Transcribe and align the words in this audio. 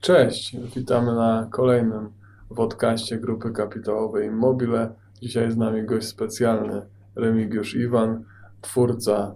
Cześć, 0.00 0.56
witamy 0.76 1.14
na 1.14 1.48
kolejnym 1.50 2.10
podcaście 2.56 3.18
Grupy 3.18 3.50
Kapitałowej 3.50 4.26
Immobile. 4.26 4.94
Dzisiaj 5.22 5.50
z 5.50 5.56
nami 5.56 5.84
gość 5.84 6.06
specjalny 6.06 6.82
Remigiusz 7.16 7.74
Iwan, 7.74 8.24
twórca 8.60 9.34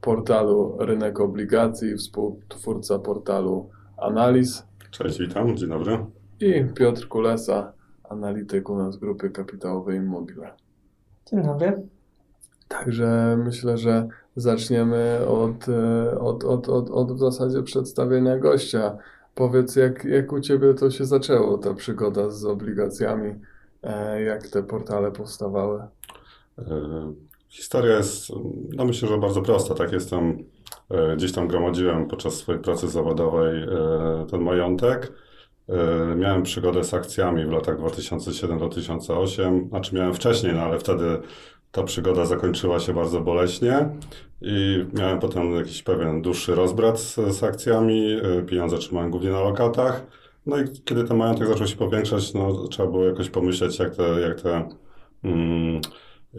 portalu 0.00 0.76
Rynek 0.80 1.20
Obligacji, 1.20 1.96
współtwórca 1.96 2.98
portalu 2.98 3.70
Analiz 3.96 4.66
Cześć, 4.90 5.18
witam, 5.18 5.56
dzień 5.56 5.68
dobry. 5.68 5.98
i 6.40 6.64
Piotr 6.74 7.08
Kulesa, 7.08 7.72
analityk 8.04 8.70
u 8.70 8.76
nas 8.76 8.96
Grupy 8.96 9.30
Kapitałowej 9.30 9.96
Immobile. 9.96 10.50
Dzień 11.26 11.42
dobry. 11.42 11.82
Także 12.68 13.38
myślę, 13.44 13.78
że 13.78 14.08
zaczniemy 14.36 15.20
od, 15.28 15.68
e, 15.68 16.18
od, 16.18 16.44
od, 16.44 16.68
od, 16.68 16.90
od 16.90 17.12
w 17.12 17.18
zasadzie 17.18 17.62
przedstawienia 17.62 18.38
gościa. 18.38 18.96
Powiedz, 19.40 19.76
jak, 19.76 20.04
jak 20.04 20.32
u 20.32 20.40
Ciebie 20.40 20.74
to 20.74 20.90
się 20.90 21.04
zaczęło, 21.04 21.58
ta 21.58 21.74
przygoda 21.74 22.30
z 22.30 22.44
obligacjami, 22.44 23.34
e, 23.82 24.22
jak 24.22 24.48
te 24.48 24.62
portale 24.62 25.12
powstawały? 25.12 25.82
E, 26.58 26.64
Historia 27.48 27.96
jest, 27.96 28.28
no 28.76 28.84
myślę, 28.84 29.08
że 29.08 29.18
bardzo 29.18 29.42
prosta. 29.42 29.74
Tak, 29.74 29.92
jestem, 29.92 30.44
e, 30.90 31.16
gdzieś 31.16 31.32
tam 31.32 31.48
gromadziłem 31.48 32.08
podczas 32.08 32.34
swojej 32.34 32.62
pracy 32.62 32.88
zawodowej 32.88 33.66
ten 34.30 34.40
majątek. 34.40 35.12
Miałem 36.16 36.42
przygodę 36.42 36.84
z 36.84 36.94
akcjami 36.94 37.46
w 37.46 37.50
latach 37.50 37.78
2007-2008, 37.78 39.68
znaczy 39.68 39.94
miałem 39.94 40.14
wcześniej, 40.14 40.54
no 40.54 40.60
ale 40.60 40.78
wtedy 40.78 41.18
ta 41.72 41.82
przygoda 41.82 42.26
zakończyła 42.26 42.80
się 42.80 42.94
bardzo 42.94 43.20
boleśnie 43.20 43.88
i 44.40 44.84
miałem 44.98 45.18
potem 45.18 45.54
jakiś 45.54 45.82
pewien 45.82 46.22
dłuższy 46.22 46.54
rozbrat 46.54 47.00
z, 47.00 47.14
z 47.14 47.42
akcjami. 47.42 48.16
E, 48.38 48.42
Pieniądze 48.42 48.78
trzymałem 48.78 49.10
głównie 49.10 49.30
na 49.30 49.40
lokatach. 49.40 50.06
No 50.46 50.58
i 50.58 50.64
kiedy 50.84 51.04
ten 51.04 51.16
majątek 51.16 51.48
zaczął 51.48 51.66
się 51.66 51.76
powiększać, 51.76 52.34
no 52.34 52.68
trzeba 52.68 52.90
było 52.90 53.04
jakoś 53.04 53.30
pomyśleć, 53.30 53.78
jak 53.78 53.96
te, 53.96 54.20
jak 54.20 54.40
te 54.40 54.68
mm, 55.24 55.80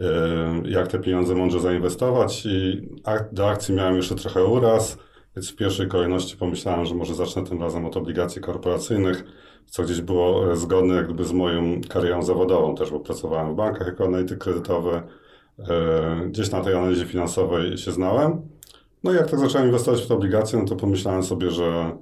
e, 0.00 0.62
jak 0.64 0.88
te 0.88 0.98
pieniądze 0.98 1.34
mądrze 1.34 1.60
zainwestować 1.60 2.46
i 2.46 2.88
ak- 3.04 3.28
do 3.34 3.48
akcji 3.48 3.74
miałem 3.74 3.96
jeszcze 3.96 4.14
trochę 4.14 4.44
uraz, 4.44 4.98
więc 5.36 5.50
w 5.50 5.56
pierwszej 5.56 5.88
kolejności 5.88 6.36
pomyślałem, 6.36 6.86
że 6.86 6.94
może 6.94 7.14
zacznę 7.14 7.44
tym 7.44 7.62
razem 7.62 7.86
od 7.86 7.96
obligacji 7.96 8.42
korporacyjnych, 8.42 9.24
co 9.66 9.82
gdzieś 9.82 10.00
było 10.00 10.52
e, 10.52 10.56
zgodne 10.56 10.94
jak 10.94 11.04
gdyby 11.04 11.24
z 11.24 11.32
moją 11.32 11.80
karierą 11.88 12.22
zawodową 12.22 12.74
też, 12.74 12.90
bo 12.90 13.00
pracowałem 13.00 13.52
w 13.52 13.56
bankach 13.56 13.86
jako 13.86 14.04
analityk 14.04 14.38
kredytowy, 14.38 15.02
gdzieś 16.26 16.50
na 16.50 16.60
tej 16.60 16.74
analizie 16.74 17.06
finansowej 17.06 17.78
się 17.78 17.92
znałem. 17.92 18.42
No 19.04 19.12
i 19.12 19.16
jak 19.16 19.30
tak 19.30 19.40
zacząłem 19.40 19.66
inwestować 19.66 20.02
w 20.02 20.06
te 20.06 20.14
obligacje, 20.14 20.58
no 20.58 20.64
to 20.64 20.76
pomyślałem 20.76 21.22
sobie, 21.22 21.50
że, 21.50 21.96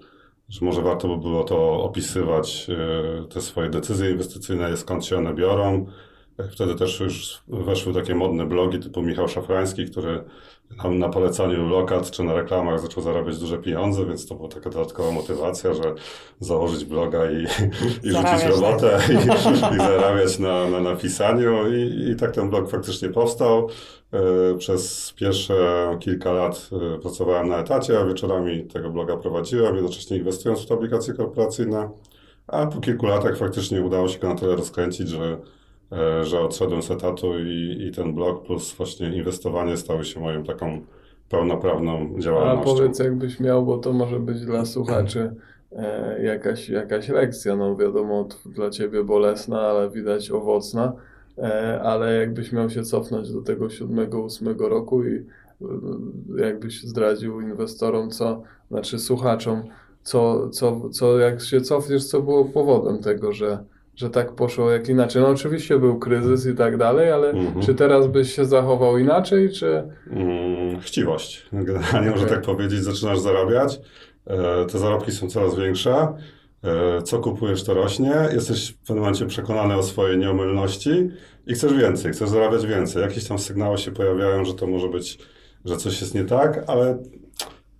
że 0.48 0.64
może 0.64 0.82
warto 0.82 1.08
by 1.08 1.16
było 1.16 1.44
to 1.44 1.82
opisywać, 1.82 2.66
e, 2.70 3.28
te 3.28 3.40
swoje 3.40 3.70
decyzje 3.70 4.10
inwestycyjne, 4.10 4.76
skąd 4.76 5.04
się 5.04 5.16
one 5.16 5.34
biorą. 5.34 5.86
E, 6.38 6.48
Wtedy 6.48 6.74
też 6.74 7.00
już 7.00 7.42
weszły 7.48 7.94
takie 7.94 8.14
modne 8.14 8.46
blogi 8.46 8.78
typu 8.78 9.02
Michał 9.02 9.28
Szafrański, 9.28 9.84
który 9.84 10.24
na, 10.78 10.90
na 10.90 11.08
polecaniu 11.08 11.68
lokat 11.68 12.10
czy 12.10 12.24
na 12.24 12.34
reklamach 12.34 12.80
zaczął 12.80 13.02
zarabiać 13.02 13.38
duże 13.38 13.58
pieniądze, 13.58 14.06
więc 14.06 14.26
to 14.26 14.34
była 14.34 14.48
taka 14.48 14.70
dodatkowa 14.70 15.10
motywacja, 15.10 15.74
że 15.74 15.94
założyć 16.40 16.84
bloga 16.84 17.30
i, 17.30 17.42
i 18.02 18.10
rzucić 18.10 18.12
Zarabiać, 18.12 18.60
robotę 18.60 18.98
i, 19.10 19.74
i 19.74 19.78
zarabiać 19.78 20.38
na, 20.38 20.70
na 20.70 20.80
napisaniu. 20.80 21.74
I, 21.74 22.10
I 22.10 22.16
tak 22.16 22.32
ten 22.32 22.50
blog 22.50 22.70
faktycznie 22.70 23.08
powstał. 23.08 23.68
E, 24.12 24.58
Przez 24.58 25.12
pierwsze 25.16 25.54
kilka 26.00 26.32
lat 26.32 26.70
e, 26.94 26.98
pracowałem 26.98 27.48
na 27.48 27.58
etacie, 27.58 27.98
a 27.98 28.04
wieczorami 28.04 28.64
tego 28.64 28.90
bloga 28.90 29.16
prowadziłem, 29.16 29.74
jednocześnie 29.74 30.16
inwestując 30.16 30.60
w 30.60 30.66
te 30.66 30.74
obligacje 30.74 31.14
korporacyjne. 31.14 31.90
A 32.46 32.66
po 32.66 32.80
kilku 32.80 33.06
latach 33.06 33.36
faktycznie 33.36 33.82
udało 33.82 34.08
się 34.08 34.18
go 34.18 34.28
na 34.28 34.34
tyle 34.34 34.56
rozkręcić, 34.56 35.08
że, 35.08 35.38
że 36.22 36.40
odszedłem 36.40 36.82
z 36.82 36.90
etatu 36.90 37.38
i, 37.38 37.86
i 37.88 37.92
ten 37.92 38.14
blog 38.14 38.46
plus 38.46 38.74
właśnie 38.74 39.16
inwestowanie 39.16 39.76
stały 39.76 40.04
się 40.04 40.20
moją 40.20 40.44
taką 40.44 40.80
pełnoprawną 41.28 42.14
A 42.16 42.20
działalnością. 42.20 42.76
powiedz, 42.76 42.98
jakbyś 42.98 43.40
miał, 43.40 43.66
bo 43.66 43.78
to 43.78 43.92
może 43.92 44.20
być 44.20 44.40
dla 44.40 44.64
słuchaczy 44.64 45.34
e, 45.72 46.22
jakaś, 46.22 46.68
jakaś 46.68 47.08
lekcja, 47.08 47.56
no 47.56 47.76
wiadomo, 47.76 48.28
dla 48.46 48.70
Ciebie 48.70 49.04
bolesna, 49.04 49.60
ale 49.60 49.90
widać 49.90 50.30
owocna, 50.30 50.92
e, 51.38 51.80
ale 51.82 52.14
jakbyś 52.20 52.52
miał 52.52 52.70
się 52.70 52.82
cofnąć 52.82 53.32
do 53.32 53.42
tego 53.42 53.70
siódmego, 53.70 54.22
ósmego 54.22 54.68
roku 54.68 55.04
i 55.04 55.14
e, 55.16 55.24
jakbyś 56.36 56.82
zdradził 56.82 57.40
inwestorom, 57.40 58.10
co, 58.10 58.42
znaczy 58.70 58.98
słuchaczom, 58.98 59.62
co, 60.02 60.48
co, 60.50 60.88
co 60.90 61.18
jak 61.18 61.40
się 61.40 61.60
cofniesz, 61.60 62.04
co 62.04 62.22
było 62.22 62.44
powodem 62.44 63.02
tego, 63.02 63.32
że, 63.32 63.64
że 64.00 64.10
tak 64.10 64.32
poszło, 64.32 64.70
jak 64.70 64.88
inaczej. 64.88 65.22
No 65.22 65.28
oczywiście 65.28 65.78
był 65.78 65.98
kryzys 65.98 66.46
i 66.46 66.54
tak 66.54 66.76
dalej, 66.76 67.10
ale 67.12 67.30
Mhm. 67.30 67.60
czy 67.66 67.74
teraz 67.74 68.06
byś 68.06 68.34
się 68.34 68.44
zachował 68.44 68.98
inaczej, 68.98 69.50
czy... 69.52 69.82
Mm, 70.10 70.80
chciwość. 70.80 71.46
Generalnie 71.52 72.10
można 72.10 72.26
Okej. 72.26 72.36
tak 72.36 72.44
powiedzieć, 72.44 72.84
zaczynasz 72.84 73.18
zarabiać. 73.18 73.80
E, 74.26 74.66
Te 74.66 74.78
zarobki 74.78 75.12
są 75.12 75.28
coraz 75.30 75.56
większe. 75.58 76.06
E, 76.64 77.02
Co 77.02 77.18
kupujesz, 77.18 77.64
to 77.64 77.74
rośnie. 77.74 78.14
Jesteś 78.32 78.70
w 78.70 78.76
pewnym 78.78 78.98
momencie 78.98 79.26
przekonany 79.26 79.76
o 79.76 79.82
swojej 79.82 80.18
nieomylności 80.18 81.08
i 81.46 81.54
chcesz 81.54 81.72
więcej, 81.74 82.12
chcesz 82.12 82.28
zarabiać 82.28 82.66
więcej. 82.66 83.02
Jakieś 83.02 83.28
tam 83.28 83.38
sygnały 83.38 83.78
się 83.78 83.90
pojawiają, 83.92 84.44
że 84.44 84.54
to 84.54 84.66
może 84.66 84.88
być, 84.88 85.18
że 85.64 85.76
coś 85.76 86.00
jest 86.00 86.14
nie 86.14 86.24
tak, 86.24 86.64
ale 86.66 86.98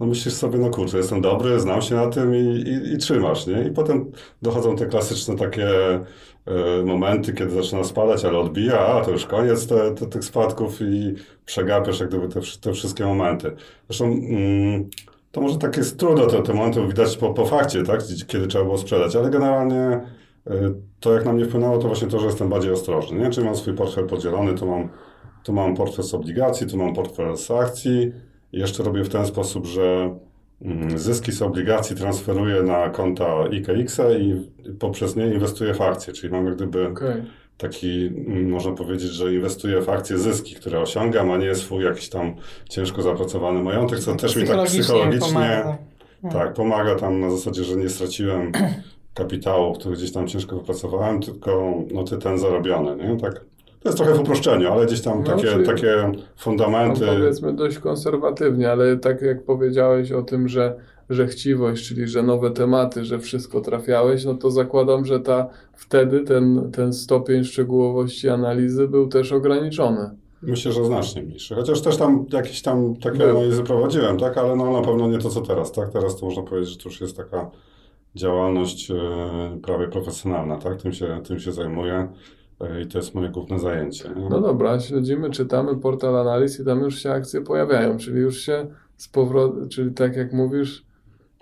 no 0.01 0.07
myślisz 0.07 0.35
sobie, 0.35 0.59
no 0.59 0.71
kurczę, 0.71 0.97
jestem 0.97 1.21
dobry, 1.21 1.61
znam 1.61 1.83
się 1.83 1.95
na 1.95 2.09
tym 2.09 2.35
i, 2.35 2.39
i, 2.39 2.93
i 2.93 2.99
trzymasz, 2.99 3.47
nie? 3.47 3.65
I 3.65 3.71
potem 3.71 4.13
dochodzą 4.43 4.77
te 4.77 4.87
klasyczne 4.87 5.37
takie 5.37 5.69
e, 6.47 6.83
momenty, 6.85 7.33
kiedy 7.33 7.51
zaczyna 7.51 7.85
spadać, 7.85 8.25
ale 8.25 8.39
odbija, 8.39 8.79
a 8.79 9.05
to 9.05 9.11
już 9.11 9.27
koniec 9.27 9.67
te, 9.67 9.95
te, 9.95 10.07
tych 10.07 10.25
spadków 10.25 10.81
i 10.81 11.15
przegapiasz 11.47 12.01
jak 12.01 12.09
gdyby 12.09 12.29
te, 12.29 12.41
te 12.61 12.73
wszystkie 12.73 13.05
momenty. 13.05 13.53
Zresztą 13.89 14.05
mm, 14.05 14.91
to 15.33 15.41
może 15.41 15.59
tak 15.59 15.77
jest 15.77 15.99
trudno 15.99 16.27
te, 16.27 16.43
te 16.43 16.55
momenty 16.55 16.87
widać 16.87 17.17
po, 17.17 17.35
po 17.35 17.47
fakcie, 17.47 17.83
tak? 17.83 18.01
Kiedy 18.27 18.47
trzeba 18.47 18.65
było 18.65 18.79
sprzedać, 18.79 19.17
ale 19.17 19.31
generalnie 19.31 19.81
e, 20.47 20.75
to 21.01 21.15
jak 21.15 21.25
na 21.25 21.33
mnie 21.33 21.45
wpłynęło, 21.45 21.79
to 21.79 21.87
właśnie 21.87 22.09
to, 22.09 22.19
że 22.19 22.27
jestem 22.27 22.49
bardziej 22.49 22.73
ostrożny, 22.73 23.19
nie? 23.19 23.31
Czyli 23.31 23.47
mam 23.47 23.57
swój 23.57 23.75
portfel 23.75 24.07
podzielony, 24.07 24.55
tu 24.55 24.67
mam, 24.67 24.89
tu 25.45 25.53
mam 25.53 25.77
portfel 25.77 26.05
z 26.05 26.15
obligacji, 26.15 26.67
tu 26.67 26.77
mam 26.77 26.95
portfel 26.95 27.37
z 27.37 27.51
akcji, 27.51 28.13
jeszcze 28.53 28.83
robię 28.83 29.05
w 29.05 29.09
ten 29.09 29.27
sposób, 29.27 29.67
że 29.67 30.17
mm, 30.63 30.99
zyski 30.99 31.33
z 31.33 31.43
obligacji 31.43 31.97
transferuję 31.97 32.63
na 32.63 32.91
konta 32.91 33.45
IKX-a 33.51 34.13
i 34.13 34.51
poprzez 34.79 35.17
nie 35.17 35.27
inwestuję 35.27 35.75
w 35.75 35.81
akcje. 35.81 36.13
Czyli 36.13 36.33
mam 36.33 36.47
jak 36.47 36.57
gdyby 36.57 36.89
Okej. 36.89 37.23
taki, 37.59 38.07
mm, 38.07 38.49
można 38.49 38.73
powiedzieć, 38.73 39.11
że 39.11 39.35
inwestuję 39.35 39.81
w 39.81 39.89
akcje 39.89 40.19
zyski, 40.19 40.55
które 40.55 40.81
osiągam, 40.81 41.31
a 41.31 41.37
nie 41.37 41.55
swój 41.55 41.85
jakiś 41.85 42.09
tam 42.09 42.35
ciężko 42.69 43.03
zapracowany 43.03 43.63
majątek, 43.63 43.99
co 43.99 44.15
też 44.15 44.37
mi 44.37 44.47
tak 44.47 44.67
psychologicznie 44.67 45.29
pomaga. 45.29 45.79
tak, 46.33 46.55
pomaga 46.55 46.95
tam 46.95 47.21
na 47.21 47.31
zasadzie, 47.31 47.65
że 47.65 47.77
nie 47.77 47.89
straciłem 47.89 48.53
kapitału, 49.15 49.73
który 49.73 49.97
gdzieś 49.97 50.13
tam 50.13 50.29
ciężko 50.29 50.57
wypracowałem, 50.57 51.21
tylko 51.21 51.75
no, 51.93 52.05
ty 52.05 52.19
ten 52.19 52.39
zarobiony, 52.39 53.09
nie? 53.09 53.17
Tak. 53.17 53.45
To 53.83 53.89
jest 53.89 53.99
trochę 53.99 54.15
w 54.15 54.21
uproszczeniu, 54.21 54.73
ale 54.73 54.87
gdzieś 54.87 55.01
tam 55.01 55.19
No, 55.19 55.25
takie, 55.27 55.49
czyli- 55.49 55.67
takie 55.67 55.97
No, 56.13 56.19
fundamenty. 56.37 57.07
powiedzmy 57.07 57.53
dość 57.53 57.79
konserwatywnie, 57.79 58.71
ale 58.73 58.97
tak 58.97 59.23
jak 59.23 59.45
powiedziałeś 59.45 60.13
o 60.13 60.23
tym, 60.23 60.49
że, 60.49 60.75
że 61.11 61.27
chciwość, 61.27 61.89
czyli 61.89 62.09
że 62.09 62.23
nowe 62.23 62.51
tematy, 62.51 63.05
że 63.05 63.19
wszystko 63.19 63.61
trafiałeś, 63.61 64.25
no 64.25 64.35
to 64.35 64.51
zakładam, 64.51 65.05
że 65.05 65.21
ta 65.21 65.49
wtedy 65.73 66.21
ten, 66.21 66.71
ten 66.73 66.93
stopień 66.93 67.45
szczegółowości 67.45 68.29
analizy 68.29 68.89
był 68.89 69.09
też 69.09 69.33
ograniczony. 69.33 70.11
Myślę, 70.43 70.73
że 70.73 70.85
znacznie 70.85 71.23
mniejszy. 71.23 71.55
Chociaż 71.55 71.81
też 71.83 71.97
tam 71.97 72.27
jakieś 72.33 72.63
tam 72.63 72.97
takie 72.97 73.19
Był. 73.19 73.31
analizy 73.39 73.63
prowadziłem, 73.63 74.19
tak? 74.19 74.39
Ale 74.39 74.57
no 74.57 74.73
na 74.73 74.83
pewno 74.83 75.09
nie 75.09 75.19
to, 75.19 75.31
co 75.31 75.41
teraz, 75.41 75.73
tak? 75.73 75.93
Teraz 75.93 76.17
to 76.17 76.27
można 76.27 76.43
powiedzieć, 76.43 76.71
że 76.71 76.77
to 76.79 76.89
już 76.89 77.01
jest 77.01 77.17
taka 77.17 77.51
działalność 78.15 78.91
e, 78.91 78.95
prawie 79.63 79.89
profesjonalna, 79.89 80.57
tak? 80.57 80.83
Tym 80.83 80.93
się, 80.93 81.21
tym 81.29 81.39
się 81.39 81.53
zajmuję 81.53 82.09
i 82.83 82.87
to 82.87 82.99
jest 82.99 83.15
moje 83.15 83.29
główne 83.29 83.59
zajęcie. 83.59 84.09
nie? 84.17 84.29
No 84.31 84.41
dobra, 84.41 84.81
śledzimy, 84.81 85.31
czytamy 85.31 85.77
portal 85.77 86.17
analiz 86.17 86.61
i 86.61 86.65
tam 86.65 86.81
już 86.81 87.03
się 87.03 87.11
akcje 87.13 87.41
pojawiają, 87.41 87.99
czyli 87.99 88.19
już 88.21 88.39
się 88.41 88.67
z 88.97 89.09
powrotem, 89.09 89.69
czyli 89.69 89.95
tak 89.95 90.17
jak 90.17 90.33
mówisz, 90.33 90.85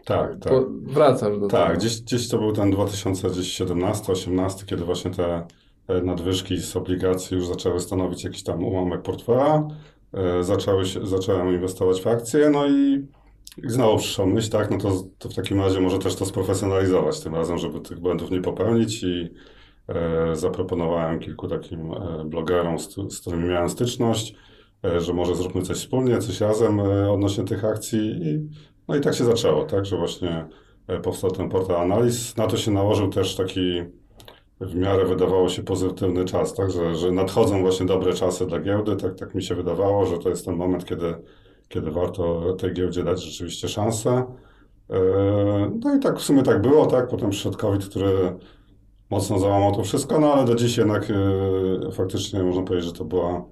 tak, 0.05 0.39
tak. 0.39 0.53
wracasz 0.83 1.39
do 1.41 1.47
Tak, 1.49 1.67
tego. 1.69 1.79
gdzieś, 1.79 2.01
gdzieś 2.03 2.29
to 2.29 2.39
był 2.39 2.53
ten 2.53 2.73
2017-18, 2.73 4.65
kiedy 4.67 4.85
właśnie 4.85 5.11
te 5.11 5.47
e, 5.89 6.03
nadwyżki 6.03 6.59
z 6.59 6.77
obligacji 6.77 7.37
już 7.37 7.47
zaczęły 7.47 7.81
stanowić 7.81 8.25
jakiś 8.25 8.43
tam 8.43 8.65
ułamek 8.65 9.03
portfela. 9.03 9.69
E, 10.15 10.45
Zaczęły 10.45 10.85
się, 10.87 11.07
zacząłem 11.07 11.55
inwestować 11.55 12.01
w 12.03 12.07
akcje, 12.07 12.51
no 12.51 12.67
i 12.69 13.07
znowu 13.65 13.99
przyszła 13.99 14.27
myśl, 14.27 14.51
tak, 14.51 14.71
no 14.71 14.79
to, 14.79 15.03
to 15.19 15.29
w 15.29 15.35
takim 15.35 15.61
razie 15.61 15.81
może 15.81 15.99
też 15.99 16.15
to 16.17 16.27
sprofesjonalizować 16.27 17.21
tym 17.21 17.35
razem, 17.35 17.59
żeby 17.59 17.81
tych 17.81 18.01
błędów 18.01 18.31
nie 18.31 18.41
popełnić 18.43 19.03
i 19.03 19.31
zaproponowałem 20.33 21.19
kilku 21.19 21.49
takim 21.49 21.93
e, 21.93 22.25
blogerom, 22.25 22.79
z, 22.79 22.95
z 23.09 23.21
którymi 23.21 23.49
miałem 23.49 23.71
styczność, 23.71 24.35
e, 24.85 25.01
że 25.01 25.13
może 25.13 25.35
zróbmy 25.35 25.63
coś 25.63 25.77
wspólnie, 25.77 26.19
coś 26.19 26.41
razem 26.41 26.81
e, 26.81 27.13
odnośnie 27.13 27.45
tych 27.45 27.65
akcji 27.65 28.01
i 28.01 28.49
no 28.89 28.97
i 28.97 29.01
tak 29.01 29.15
się 29.15 29.25
zaczęło, 29.25 29.65
tak, 29.65 29.87
że 29.87 29.97
właśnie 29.97 30.47
e, 30.87 31.01
powstał 31.01 31.31
ten 31.31 31.49
portal 31.49 31.77
analiz. 31.77 32.37
Na 32.37 32.47
to 32.47 32.57
się 32.57 32.71
nałożył 32.71 33.09
też 33.09 33.37
taki 33.37 33.83
w 34.61 34.75
miarę 34.75 35.05
wydawało 35.05 35.49
się 35.49 35.63
pozytywny 35.63 36.25
czas, 36.25 36.55
tak? 36.55 36.71
że, 36.71 36.95
że 36.95 37.11
nadchodzą 37.11 37.61
właśnie 37.61 37.87
dobre 37.87 38.13
czasy 38.13 38.47
dla 38.47 38.61
giełdy. 38.61 38.97
Tak, 38.97 39.15
tak 39.15 39.35
mi 39.35 39.43
się 39.43 39.55
wydawało, 39.55 40.07
że 40.07 40.19
to 40.19 40.29
jest 40.29 40.45
ten 40.45 40.57
moment, 40.57 40.85
kiedy, 40.85 41.15
kiedy 41.69 41.91
warto 41.91 42.53
tej 42.53 42.73
giełdzie 42.73 43.05
dać 43.05 43.25
rzeczywiście 43.25 43.69
szansę. 43.69 44.25
E, 44.91 45.01
no 45.85 45.97
i 45.97 46.01
tak 46.01 46.19
w 46.19 46.23
sumie 46.23 46.43
tak 46.43 46.63
było, 46.63 46.87
tak? 46.87 47.09
Potem 47.09 47.31
przyszedł 47.31 47.57
COVID, 47.59 47.89
który 47.89 48.37
mocno 49.11 49.39
załamał 49.39 49.75
to 49.75 49.83
wszystko, 49.83 50.21
no 50.21 50.33
ale 50.33 50.45
do 50.45 50.55
dziś 50.55 50.77
jednak 50.77 51.07
e, 51.11 51.93
faktycznie 51.93 52.43
można 52.43 52.63
powiedzieć, 52.63 52.87
że 52.87 52.99
to 52.99 53.05
była 53.05 53.45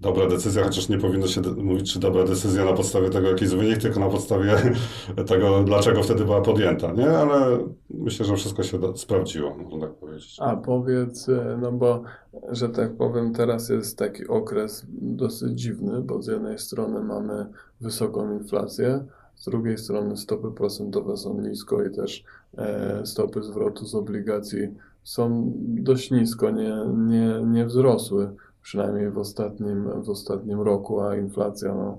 dobra 0.00 0.26
decyzja, 0.28 0.64
chociaż 0.64 0.88
nie 0.88 0.98
powinno 0.98 1.26
się 1.26 1.40
mówić, 1.40 1.92
czy 1.92 1.98
dobra 2.00 2.24
decyzja 2.24 2.64
na 2.64 2.72
podstawie 2.72 3.10
tego, 3.10 3.28
jaki 3.28 3.44
jest 3.44 3.56
wynik, 3.56 3.78
tylko 3.78 4.00
na 4.00 4.08
podstawie 4.08 4.56
tego, 5.28 5.62
dlaczego 5.64 6.02
wtedy 6.02 6.24
była 6.24 6.40
podjęta, 6.40 6.92
nie? 6.92 7.10
Ale 7.10 7.58
myślę, 7.90 8.26
że 8.26 8.36
wszystko 8.36 8.62
się 8.62 8.78
sprawdziło, 8.96 9.54
można 9.54 9.86
tak 9.86 9.96
powiedzieć. 9.96 10.36
A 10.40 10.56
powiedz, 10.56 11.28
e, 11.28 11.58
no 11.62 11.72
bo, 11.72 12.02
że 12.48 12.68
tak 12.68 12.96
powiem, 12.96 13.32
teraz 13.32 13.68
jest 13.68 13.98
taki 13.98 14.28
okres 14.28 14.86
dosyć 14.92 15.60
dziwny, 15.60 16.00
bo 16.00 16.22
z 16.22 16.26
jednej 16.26 16.58
strony 16.58 17.00
mamy 17.00 17.46
wysoką 17.80 18.38
inflację, 18.38 19.04
z 19.40 19.44
drugiej 19.44 19.78
strony 19.78 20.16
stopy 20.16 20.50
procentowe 20.50 21.16
są 21.16 21.40
nisko 21.40 21.84
i 21.84 21.90
też 21.90 22.24
e, 22.58 23.00
stopy 23.04 23.42
zwrotu 23.42 23.86
z 23.86 23.94
obligacji 23.94 24.68
są 25.02 25.52
dość 25.58 26.10
nisko, 26.10 26.50
nie, 26.50 26.76
nie, 26.96 27.42
nie 27.46 27.66
wzrosły 27.66 28.30
przynajmniej 28.62 29.10
w 29.10 29.18
ostatnim, 29.18 30.02
w 30.02 30.10
ostatnim 30.10 30.60
roku, 30.60 31.00
a 31.00 31.16
inflacja, 31.16 31.74
no, 31.74 31.98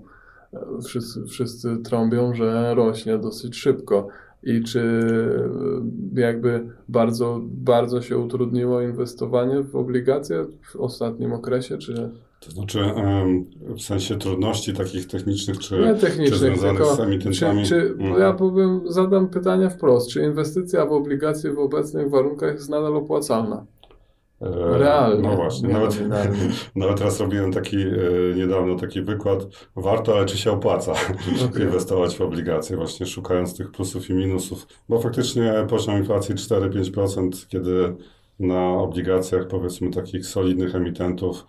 wszyscy, 0.83 1.25
wszyscy 1.25 1.77
trąbią, 1.77 2.33
że 2.33 2.75
rośnie 2.75 3.17
dosyć 3.17 3.55
szybko. 3.55 4.07
I 4.43 4.63
czy 4.63 5.01
jakby 6.13 6.69
bardzo, 6.89 7.39
bardzo 7.43 8.01
się 8.01 8.17
utrudniło 8.17 8.81
inwestowanie 8.81 9.63
w 9.63 9.75
obligacje 9.75 10.45
w 10.61 10.75
ostatnim 10.75 11.33
okresie, 11.33 11.77
czy... 11.77 12.11
To 12.45 12.51
znaczy 12.51 12.79
w 13.77 13.81
sensie 13.81 14.17
trudności 14.17 14.73
takich 14.73 15.07
technicznych, 15.07 15.59
czy, 15.59 15.79
Nie 15.79 15.93
technicznych, 15.95 16.29
czy 16.29 16.35
związanych 16.37 16.85
z 16.85 16.99
emitentami? 16.99 17.63
Czy, 17.63 17.69
czy, 17.69 17.95
Mhm. 17.99 18.21
Ja 18.21 18.33
powiem, 18.33 18.81
zadam 18.85 19.27
pytania 19.27 19.69
wprost. 19.69 20.09
Czy 20.09 20.23
inwestycja 20.23 20.85
w 20.85 20.91
obligacje 20.91 21.53
w 21.53 21.59
obecnych 21.59 22.09
warunkach 22.09 22.53
jest 22.53 22.69
nadal 22.69 22.95
opłacalna? 22.95 23.65
E, 24.41 24.77
Realnie. 24.77 25.29
No 25.29 25.35
właśnie, 25.35 25.67
nie 25.67 25.73
nawet, 25.73 26.03
nawet 26.75 26.97
teraz 26.97 27.19
robiłem 27.19 27.51
taki 27.51 27.77
e, 27.77 27.89
niedawno 28.35 28.75
taki 28.75 29.01
wykład, 29.01 29.47
warto, 29.75 30.15
ale 30.17 30.25
czy 30.25 30.37
się 30.37 30.51
opłaca 30.51 30.91
Okej. 31.51 31.63
inwestować 31.63 32.15
w 32.17 32.21
obligacje, 32.21 32.77
właśnie 32.77 33.05
szukając 33.05 33.57
tych 33.57 33.71
plusów 33.71 34.09
i 34.09 34.13
minusów, 34.13 34.67
bo 34.89 34.99
faktycznie 34.99 35.65
poziom 35.69 35.97
inflacji 35.97 36.35
4-5%, 36.35 37.47
kiedy 37.47 37.95
na 38.39 38.69
obligacjach 38.69 39.47
powiedzmy 39.47 39.91
takich 39.91 40.25
solidnych 40.25 40.75
emitentów 40.75 41.45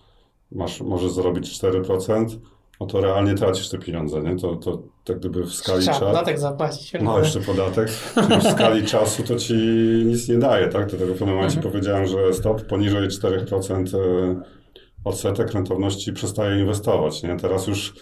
masz, 0.54 0.80
możesz 0.80 1.12
zarobić 1.12 1.60
4%, 1.62 2.26
no 2.80 2.86
to 2.86 3.00
realnie 3.00 3.34
tracisz 3.34 3.68
te 3.68 3.78
pieniądze, 3.78 4.22
nie? 4.22 4.36
To, 4.36 4.56
to 4.56 4.82
tak 5.04 5.18
gdyby 5.18 5.44
w 5.44 5.52
skali 5.54 5.86
czasu... 5.86 6.00
podatek 6.00 6.38
zapłacić. 6.38 6.92
No, 7.02 7.18
jeszcze 7.18 7.40
podatek. 7.40 7.88
W 8.40 8.50
skali 8.52 8.86
czasu 8.86 9.22
to 9.22 9.36
ci 9.36 9.54
nic 10.06 10.28
nie 10.28 10.38
daje, 10.38 10.68
tak? 10.68 10.86
Dlatego 10.86 11.14
w 11.14 11.18
pewnym 11.18 11.36
momencie 11.36 11.56
Mhm. 11.56 11.72
powiedziałem, 11.72 12.06
że 12.06 12.34
stop, 12.34 12.62
poniżej 12.62 13.08
4% 13.08 13.96
e, 13.98 14.40
odsetek 15.04 15.52
rentowności 15.52 16.12
przestaje 16.12 16.60
inwestować, 16.60 17.22
nie? 17.22 17.36
Teraz 17.36 17.66
już 17.66 17.94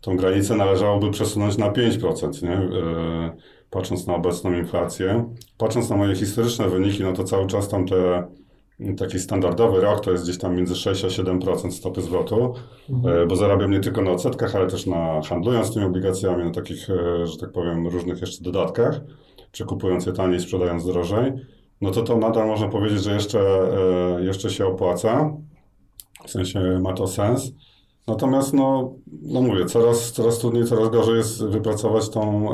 tą 0.00 0.16
granicę 0.16 0.56
należałoby 0.56 1.10
przesunąć 1.10 1.58
na 1.58 1.70
5%, 1.70 2.42
nie? 2.42 2.52
E, 2.78 3.36
Patrząc 3.70 4.06
na 4.06 4.14
obecną 4.14 4.52
inflację. 4.52 5.34
Patrząc 5.58 5.90
na 5.90 5.96
moje 5.96 6.14
historyczne 6.14 6.68
wyniki, 6.68 7.02
no 7.02 7.12
to 7.12 7.24
cały 7.24 7.46
czas 7.46 7.68
tam 7.68 7.86
te 7.86 8.26
taki 8.96 9.18
standardowy 9.18 9.80
rok 9.80 10.04
to 10.04 10.10
jest 10.10 10.24
gdzieś 10.24 10.38
tam 10.38 10.56
między 10.56 10.74
6 10.74 11.04
a 11.04 11.08
7% 11.08 11.70
stopy 11.70 12.02
zwrotu, 12.02 12.54
e, 13.04 13.26
bo 13.26 13.36
zarabiam 13.36 13.70
nie 13.70 13.80
tylko 13.80 14.02
na 14.02 14.10
odsetkach, 14.10 14.56
ale 14.56 14.66
też 14.66 14.86
na 14.86 15.22
handlując 15.22 15.74
tymi 15.74 15.86
obligacjami, 15.86 16.44
na 16.44 16.50
takich, 16.50 16.90
e, 16.90 17.26
że 17.26 17.38
tak 17.38 17.52
powiem, 17.52 17.86
różnych 17.88 18.20
jeszcze 18.20 18.44
dodatkach, 18.44 19.00
czy 19.52 19.64
kupując 19.64 20.06
je 20.06 20.12
taniej, 20.12 20.40
sprzedając 20.40 20.86
drożej, 20.86 21.32
no 21.80 21.90
to 21.90 22.02
to 22.02 22.16
nadal 22.16 22.46
można 22.46 22.68
powiedzieć, 22.68 23.02
że 23.02 23.14
jeszcze, 23.14 23.40
e, 23.40 24.24
jeszcze 24.24 24.50
się 24.50 24.66
opłaca, 24.66 25.32
w 26.26 26.30
sensie 26.30 26.80
ma 26.82 26.92
to 26.92 27.06
sens. 27.06 27.52
Natomiast, 28.06 28.54
no, 28.54 28.94
no 29.22 29.42
mówię, 29.42 29.64
coraz, 29.64 30.12
coraz 30.12 30.38
trudniej, 30.38 30.64
coraz 30.64 30.88
gorzej 30.90 31.16
jest 31.16 31.44
wypracować 31.44 32.08
tą, 32.08 32.48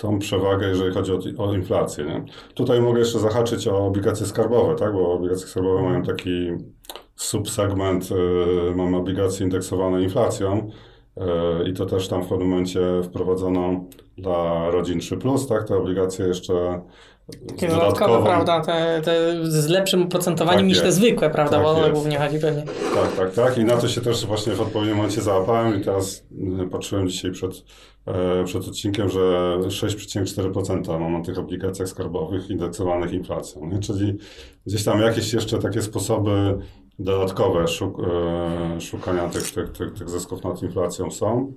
tą 0.00 0.18
przewagę, 0.18 0.68
jeżeli 0.68 0.94
chodzi 0.94 1.12
o, 1.12 1.18
o 1.44 1.54
inflację. 1.54 2.04
Nie? 2.04 2.24
Tutaj 2.54 2.80
mogę 2.80 2.98
jeszcze 2.98 3.18
zahaczyć 3.18 3.68
o 3.68 3.86
obligacje 3.86 4.26
skarbowe, 4.26 4.74
tak? 4.74 4.92
bo 4.92 5.12
obligacje 5.12 5.46
skarbowe 5.46 5.82
mają 5.82 6.02
taki 6.02 6.50
subsegment, 7.16 8.08
e, 8.12 8.74
mamy 8.74 8.96
obligacje 8.96 9.44
indeksowane 9.44 10.02
inflacją 10.02 10.70
e, 11.16 11.68
i 11.68 11.72
to 11.72 11.86
też 11.86 12.08
tam 12.08 12.22
w 12.24 12.28
pewnym 12.28 12.48
momencie 12.48 12.80
wprowadzono 13.02 13.84
dla 14.18 14.70
rodzin 14.70 14.98
3+, 14.98 15.48
tak? 15.48 15.68
te 15.68 15.76
obligacje 15.76 16.26
jeszcze 16.26 16.80
Takie 17.48 17.68
dodatkowe, 17.68 18.22
prawda, 18.24 18.60
te, 18.60 19.00
te 19.04 19.36
z 19.50 19.68
lepszym 19.68 20.02
oprocentowaniem 20.02 20.60
Tak 20.60 20.68
niż 20.68 20.78
te 20.80 20.84
jest. 20.86 20.96
zwykłe, 20.98 21.30
prawda, 21.30 21.56
Tak 21.56 21.62
bo 21.64 21.70
o 21.70 21.74
to 21.74 21.80
jest. 21.80 21.92
głównie 21.92 22.18
chodzi 22.18 22.38
pewnie. 22.38 22.62
Tak, 22.94 23.16
tak, 23.16 23.34
tak. 23.34 23.58
I 23.58 23.64
na 23.64 23.76
to 23.76 23.88
się 23.88 24.00
też 24.00 24.26
właśnie 24.26 24.52
w 24.52 24.60
odpowiednim 24.60 24.96
momencie 24.96 25.20
załapałem 25.20 25.80
i 25.80 25.84
teraz 25.84 26.26
y, 26.62 26.68
patrzyłem 26.70 27.08
dzisiaj 27.08 27.30
przed, 27.30 27.64
e, 28.06 28.44
przed 28.44 28.68
odcinkiem, 28.68 29.08
że 29.08 29.20
6,4% 29.68 31.00
mam 31.00 31.12
na 31.12 31.20
tych 31.22 31.38
obligacjach 31.38 31.88
skarbowych 31.88 32.50
indeksowanych 32.50 33.12
inflacją. 33.12 33.66
Nie? 33.66 33.78
Czyli 33.78 34.16
gdzieś 34.66 34.84
tam 34.84 35.00
jakieś 35.00 35.32
jeszcze 35.32 35.58
takie 35.58 35.82
sposoby 35.82 36.58
dodatkowe 36.98 37.68
szuk, 37.68 37.96
e, 38.00 38.80
szukania 38.80 39.28
tych, 39.28 39.50
tych, 39.52 39.72
tych, 39.72 39.92
tych 39.92 40.08
zysków 40.08 40.44
nad 40.44 40.62
inflacją 40.62 41.10
są. 41.10 41.52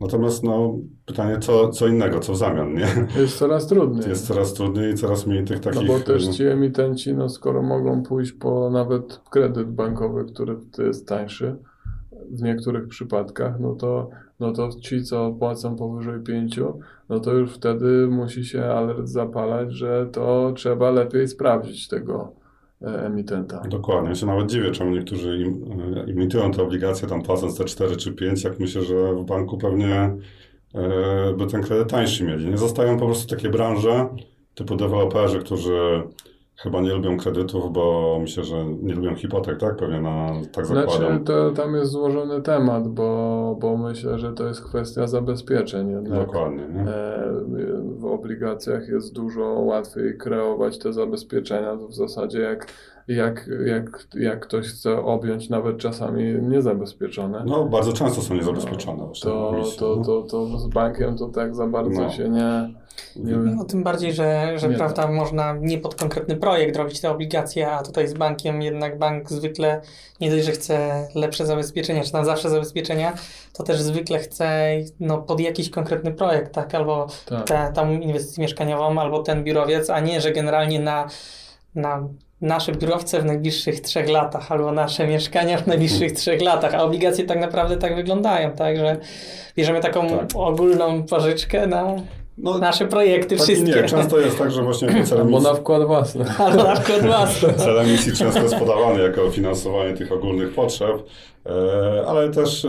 Natomiast 0.00 0.44
no, 0.44 0.78
pytanie, 1.06 1.38
co, 1.38 1.68
co 1.68 1.86
innego, 1.86 2.20
co 2.20 2.32
w 2.32 2.36
zamian, 2.36 2.74
nie? 2.74 2.86
Jest 3.20 3.38
coraz 3.38 3.66
trudniej. 3.66 4.08
Jest 4.08 4.26
coraz 4.26 4.54
trudniej 4.54 4.92
i 4.92 4.96
coraz 4.96 5.26
mniej 5.26 5.44
tych 5.44 5.64
No 5.64 5.72
takich... 5.72 5.88
bo 5.88 6.00
też 6.00 6.28
y, 6.28 6.30
ci 6.30 6.44
emitenci, 6.44 7.14
no 7.14 7.28
skoro 7.28 7.62
mogą 7.62 8.02
pójść 8.02 8.32
po 8.32 8.70
nawet 8.70 9.20
kredyt 9.30 9.70
bankowy, 9.70 10.24
który 10.24 10.56
jest 10.78 11.08
tańszy 11.08 11.56
w 12.30 12.42
niektórych 12.42 12.88
przypadkach, 12.88 13.60
no 13.60 13.74
to, 13.74 14.10
no 14.40 14.52
to 14.52 14.68
ci, 14.80 15.04
co 15.04 15.32
płacą 15.32 15.76
powyżej 15.76 16.20
5, 16.20 16.60
no 17.08 17.20
to 17.20 17.32
już 17.32 17.54
wtedy 17.54 18.08
musi 18.10 18.44
się 18.44 18.64
alert 18.64 19.08
zapalać, 19.08 19.72
że 19.72 20.08
to 20.12 20.52
trzeba 20.56 20.90
lepiej 20.90 21.28
sprawdzić 21.28 21.88
tego 21.88 22.32
emitenta. 22.82 23.62
Dokładnie. 23.68 24.08
Ja 24.08 24.14
się 24.14 24.26
nawet 24.26 24.50
dziwię, 24.50 24.70
czemu 24.70 24.90
niektórzy 24.90 25.38
im, 25.38 25.80
e, 25.96 26.10
imitują 26.10 26.52
te 26.52 26.62
obligacje, 26.62 27.08
tam 27.08 27.22
płacąc 27.22 27.58
te 27.58 27.64
4 27.64 27.96
czy 27.96 28.12
5, 28.12 28.44
jak 28.44 28.60
myślę, 28.60 28.82
że 28.82 29.14
w 29.14 29.24
banku 29.24 29.58
pewnie 29.58 30.16
e, 30.74 31.34
by 31.38 31.46
ten 31.46 31.62
kredyt 31.62 31.90
tańszy 31.90 32.24
mieli. 32.24 32.46
Nie 32.46 32.58
zostają 32.58 32.98
po 32.98 33.06
prostu 33.06 33.36
takie 33.36 33.48
branże, 33.48 34.08
typu 34.54 34.76
deweloperzy, 34.76 35.38
którzy 35.38 36.02
chyba 36.56 36.80
nie 36.80 36.92
lubią 36.92 37.16
kredytów, 37.16 37.72
bo 37.72 38.16
myślę, 38.20 38.44
że 38.44 38.64
nie 38.64 38.94
lubią 38.94 39.14
hipotek, 39.14 39.60
tak? 39.60 39.76
Pewnie 39.76 40.00
na, 40.00 40.32
tak 40.52 40.66
zakładam. 40.66 40.90
Znaczy, 41.08 41.24
to, 41.24 41.50
tam 41.50 41.74
jest 41.74 41.90
złożony 41.90 42.42
temat, 42.42 42.88
bo, 42.88 43.56
bo 43.60 43.76
myślę, 43.76 44.18
że 44.18 44.32
to 44.32 44.46
jest 44.46 44.64
kwestia 44.64 45.06
zabezpieczeń 45.06 45.90
jednak. 45.90 46.26
Dokładnie. 46.26 46.62
Nie? 46.74 46.80
E, 46.80 47.32
W 47.98 48.04
obligacjach 48.04 48.88
jest 48.88 49.14
dużo 49.14 49.44
łatwiej 49.44 50.18
kreować 50.18 50.78
te 50.78 50.92
zabezpieczenia. 50.92 51.76
To 51.76 51.88
w 51.88 51.94
zasadzie 51.94 52.40
jak, 52.40 52.66
jak, 53.08 53.50
jak, 53.66 54.06
jak 54.14 54.40
ktoś 54.40 54.66
chce 54.66 55.02
objąć 55.02 55.48
nawet 55.48 55.78
czasami 55.78 56.24
niezabezpieczone, 56.42 57.42
No, 57.46 57.64
bardzo 57.64 57.92
często 57.92 58.22
są 58.22 58.34
niezabezpieczone. 58.34 59.04
właśnie 59.04 59.30
to, 59.30 59.52
to, 59.78 59.96
no. 59.96 60.04
to, 60.04 60.22
to 60.22 60.58
z 60.58 60.68
bankiem 60.68 61.16
to 61.18 61.28
tak 61.28 61.54
za 61.54 61.66
bardzo 61.66 62.00
No. 62.02 62.10
się 62.10 62.28
nie, 62.28 62.74
nie, 63.16 63.32
No, 63.36 63.64
tym 63.64 63.82
bardziej, 63.84 64.12
że, 64.12 64.52
że 64.58 64.68
Nie 64.68 64.76
prawda, 64.76 65.08
można 65.08 65.56
nie 65.60 65.78
pod 65.78 65.94
konkretny 65.94 66.36
projekt 66.36 66.76
robić 66.76 67.00
te 67.00 67.10
obligacje, 67.10 67.70
a 67.70 67.82
tutaj 67.82 68.08
z 68.08 68.14
bankiem 68.14 68.62
jednak 68.62 68.98
bank 68.98 69.30
zwykle 69.30 69.80
nie 70.20 70.30
dość, 70.30 70.44
że 70.44 70.52
chce 70.52 71.08
lepsze 71.14 71.46
zabezpieczenia, 71.46 72.04
czy 72.04 72.12
tam 72.12 72.24
zawsze 72.24 72.50
zabezpieczenia, 72.50 73.12
to 73.52 73.62
też 73.62 73.80
zwykle 73.80 74.18
chce 74.18 74.70
no, 75.00 75.18
pod 75.18 75.40
jakiś 75.40 75.70
konkretny 75.70 76.12
projekt, 76.12 76.52
tak, 76.54 76.74
albo 76.74 77.06
tak. 77.26 77.46
tę 77.46 77.72
tam 77.74 78.02
inwestycję 78.02 78.42
mieszkaniową, 78.42 79.00
albo 79.00 79.22
ten 79.22 79.44
biurowiec, 79.44 79.90
a 79.90 80.00
nie, 80.00 80.20
że 80.20 80.32
generalnie 80.32 80.80
na, 80.80 81.06
na 81.74 82.08
nasze 82.40 82.72
biurowce 82.72 83.20
w 83.20 83.24
najbliższych 83.24 83.80
trzech 83.80 84.08
latach, 84.08 84.52
albo 84.52 84.72
nasze 84.72 85.06
mieszkania 85.06 85.58
w 85.58 85.66
najbliższych 85.66 86.12
trzech 86.12 86.42
latach, 86.42 86.74
a 86.74 86.82
obligacje 86.82 87.24
tak 87.24 87.40
naprawdę 87.40 87.76
tak 87.76 87.96
wyglądają, 87.96 88.50
tak, 88.50 88.76
że 88.76 88.96
bierzemy 89.56 89.80
taką 89.80 90.08
Tak. 90.08 90.28
ogólną 90.34 91.02
pożyczkę 91.02 91.66
na 91.66 91.94
No, 92.38 92.58
nasze 92.58 92.86
projekty 92.86 93.36
tak 93.36 93.44
wszystkie. 93.44 93.72
nie. 93.82 93.88
Często 93.88 94.20
jest 94.20 94.38
tak, 94.38 94.50
że 94.50 94.62
właśnie 94.62 94.88
cel 94.88 95.18
Albo 95.18 95.30
emisji, 95.30 95.52
na 95.52 95.54
wkład 95.54 95.86
własny. 95.86 96.24
Albo 96.38 96.62
na 96.64 96.72
przykład 96.76 97.06
własne. 97.06 97.54
Cel 97.54 97.78
emisji 97.78 98.12
często 98.12 98.42
jest 98.42 98.56
podawany 98.56 99.02
jako 99.02 99.30
finansowanie 99.30 99.94
tych 99.94 100.12
ogólnych 100.12 100.54
potrzeb, 100.54 101.02
e, 101.46 101.50
ale 102.06 102.30
też 102.30 102.64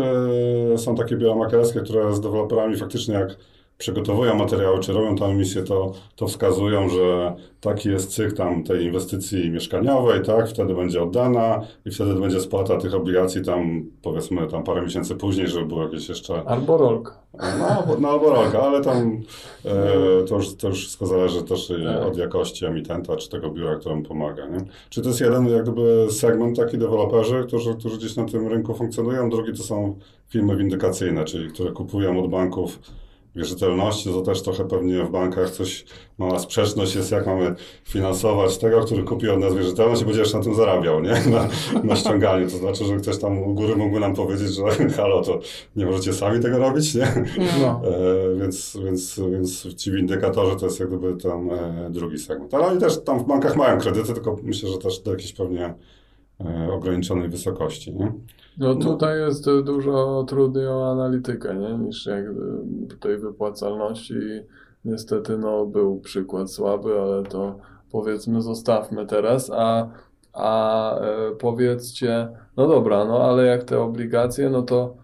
e, 0.73 0.77
są 0.77 0.95
takie 0.95 1.15
biura 1.15 1.35
maklerskie, 1.35 1.79
które 1.79 2.13
z 2.13 2.21
deweloperami 2.21 2.77
faktycznie 2.77 3.13
jak 3.13 3.29
przygotowują 3.77 4.35
materiały, 4.35 4.79
czy 4.79 4.93
robią 4.93 5.15
tam 5.15 5.29
emisję, 5.31 5.63
to, 5.63 5.91
to 6.15 6.27
wskazują, 6.27 6.89
że 6.89 7.35
taki 7.61 7.89
jest 7.89 8.11
cykl 8.11 8.35
tam 8.35 8.63
tej 8.63 8.85
inwestycji 8.85 9.49
mieszkaniowej, 9.51 10.21
tak, 10.23 10.49
wtedy 10.49 10.75
będzie 10.75 11.03
oddana 11.03 11.61
i 11.85 11.91
wtedy 11.91 12.13
będzie 12.13 12.39
spłata 12.39 12.77
tych 12.77 12.93
obligacji 12.95 13.41
tam 13.45 13.83
powiedzmy 14.01 14.47
tam 14.47 14.63
parę 14.63 14.81
miesięcy 14.81 15.15
później, 15.15 15.47
żeby 15.47 15.65
było 15.65 15.83
jakieś 15.83 16.09
jeszcze 16.09 16.43
Albo 16.45 16.77
rolka. 16.77 17.11
no, 17.59 17.65
albo- 17.67 17.97
no 17.99 18.09
albo 18.09 18.29
rolka, 18.29 18.59
ale 18.61 18.81
tam 18.81 19.21
e, 19.65 20.23
to, 20.29 20.35
już, 20.35 20.55
to 20.55 20.67
już 20.67 20.79
wszystko 20.79 21.05
zależy 21.05 21.43
też 21.43 21.67
Tak. 21.85 22.05
od 22.07 22.17
jakości 22.17 22.65
emitenta, 22.65 23.15
czy 23.15 23.29
tego 23.29 23.49
biura, 23.51 23.75
któremu 23.75 24.03
pomaga. 24.03 24.47
Nie? 24.47 24.57
Czy 24.89 25.01
to 25.01 25.07
jest 25.07 25.21
jeden 25.21 25.47
jak 25.47 25.63
gdyby 25.63 26.07
segment 26.11 26.57
taki 26.57 26.77
deweloperzy, 26.77 27.43
którzy, 27.47 27.75
którzy 27.75 27.97
gdzieś 27.97 28.15
na 28.15 28.25
tym 28.25 28.47
rynku 28.47 28.73
funkcjonują, 28.73 29.29
drugi 29.29 29.53
to 29.57 29.63
są 29.63 29.95
firmy 30.29 30.55
windykacyjne, 30.55 31.25
czyli 31.25 31.49
które 31.51 31.71
kupują 31.71 32.23
od 32.23 32.29
banków 32.29 32.79
wierzytelności, 33.37 34.09
to 34.09 34.21
też 34.21 34.41
trochę 34.41 34.67
pewnie 34.67 35.03
w 35.03 35.11
bankach 35.11 35.49
coś, 35.49 35.85
mała 36.17 36.39
sprzeczność 36.39 36.95
jest, 36.95 37.11
jak 37.11 37.25
mamy 37.25 37.55
finansować 37.83 38.57
tego, 38.57 38.81
który 38.81 39.03
kupi 39.03 39.29
od 39.29 39.39
nas 39.39 39.55
wierzytelność 39.55 40.01
i 40.01 40.05
będzie 40.05 40.19
jeszcze 40.19 40.37
na 40.37 40.43
tym 40.43 40.55
zarabiał, 40.55 41.01
nie? 41.01 41.13
Na, 41.31 41.47
na 41.83 41.95
ściąganiu. 41.95 42.49
To 42.49 42.57
znaczy, 42.57 42.85
że 42.85 42.95
ktoś 42.97 43.17
tam 43.17 43.37
u 43.37 43.53
góry 43.53 43.75
mógłby 43.75 43.99
nam 43.99 44.15
powiedzieć, 44.15 44.49
że 44.55 44.63
halo, 44.97 45.21
to 45.21 45.39
nie 45.75 45.85
możecie 45.85 46.13
sami 46.13 46.39
tego 46.39 46.57
robić, 46.57 46.95
nie? 46.95 47.25
No. 47.61 47.81
E, 47.87 48.39
więc, 48.39 48.77
więc, 48.85 49.19
więc 49.31 49.75
ci 49.75 49.91
windykatorzy 49.91 50.55
to 50.55 50.65
jest 50.65 50.79
jak 50.79 50.89
gdyby 50.89 51.21
tam 51.21 51.49
e, 51.51 51.89
drugi 51.89 52.17
segment. 52.17 52.53
Ale 52.53 52.67
oni 52.67 52.79
też 52.79 53.03
tam 53.03 53.19
w 53.19 53.27
bankach 53.27 53.55
mają 53.55 53.79
kredyty, 53.79 54.13
tylko 54.13 54.37
myślę, 54.43 54.69
że 54.69 54.77
też 54.77 54.99
do 54.99 55.11
jakiejś 55.11 55.33
pewnie 55.33 55.73
ograniczonej 56.71 57.29
wysokości. 57.29 57.95
Nie? 57.95 58.13
No 58.57 58.75
tutaj 58.75 59.19
jest 59.19 59.47
y, 59.47 59.63
dużo 59.63 60.25
trudniej 60.27 60.67
o 60.67 60.91
analitykę, 60.91 61.55
nie? 61.55 61.77
niż 61.77 62.05
jakby 62.05 62.41
tej 62.99 63.17
wypłacalności. 63.17 64.13
Niestety 64.85 65.37
no, 65.37 65.65
był 65.65 65.99
przykład 65.99 66.51
słaby, 66.51 67.01
ale 67.01 67.23
to 67.23 67.55
powiedzmy 67.91 68.41
zostawmy 68.41 69.05
teraz, 69.05 69.51
a, 69.53 69.89
a 70.33 70.99
e, 70.99 71.31
powiedzcie, 71.39 72.27
no 72.57 72.67
dobra, 72.67 73.05
no 73.05 73.23
ale 73.23 73.45
jak 73.45 73.63
te 73.63 73.79
obligacje, 73.79 74.49
no 74.49 74.61
to 74.61 74.95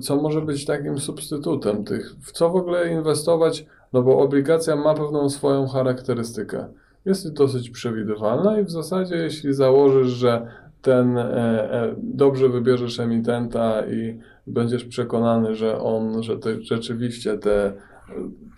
co 0.00 0.16
może 0.16 0.40
być 0.40 0.64
takim 0.64 0.98
substytutem 0.98 1.84
tych? 1.84 2.14
W 2.20 2.32
co 2.32 2.50
w 2.50 2.56
ogóle 2.56 2.92
inwestować? 2.92 3.66
No 3.92 4.02
bo 4.02 4.18
obligacja 4.18 4.76
ma 4.76 4.94
pewną 4.94 5.30
swoją 5.30 5.66
charakterystykę. 5.66 6.68
Jest 7.04 7.32
dosyć 7.32 7.70
przewidywalna 7.70 8.60
i 8.60 8.64
w 8.64 8.70
zasadzie 8.70 9.16
jeśli 9.16 9.54
założysz, 9.54 10.08
że 10.08 10.46
ten 10.84 11.18
e, 11.18 11.22
e, 11.72 11.94
dobrze 11.98 12.48
wybierzesz 12.48 13.00
emitenta 13.00 13.86
i 13.86 14.18
będziesz 14.46 14.84
przekonany, 14.84 15.54
że 15.54 15.80
on, 15.80 16.22
że 16.22 16.38
te, 16.38 16.62
rzeczywiście 16.62 17.38
te, 17.38 17.72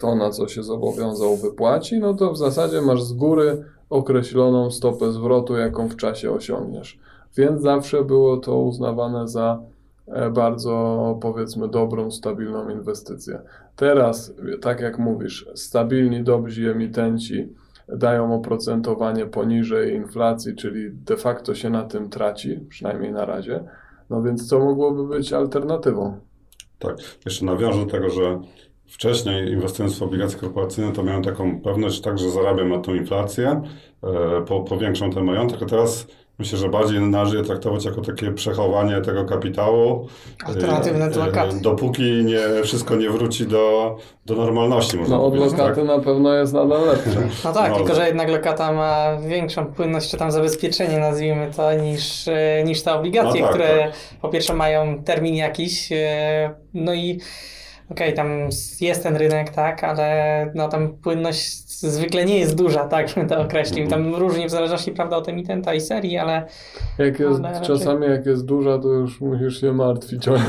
to, 0.00 0.14
na 0.14 0.30
co 0.30 0.48
się 0.48 0.62
zobowiązał, 0.62 1.36
wypłaci, 1.36 1.98
no 1.98 2.14
to 2.14 2.32
w 2.32 2.38
zasadzie 2.38 2.82
masz 2.82 3.02
z 3.02 3.12
góry 3.12 3.64
określoną 3.90 4.70
stopę 4.70 5.12
zwrotu, 5.12 5.56
jaką 5.56 5.88
w 5.88 5.96
czasie 5.96 6.30
osiągniesz. 6.30 6.98
Więc 7.36 7.62
zawsze 7.62 8.04
było 8.04 8.36
to 8.36 8.58
uznawane 8.58 9.28
za 9.28 9.62
e, 10.06 10.30
bardzo, 10.30 11.18
powiedzmy, 11.22 11.68
dobrą, 11.68 12.10
stabilną 12.10 12.70
inwestycję. 12.70 13.38
Teraz, 13.76 14.34
tak 14.60 14.80
jak 14.80 14.98
mówisz, 14.98 15.48
stabilni, 15.54 16.24
dobrzy 16.24 16.70
emitenci 16.70 17.48
dają 17.88 18.34
oprocentowanie 18.34 19.26
poniżej 19.26 19.94
inflacji, 19.94 20.54
czyli 20.56 20.90
de 20.92 21.16
facto 21.16 21.54
się 21.54 21.70
na 21.70 21.84
tym 21.84 22.10
traci, 22.10 22.60
przynajmniej 22.68 23.12
na 23.12 23.24
razie. 23.24 23.64
No 24.10 24.22
więc 24.22 24.48
co 24.48 24.58
mogłoby 24.58 25.08
być 25.08 25.32
alternatywą? 25.32 26.20
Tak, 26.78 26.96
jeszcze 27.24 27.44
nawiążę 27.44 27.84
do 27.84 27.90
tego, 27.90 28.10
że 28.10 28.40
wcześniej 28.86 29.52
inwestując 29.52 29.98
w 29.98 30.02
obligacje 30.02 30.38
korporacyjne, 30.38 30.92
to 30.92 31.02
miałem 31.02 31.22
taką 31.22 31.60
pewność, 31.60 32.00
tak, 32.00 32.18
że 32.18 32.30
zarabiam 32.30 32.68
na 32.68 32.78
tą 32.78 32.94
inflację, 32.94 33.62
e, 34.02 34.42
po, 34.42 34.60
powiększam 34.60 35.12
ten 35.12 35.24
majątek, 35.24 35.62
a 35.62 35.66
teraz 35.66 36.06
myślę, 36.38 36.58
że 36.58 36.68
bardziej 36.68 37.00
należy 37.00 37.36
je 37.36 37.42
traktować 37.42 37.84
jako 37.84 38.00
takie 38.00 38.32
przechowanie 38.32 39.00
tego 39.00 39.24
kapitału. 39.24 40.08
e, 40.44 40.46
Alternatywne 40.46 41.04
e, 41.04 41.10
do 41.10 41.26
lokaty. 41.26 41.60
Dopóki 41.60 42.02
nie, 42.02 42.38
wszystko 42.64 42.96
nie 42.96 43.10
wróci 43.10 43.46
do, 43.46 43.96
do 44.26 44.34
normalności, 44.34 44.96
można 44.96 45.16
No 45.16 45.26
od 45.26 45.36
lokaty 45.36 45.74
tak? 45.76 45.84
na 45.84 45.98
pewno 45.98 46.34
jest 46.34 46.52
nadal 46.52 46.86
lepsze. 46.86 47.20
No 47.44 47.52
tak, 47.52 47.70
No. 47.70 47.76
tylko 47.76 47.94
że 47.94 48.06
jednak 48.06 48.28
lokata 48.28 48.72
ma 48.72 49.16
większą 49.28 49.66
płynność, 49.66 50.10
czy 50.10 50.16
tam 50.16 50.32
zabezpieczenie, 50.32 50.98
nazwijmy 50.98 51.50
to, 51.56 51.72
niż, 51.74 52.28
e, 52.28 52.62
niż 52.64 52.82
te 52.82 52.94
obligacje, 52.94 53.40
No 53.40 53.46
tak, 53.46 53.54
które 53.56 53.92
po 54.22 54.28
pierwsze 54.28 54.54
mają 54.54 55.02
termin 55.04 55.34
jakiś, 55.34 55.92
e, 55.92 56.54
no 56.74 56.94
i 56.94 57.20
okej, 57.90 58.14
tam 58.14 58.28
jest 58.80 59.02
ten 59.02 59.16
rynek, 59.16 59.50
tak, 59.50 59.84
ale 59.84 60.06
no 60.54 60.68
tam 60.68 60.88
płynność 60.88 61.66
zwykle 61.68 62.24
nie 62.24 62.38
jest 62.38 62.54
duża, 62.56 62.84
tak, 62.88 63.14
bym 63.14 63.28
to 63.28 63.40
określił. 63.40 63.84
Mhm. 63.84 64.02
Tam 64.04 64.20
różnie 64.20 64.46
w 64.46 64.50
zależności, 64.50 64.92
prawda, 64.92 65.16
od 65.16 65.28
emitenta 65.28 65.74
i 65.74 65.80
serii, 65.80 66.18
ale 66.18 66.46
Jak 66.98 67.20
jest, 67.20 67.40
Ale 67.44 67.52
raczej- 67.52 67.66
czasami 67.66 68.06
jak 68.06 68.26
jest 68.26 68.44
duża, 68.44 68.78
to 68.78 68.88
już 68.88 69.20
musisz 69.20 69.60
się 69.60 69.72
martwić 69.72 70.28
o 70.28 70.32
nią. 70.36 70.42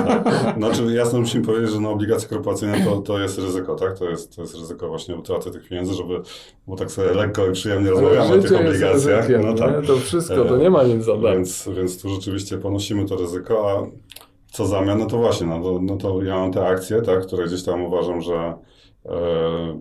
Znaczy 0.58 0.82
jasno 0.94 1.20
musimy 1.20 1.44
powiedzieć, 1.44 1.70
że 1.70 1.80
na 1.80 1.88
obligacje 1.88 2.28
korporacyjne 2.28 2.84
to, 2.84 2.96
to 3.00 3.18
jest 3.18 3.38
ryzyko, 3.38 3.74
tak? 3.74 3.98
To 3.98 4.10
jest, 4.10 4.36
to 4.36 4.42
jest 4.42 4.54
ryzyko 4.54 4.88
właśnie 4.88 5.16
utraty 5.16 5.50
tych 5.50 5.68
pieniędzy, 5.68 5.94
żeby, 5.94 6.20
bo 6.66 6.76
tak 6.76 6.90
sobie 6.90 7.14
lekko 7.14 7.46
i 7.46 7.52
przyjemnie 7.52 7.90
rozmawiamy 7.90 8.34
o 8.34 8.38
tych 8.38 8.52
obligacjach. 8.60 8.92
ryzykiem, 8.92 9.42
no 9.46 9.54
tak. 9.54 9.86
To 9.86 9.96
wszystko, 9.96 10.44
to 10.44 10.56
nie 10.56 10.70
ma 10.70 10.82
nic 10.82 11.04
za. 11.04 11.16
Więc, 11.16 11.68
więc 11.76 12.02
tu 12.02 12.08
rzeczywiście 12.08 12.58
ponosimy 12.58 13.04
to 13.08 13.16
ryzyko, 13.16 13.70
a 13.70 13.86
co 14.52 14.66
zamian, 14.66 14.98
no 14.98 15.06
to 15.06 15.18
właśnie, 15.18 15.46
no 15.46 15.62
to, 15.62 15.78
no 15.82 15.96
to 15.96 16.22
ja 16.22 16.36
mam 16.36 16.52
te 16.52 16.66
akcje, 16.66 17.02
tak, 17.02 17.26
które 17.26 17.46
gdzieś 17.46 17.64
tam 17.64 17.82
uważam, 17.82 18.20
że 18.22 18.34
e, 19.06 19.12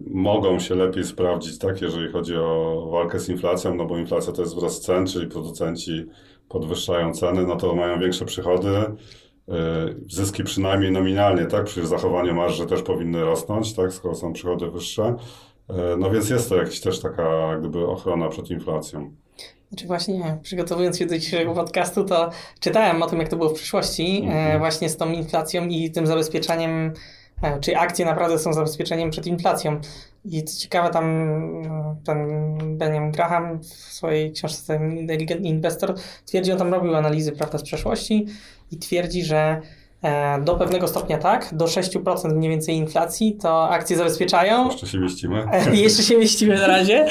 mogą 0.07 0.59
się 0.59 0.75
lepiej 0.75 1.03
sprawdzić, 1.03 1.57
tak, 1.59 1.81
jeżeli 1.81 2.11
chodzi 2.11 2.35
o 2.37 2.87
walkę 2.91 3.19
z 3.19 3.29
inflacją, 3.29 3.75
no 3.75 3.85
bo 3.85 3.97
inflacja 3.97 4.33
to 4.33 4.41
jest 4.41 4.55
wzrost 4.55 4.85
cen, 4.85 5.07
czyli 5.07 5.27
producenci 5.27 6.05
podwyższają 6.49 7.13
ceny, 7.13 7.47
no 7.47 7.55
to 7.55 7.75
mają 7.75 7.99
większe 7.99 8.25
przychody, 8.25 8.69
e, 8.77 8.95
zyski 10.09 10.43
przynajmniej 10.43 10.91
nominalnie, 10.91 11.45
tak, 11.45 11.65
przy 11.65 11.87
zachowaniu 11.87 12.35
marży 12.35 12.65
też 12.65 12.81
powinny 12.81 13.21
rosnąć, 13.25 13.73
tak, 13.75 13.93
skoro 13.93 14.15
są 14.15 14.33
przychody 14.33 14.71
wyższe. 14.71 15.15
E, 15.69 15.97
No 15.97 16.11
więc 16.11 16.29
jest 16.29 16.49
to 16.49 16.55
jakaś 16.55 16.79
też 16.81 16.99
taka 16.99 17.57
gdyby 17.59 17.87
ochrona 17.87 18.29
przed 18.29 18.49
inflacją. 18.51 19.15
Znaczy 19.71 19.87
właśnie 19.87 20.37
przygotowując 20.43 20.97
się 20.99 21.05
do 21.05 21.17
dzisiejszego 21.17 21.53
podcastu, 21.53 22.03
to 22.03 22.29
czytałem 22.59 23.03
o 23.03 23.07
tym, 23.07 23.19
jak 23.19 23.29
to 23.29 23.37
było 23.37 23.49
w 23.49 23.53
przyszłości, 23.53 24.21
e, 24.23 24.27
Mhm. 24.27 24.59
właśnie 24.59 24.89
z 24.89 24.97
tą 24.97 25.11
inflacją 25.11 25.67
i 25.67 25.91
tym 25.91 26.07
zabezpieczeniem, 26.07 26.93
e, 27.41 27.59
czy 27.59 27.77
akcje 27.77 28.05
naprawdę 28.05 28.39
są 28.39 28.53
zabezpieczeniem 28.53 29.09
przed 29.09 29.27
inflacją. 29.27 29.79
I 30.25 30.43
co 30.43 30.59
ciekawe, 30.59 30.89
tam 30.89 31.05
ten 32.05 32.27
Benjamin 32.77 33.11
Graham 33.11 33.59
w 33.59 33.65
swojej 33.65 34.31
książce 34.31 34.77
ten 34.77 34.97
Inteligentny 34.97 35.47
Inwestor 35.47 35.95
twierdzi, 36.25 36.51
on 36.51 36.57
tam 36.57 36.73
robił 36.73 36.95
analizy 36.95 37.31
prawda, 37.31 37.57
z 37.57 37.63
przeszłości 37.63 38.25
i 38.71 38.77
twierdzi, 38.77 39.23
że 39.23 39.61
do 40.41 40.55
pewnego 40.55 40.87
stopnia 40.87 41.17
tak, 41.17 41.49
do 41.51 41.65
6% 41.65 42.33
mniej 42.33 42.49
więcej 42.49 42.75
inflacji 42.75 43.33
to 43.41 43.69
akcje 43.69 43.97
zabezpieczają, 43.97 44.65
Jeszcze 44.69 44.87
się 44.87 44.97
mieścimy. 44.99 45.43
E, 45.51 45.75
Jeszcze 45.75 46.03
się 46.03 46.17
mieścimy 46.17 46.55
na 46.55 46.67
razie, 46.67 47.05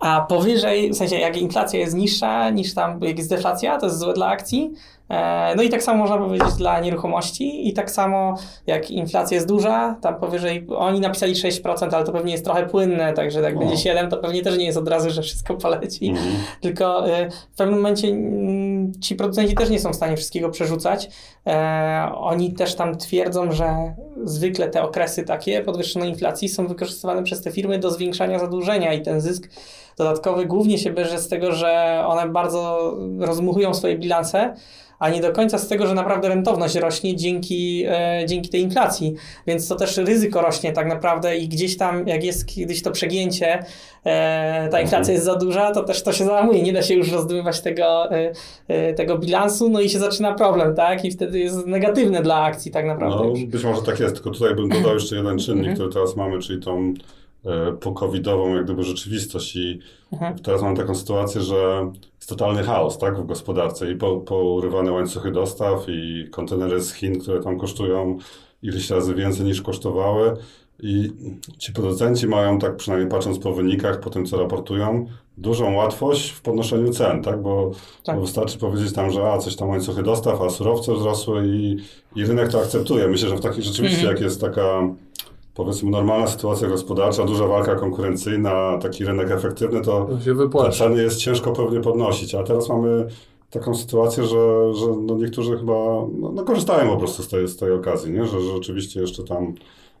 a 0.00 0.20
powyżej, 0.28 0.90
w 0.90 0.96
sensie 0.96 1.16
jak 1.16 1.36
inflacja 1.36 1.80
jest 1.80 1.94
niższa 1.96 2.50
niż 2.50 2.74
tam, 2.74 3.00
jak 3.02 3.18
jest 3.18 3.30
deflacja, 3.30 3.78
to 3.78 3.86
jest 3.86 3.98
złe 3.98 4.12
dla 4.14 4.26
akcji. 4.26 4.72
E, 5.10 5.54
No 5.56 5.62
i 5.62 5.68
tak 5.68 5.82
samo 5.82 5.98
można 5.98 6.18
powiedzieć 6.18 6.52
dla 6.58 6.80
nieruchomości 6.80 7.68
i 7.68 7.72
tak 7.72 7.90
samo 7.90 8.34
jak 8.66 8.90
inflacja 8.90 9.34
jest 9.34 9.48
duża, 9.48 9.96
tam 10.00 10.14
powyżej, 10.14 10.66
oni 10.76 11.00
napisali 11.00 11.34
6%, 11.34 11.94
ale 11.94 12.04
to 12.04 12.12
pewnie 12.12 12.32
jest 12.32 12.44
trochę 12.44 12.66
płynne, 12.66 13.12
także 13.12 13.40
jak 13.40 13.54
No. 13.54 13.60
będzie 13.60 13.76
7, 13.76 14.10
to 14.10 14.16
pewnie 14.16 14.42
też 14.42 14.58
nie 14.58 14.64
jest 14.66 14.78
od 14.78 14.88
razu, 14.88 15.10
że 15.10 15.22
wszystko 15.22 15.54
poleci. 15.54 16.08
Mhm. 16.08 16.26
Tylko 16.60 17.04
w 17.52 17.56
pewnym 17.56 17.76
momencie 17.78 18.08
mm, 18.08 18.67
ci 19.00 19.14
producenci 19.14 19.54
też 19.54 19.70
nie 19.70 19.80
są 19.80 19.92
w 19.92 19.96
stanie 19.96 20.16
wszystkiego 20.16 20.50
przerzucać. 20.50 21.10
E, 21.46 22.10
oni 22.14 22.52
też 22.52 22.74
tam 22.74 22.96
twierdzą, 22.96 23.52
że 23.52 23.94
zwykle 24.24 24.68
te 24.68 24.82
okresy 24.82 25.22
takie 25.22 25.62
podwyższonej 25.62 26.10
inflacji 26.10 26.48
są 26.48 26.66
wykorzystywane 26.66 27.22
przez 27.22 27.42
te 27.42 27.50
firmy 27.50 27.78
do 27.78 27.90
zwiększania 27.90 28.38
zadłużenia 28.38 28.92
i 28.92 29.02
ten 29.02 29.20
zysk 29.20 29.48
dodatkowy 29.96 30.46
głównie 30.46 30.78
się 30.78 30.92
bierze 30.92 31.18
z 31.18 31.28
tego, 31.28 31.52
że 31.52 32.02
one 32.06 32.28
bardzo 32.28 32.92
rozmuchują 33.18 33.74
swoje 33.74 33.98
bilanse, 33.98 34.54
a 34.98 35.08
nie 35.10 35.20
do 35.20 35.32
końca 35.32 35.58
z 35.58 35.68
tego, 35.68 35.86
że 35.86 35.94
naprawdę 35.94 36.28
rentowność 36.28 36.74
rośnie 36.74 37.16
dzięki, 37.16 37.84
e, 37.88 38.22
dzięki 38.26 38.48
tej 38.48 38.60
inflacji. 38.60 39.14
Więc 39.46 39.68
to 39.68 39.76
też 39.76 39.96
ryzyko 39.96 40.40
rośnie 40.42 40.72
tak 40.72 40.86
naprawdę 40.88 41.36
i 41.36 41.48
gdzieś 41.48 41.76
tam, 41.76 42.08
jak 42.08 42.24
jest 42.24 42.46
kiedyś 42.46 42.82
to 42.82 42.90
przegięcie, 42.90 43.64
e, 44.04 44.68
ta 44.70 44.80
inflacja 44.80 45.12
jest 45.12 45.24
za 45.24 45.34
duża, 45.34 45.70
to 45.70 45.84
też 45.84 46.02
to 46.02 46.12
się 46.12 46.24
załamuje. 46.24 46.62
Nie 46.62 46.72
da 46.72 46.82
się 46.82 46.94
już 46.94 47.12
rozdmywać 47.12 47.60
tego, 47.60 48.08
e, 48.68 48.94
tego 48.94 49.18
bilansu, 49.18 49.68
no 49.70 49.80
i 49.80 49.90
się 49.90 49.98
zaczyna 49.98 50.34
problem, 50.34 50.74
tak? 50.74 51.04
I 51.04 51.10
wtedy 51.10 51.38
jest 51.38 51.66
negatywne 51.66 52.22
dla 52.22 52.42
akcji 52.42 52.70
tak 52.70 52.86
naprawdę. 52.86 53.16
No, 53.16 53.24
już. 53.30 53.44
być 53.44 53.64
może 53.64 53.82
tak 53.82 54.00
jest, 54.00 54.14
tylko 54.14 54.30
tutaj 54.30 54.54
bym 54.54 54.68
dodał 54.68 54.94
jeszcze 54.94 55.16
jeden 55.16 55.38
czynnik, 55.38 55.58
Mhm. 55.58 55.74
który 55.76 55.92
teraz 55.92 56.16
mamy, 56.16 56.38
czyli 56.38 56.62
tą 56.62 56.94
e, 57.46 57.72
po-covidową 57.72 58.54
jak 58.54 58.64
gdyby 58.64 58.82
rzeczywistość 58.82 59.56
i 59.56 59.78
Mhm. 60.12 60.38
teraz 60.38 60.62
mamy 60.62 60.76
taką 60.76 60.94
sytuację, 60.94 61.40
że 61.40 61.90
jest 62.16 62.28
totalny 62.28 62.62
chaos 62.62 62.98
tak, 62.98 63.18
w 63.20 63.26
gospodarce 63.26 63.92
i 63.92 63.96
po, 63.96 64.16
pourywane 64.16 64.92
łańcuchy 64.92 65.30
dostaw 65.30 65.84
i 65.88 66.28
kontenery 66.30 66.80
z 66.82 66.94
Chin, 66.94 67.20
które 67.20 67.40
tam 67.42 67.58
kosztują 67.58 68.18
ileś 68.62 68.90
razy 68.90 69.14
więcej 69.14 69.46
niż 69.46 69.62
kosztowały. 69.62 70.36
I 70.82 71.10
ci 71.58 71.72
producenci 71.72 72.26
mają, 72.26 72.58
tak 72.58 72.76
przynajmniej 72.76 73.10
patrząc 73.10 73.38
po 73.38 73.52
wynikach, 73.52 74.00
po 74.00 74.10
tym 74.10 74.26
co 74.26 74.38
raportują, 74.38 75.06
dużą 75.36 75.74
łatwość 75.74 76.30
w 76.30 76.42
podnoszeniu 76.42 76.90
cen, 76.92 77.22
tak? 77.22 77.42
Bo, 77.42 77.70
Tak. 78.04 78.16
bo 78.16 78.22
wystarczy 78.22 78.58
powiedzieć 78.58 78.92
tam, 78.92 79.10
że 79.10 79.32
a, 79.32 79.38
coś 79.38 79.56
tam 79.56 79.68
łańcuchy 79.68 80.02
dostaw, 80.02 80.40
a 80.42 80.50
surowce 80.50 80.94
wzrosły 80.94 81.46
i, 81.46 81.76
i 82.16 82.24
rynek 82.24 82.48
to 82.48 82.58
akceptuje. 82.60 83.08
Myślę, 83.08 83.28
że 83.28 83.36
w 83.36 83.40
takich 83.40 83.64
rzeczywiście, 83.64 83.98
Mhm. 84.00 84.14
jak 84.16 84.24
jest 84.24 84.40
taka 84.40 84.88
powiedzmy 85.58 85.90
normalna 85.90 86.26
sytuacja 86.26 86.68
gospodarcza, 86.68 87.24
duża 87.24 87.46
walka 87.46 87.74
konkurencyjna, 87.74 88.78
taki 88.82 89.04
rynek 89.04 89.30
efektywny, 89.30 89.80
to 89.80 90.08
To 90.52 90.70
ceny 90.70 91.02
jest 91.02 91.16
ciężko 91.16 91.52
pewnie 91.52 91.80
podnosić, 91.80 92.34
a 92.34 92.42
teraz 92.42 92.68
mamy 92.68 93.06
taką 93.50 93.74
sytuację, 93.74 94.24
że, 94.24 94.74
że 94.74 94.86
no 95.02 95.16
niektórzy 95.16 95.58
chyba 95.58 95.72
no, 96.18 96.32
no 96.34 96.44
korzystają 96.44 96.90
po 96.90 96.96
prostu 96.96 97.22
z 97.22 97.28
tej, 97.28 97.48
z 97.48 97.56
tej 97.56 97.72
okazji, 97.72 98.12
nie? 98.12 98.26
Że, 98.26 98.40
że 98.40 98.52
rzeczywiście 98.52 99.00
jeszcze 99.00 99.24
tam 99.24 99.54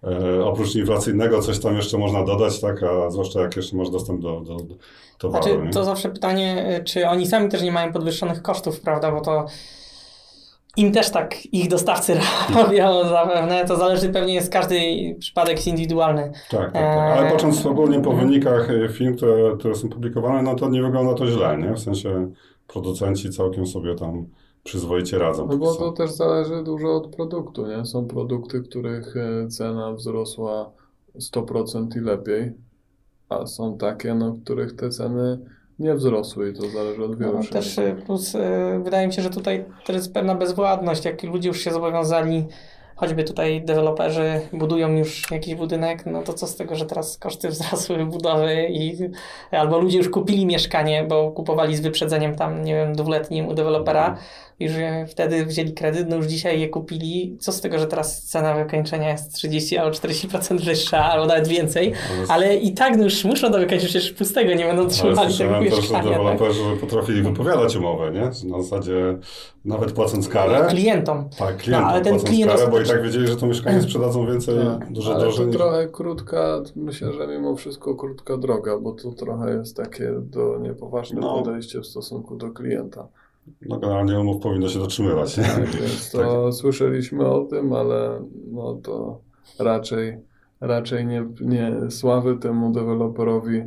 e, 0.04 0.44
oprócz 0.44 0.74
inflacyjnego 0.74 1.42
coś 1.42 1.58
tam 1.58 1.76
jeszcze 1.76 1.98
można 1.98 2.24
dodać, 2.24 2.60
tak? 2.60 2.82
A 2.82 3.10
zwłaszcza 3.10 3.40
jak 3.40 3.56
jeszcze 3.56 3.76
masz 3.76 3.90
dostęp 3.90 4.20
do, 4.20 4.40
do, 4.40 4.56
do 4.56 4.74
towaru, 5.18 5.44
Znaczy, 5.44 5.62
nie? 5.62 5.70
to 5.70 5.84
zawsze 5.84 6.08
pytanie, 6.08 6.78
y, 6.80 6.84
czy 6.84 7.08
oni 7.08 7.26
sami 7.26 7.48
też 7.48 7.62
nie 7.62 7.72
mają 7.72 7.92
podwyższonych 7.92 8.42
kosztów, 8.42 8.80
prawda? 8.80 9.12
Bo 9.12 9.20
to 9.20 9.46
im 10.78 10.92
też 10.92 11.10
tak 11.10 11.46
ich 11.46 11.68
dostawcy 11.68 12.14
robią 12.56 13.08
zapewne. 13.08 13.64
To 13.64 13.76
zależy 13.76 14.08
pewnie, 14.08 14.42
z 14.42 14.50
każdy 14.50 14.76
przypadek 15.18 15.56
jest 15.56 15.66
indywidualny. 15.66 16.32
Tak, 16.50 16.72
tak, 16.72 16.72
tak. 16.72 16.82
Ale 17.18 17.26
Eee, 17.26 17.32
patrząc 17.32 17.66
ogólnie 17.66 18.00
po 18.00 18.12
wynikach 18.12 18.70
e, 18.70 18.88
film, 18.88 19.16
które, 19.16 19.56
które 19.58 19.74
są 19.74 19.88
publikowane, 19.88 20.42
no 20.42 20.54
to 20.54 20.68
nie 20.68 20.82
wygląda 20.82 21.14
to 21.14 21.26
źle, 21.26 21.58
nie? 21.58 21.72
W 21.72 21.78
sensie 21.78 22.32
producenci 22.66 23.30
całkiem 23.30 23.66
sobie 23.66 23.94
tam 23.94 24.26
przyzwoicie 24.64 25.18
radzą. 25.18 25.46
No 25.46 25.56
bo 25.56 25.74
to 25.74 25.92
też 25.92 26.10
zależy 26.10 26.62
dużo 26.62 26.96
od 26.96 27.16
produktu, 27.16 27.66
nie? 27.66 27.84
Są 27.84 28.06
produkty, 28.06 28.60
których 28.60 29.16
e, 29.16 29.48
cena 29.48 29.92
wzrosła 29.92 30.70
100% 31.18 31.96
i 31.96 32.00
lepiej, 32.00 32.52
a 33.28 33.46
są 33.46 33.78
takie, 33.78 34.14
no, 34.14 34.36
których 34.44 34.76
te 34.76 34.88
ceny 34.88 35.38
nie 35.78 35.94
wzrosły 35.94 36.50
i 36.50 36.54
to 36.54 36.68
zależy 36.68 37.04
od 37.04 37.18
wielu 37.18 37.32
No, 37.38 37.44
też 37.44 37.78
y, 37.78 37.96
plus 38.06 38.34
y, 38.34 38.38
wydaje 38.84 39.06
mi 39.06 39.12
się, 39.12 39.22
że 39.22 39.30
tutaj 39.30 39.64
to 39.86 39.92
jest 39.92 40.12
pewna 40.14 40.34
bezwładność. 40.34 41.04
Jak 41.04 41.22
ludzie 41.22 41.48
już 41.48 41.60
się 41.60 41.70
zobowiązali, 41.70 42.44
choćby 43.00 43.24
tutaj 43.24 43.62
deweloperzy 43.62 44.40
budują 44.52 44.96
już 44.96 45.30
jakiś 45.30 45.54
budynek, 45.54 46.06
no 46.06 46.22
to 46.22 46.32
co 46.32 46.46
z 46.46 46.56
tego, 46.56 46.74
że 46.74 46.86
teraz 46.86 47.18
koszty 47.18 47.48
wzrosły 47.58 48.06
budowy 48.06 48.66
i 48.70 48.96
albo 49.50 49.78
ludzie 49.78 49.98
już 49.98 50.08
kupili 50.08 50.46
mieszkanie, 50.46 51.04
bo 51.08 51.30
kupowali 51.30 51.76
z 51.76 51.80
wyprzedzeniem 51.80 52.34
tam, 52.36 52.64
nie 52.64 52.74
wiem, 52.74 52.94
dwuletnim 52.94 53.48
u 53.48 53.54
dewelopera, 53.54 54.16
już 54.60 54.72
wtedy 55.08 55.46
wzięli 55.46 55.72
kredyt, 55.72 56.08
no 56.08 56.16
już 56.16 56.26
dzisiaj 56.26 56.60
je 56.60 56.68
kupili. 56.68 57.36
Co 57.40 57.52
z 57.52 57.60
tego, 57.60 57.78
że 57.78 57.86
teraz 57.86 58.22
cena 58.22 58.54
wykończenia 58.54 59.10
jest 59.10 59.34
30 59.34 59.78
albo 59.78 59.90
40% 59.96 60.60
wyższa, 60.64 61.04
albo 61.04 61.26
nawet 61.26 61.48
więcej, 61.48 61.92
Ale- 62.10 62.26
ale 62.28 62.56
i 62.56 62.72
tak 62.72 62.96
no 62.96 63.04
już 63.04 63.24
muszą 63.24 63.52
to 63.52 63.58
wykończyć, 63.58 63.88
przecież 63.90 64.12
pustego 64.12 64.54
nie 64.54 64.64
będą 64.64 64.82
Ale 64.82 64.90
trzymali 64.90 65.16
tego 65.16 65.30
słyszałem 65.30 65.64
też, 65.64 65.76
mieszkania. 65.78 66.02
Tak? 66.02 66.12
deweloperzy 66.12 66.62
potrafili 66.80 67.22
wypowiadać 67.22 67.76
umowę, 67.76 68.10
nie? 68.10 68.50
Na 68.50 68.62
zasadzie 68.62 68.94
nawet 69.64 69.92
płacąc 69.92 70.28
karę, 70.28 70.66
Klientom. 70.70 71.28
tak, 71.38 71.56
klientom 71.56 71.84
No, 71.86 71.92
ale 71.92 72.00
ten 72.04 72.20
klient 72.20 72.52
karę, 72.52 72.68
bo 72.70 72.78
i 72.94 72.96
tak 72.96 73.02
wiedzieli, 73.02 73.26
że 73.26 73.36
to 73.36 73.46
mieszkanie 73.46 73.82
sprzedadzą 73.82 74.26
więcej, 74.26 74.56
Tak, 74.78 74.92
dużo 74.92 75.10
ale 75.10 75.20
drożej 75.20 75.40
to 75.40 75.46
niż... 75.46 75.56
trochę 75.56 75.88
krótka, 75.88 76.60
myślę, 76.76 77.12
że 77.12 77.26
mimo 77.26 77.56
wszystko 77.56 77.94
krótka 77.94 78.36
droga, 78.36 78.78
bo 78.78 78.92
to 78.92 79.12
trochę 79.12 79.54
jest 79.56 79.76
takie 79.76 80.12
do 80.20 80.58
niepoważne 80.58 81.20
No. 81.20 81.34
podejście 81.42 81.80
w 81.80 81.86
stosunku 81.86 82.36
do 82.36 82.50
klienta. 82.50 83.08
No 83.68 83.78
generalnie 83.78 84.20
umów 84.20 84.42
powinno 84.42 84.68
się 84.68 84.78
dotrzymywać, 84.78 85.36
nie? 85.38 85.44
Tak, 85.44 85.66
więc 85.70 86.10
to 86.10 86.52
słyszeliśmy 86.52 87.26
o 87.26 87.44
tym, 87.44 87.72
ale 87.72 88.20
no 88.52 88.74
to 88.82 89.20
raczej, 89.58 90.18
raczej 90.60 91.06
nie, 91.06 91.26
nie 91.40 91.90
sławy 91.90 92.36
temu 92.36 92.72
deweloperowi 92.72 93.62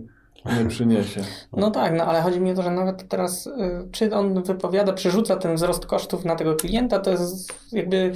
nie 0.60 0.66
przyniesie. 0.70 1.22
No 1.58 1.72
tak, 1.72 1.94
no 1.98 2.04
ale 2.04 2.22
chodzi 2.22 2.40
mi 2.40 2.52
o 2.52 2.56
to, 2.56 2.62
że 2.62 2.72
nawet 2.72 3.08
teraz, 3.08 3.48
y, 3.48 3.52
czy 3.92 4.16
on 4.16 4.44
wypowiada, 4.44 4.94
przerzuca 4.94 5.36
ten 5.36 5.56
wzrost 5.56 5.86
kosztów 5.86 6.26
na 6.26 6.36
tego 6.36 6.56
klienta, 6.56 7.00
to 7.00 7.12
jest 7.12 7.54
jakby 7.72 8.12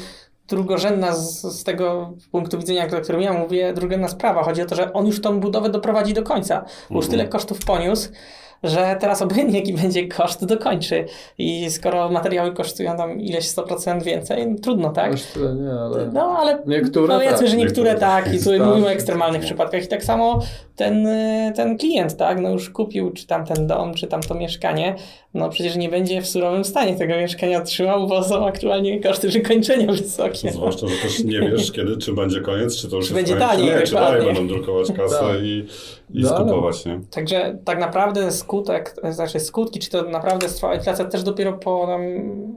drugorzędna 0.48 1.14
z, 1.16 1.42
z 1.42 1.64
tego 1.64 2.14
punktu 2.32 2.58
widzenia, 2.58 2.88
o 2.98 3.02
którym 3.02 3.22
ja 3.22 3.34
mówię, 3.34 3.74
drugorzędna 3.74 4.08
sprawa. 4.08 4.44
Chodzi 4.44 4.62
o 4.62 4.66
to, 4.66 4.76
że 4.76 4.94
on 4.94 5.08
już 5.08 5.22
tą 5.22 5.40
budowę 5.40 5.70
doprowadzi 5.70 6.14
do 6.14 6.24
końca. 6.24 6.66
Bo 6.90 6.96
Już 6.96 7.06
Mhm. 7.06 7.12
tyle 7.12 7.28
kosztów 7.30 7.60
poniósł, 7.66 8.10
że 8.64 8.98
teraz 9.00 9.22
obojętnie 9.22 9.60
jaki 9.60 9.74
będzie 9.74 10.08
koszt, 10.08 10.46
dokończy. 10.46 11.06
I 11.38 11.70
skoro 11.72 12.10
materiały 12.10 12.54
kosztują 12.54 12.98
tam 12.98 13.22
ileś 13.22 13.46
100% 13.48 14.04
więcej, 14.04 14.48
no 14.48 14.56
trudno, 14.60 14.90
tak? 14.90 15.14
Tyle 15.34 15.56
nie, 15.56 15.72
ale 15.72 16.10
No, 16.14 16.38
ale 16.40 16.60
niektóre 16.68 17.14
powiedzmy, 17.16 17.38
tak. 17.38 17.48
że 17.48 17.58
niektóre 17.58 17.92
niektóre 17.94 17.96
tak, 17.96 18.34
i 18.34 18.38
tutaj 18.40 18.58
tak. 18.60 18.68
mówimy 18.68 18.88
o 18.88 18.92
ekstremalnych 18.92 19.42
Tak. 19.42 19.46
przypadkach. 19.46 19.84
I 19.84 19.88
tak 19.88 20.04
samo 20.04 20.40
ten, 20.76 21.08
ten 21.56 21.78
klient, 21.78 22.18
tak, 22.18 22.42
no 22.42 22.50
już 22.50 22.70
kupił 22.70 23.12
czy 23.12 23.28
tam 23.28 23.46
ten 23.46 23.68
dom, 23.68 23.94
czy 23.94 24.08
tam 24.08 24.22
to 24.22 24.36
mieszkanie, 24.36 24.96
no 25.36 25.50
przecież 25.50 25.76
nie 25.76 25.90
będzie 25.90 26.22
w 26.22 26.28
surowym 26.28 26.66
stanie 26.66 26.96
tego 26.96 27.16
mieszkania 27.16 27.58
otrzymał, 27.62 28.08
bo 28.08 28.24
są 28.24 28.48
aktualnie 28.48 29.00
koszty 29.02 29.30
wykończenia 29.30 29.92
wysokie. 29.94 30.52
Zwłaszcza, 30.52 30.88
że 30.88 30.96
też 30.96 31.24
nie 31.24 31.40
wiesz, 31.40 31.72
kiedy, 31.72 31.98
czy 31.98 32.14
będzie 32.14 32.42
koniec, 32.42 32.78
czy 32.78 32.90
to 32.90 32.96
już 32.96 33.08
Czy 33.08 33.14
jest 33.14 33.26
będzie 33.30 33.46
koniec, 33.46 33.58
taniej, 33.58 33.70
czy 33.74 33.80
nie, 33.80 33.86
czy 33.88 33.94
dalej 33.96 34.26
będą 34.26 34.48
drukować 34.48 34.92
kasę 34.92 35.20
Tak. 35.20 35.42
i, 35.44 35.66
i 36.14 36.22
No, 36.24 36.30
ale- 36.36 36.40
skupować, 36.46 36.86
nie? 36.86 37.00
Także 37.12 37.58
tak 37.66 37.80
naprawdę 37.80 38.32
skutek, 38.32 38.96
znaczy 39.12 39.40
skutki, 39.40 39.80
czy 39.80 39.90
to 39.90 40.02
naprawdę 40.04 40.48
trwała 40.48 40.76
inflacja 40.76 41.06
też 41.06 41.24
dopiero 41.24 41.54
po 41.54 41.86
tam 41.88 42.02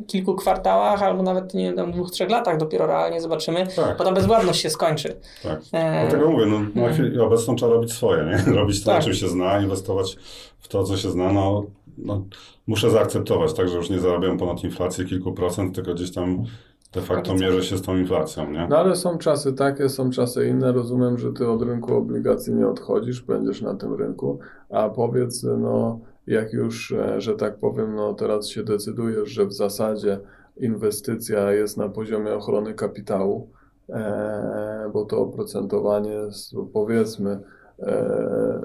kilku 0.07 0.35
kwartałach, 0.35 1.03
albo 1.03 1.23
nawet 1.23 1.55
nie 1.55 1.73
wiem, 1.73 1.93
dwóch, 1.93 2.11
trzech 2.11 2.31
latach 2.31 2.57
dopiero 2.59 2.87
realnie 2.87 3.21
zobaczymy, 3.21 3.67
Tak. 3.77 3.99
bo 3.99 4.05
ta 4.05 4.13
bezwładność 4.13 4.61
się 4.61 4.71
skończy. 4.71 5.17
Tak. 5.43 5.61
E, 5.73 6.01
Dlatego 6.09 6.31
mówię, 6.31 6.47
no, 6.47 6.83
na 6.83 6.93
chwilę 6.93 7.23
obecną 7.25 7.57
trzeba 7.57 7.73
robić 7.73 7.93
swoje, 7.93 8.25
nie? 8.25 8.53
Robić 8.61 8.85
to, 8.85 8.91
Tak. 8.93 9.05
czym 9.05 9.15
się 9.15 9.29
zna, 9.29 9.61
inwestować 9.61 10.17
w 10.59 10.69
to, 10.69 10.85
co 10.85 10.97
się 10.97 11.11
zna. 11.11 11.33
No, 11.33 11.65
no, 11.99 12.25
muszę 12.67 12.91
zaakceptować, 12.91 13.55
tak, 13.55 13.69
że 13.69 13.77
już 13.77 13.91
nie 13.91 14.01
zarabiam 14.01 14.39
ponad 14.39 14.65
inflację 14.65 15.05
kilku 15.05 15.33
procent, 15.33 15.75
tylko 15.75 15.95
gdzieś 15.95 16.13
tam 16.13 16.45
de 16.93 17.01
facto 17.01 17.35
mierzę 17.35 17.63
się 17.63 17.79
z 17.79 17.83
tą 17.83 17.97
inflacją, 17.97 18.51
nie? 18.51 18.67
No 18.71 18.79
ale 18.79 18.97
są 18.97 19.19
czasy 19.19 19.53
takie, 19.53 19.89
są 19.89 20.11
czasy 20.11 20.49
inne. 20.49 20.73
Rozumiem, 20.73 21.19
że 21.19 21.33
ty 21.33 21.51
od 21.51 21.63
rynku 21.63 21.95
obligacji 21.95 22.55
nie 22.55 22.69
odchodzisz, 22.69 23.23
będziesz 23.23 23.63
na 23.63 23.75
tym 23.75 23.95
rynku, 23.95 24.39
a 24.71 24.89
powiedz, 24.89 25.43
no 25.43 26.01
jak 26.27 26.53
już, 26.53 26.93
e, 26.93 27.21
że 27.21 27.35
tak 27.35 27.59
powiem, 27.59 27.95
no 27.95 28.15
teraz 28.15 28.49
się 28.49 28.65
decydujesz, 28.65 29.29
że 29.29 29.47
w 29.47 29.53
zasadzie 29.53 30.21
inwestycja 30.57 31.53
jest 31.53 31.77
na 31.77 31.89
poziomie 31.89 32.35
ochrony 32.35 32.75
kapitału, 32.75 33.51
e, 33.89 34.91
bo 34.93 35.05
to 35.05 35.19
oprocentowanie 35.19 36.11
jest, 36.11 36.55
powiedzmy, 36.73 37.41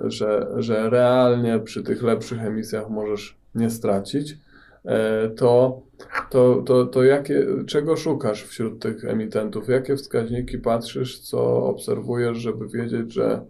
że, 0.03 0.47
że 0.57 0.89
realnie 0.89 1.59
przy 1.59 1.83
tych 1.83 2.03
lepszych 2.03 2.45
emisjach 2.45 2.89
możesz 2.89 3.37
nie 3.55 3.69
stracić, 3.69 4.37
e, 4.85 5.29
to 5.29 5.81
to, 6.29 6.63
to, 6.65 6.85
to 6.85 7.03
jakie, 7.03 7.45
czego 7.67 7.97
szukasz 7.97 8.43
wśród 8.43 8.79
tych 8.79 9.05
emitentów? 9.05 9.69
Jakie 9.69 9.95
wskaźniki 9.95 10.57
patrzysz, 10.57 11.19
co 11.19 11.63
obserwujesz, 11.63 12.37
żeby 12.37 12.67
wiedzieć, 12.67 13.13
że 13.13 13.41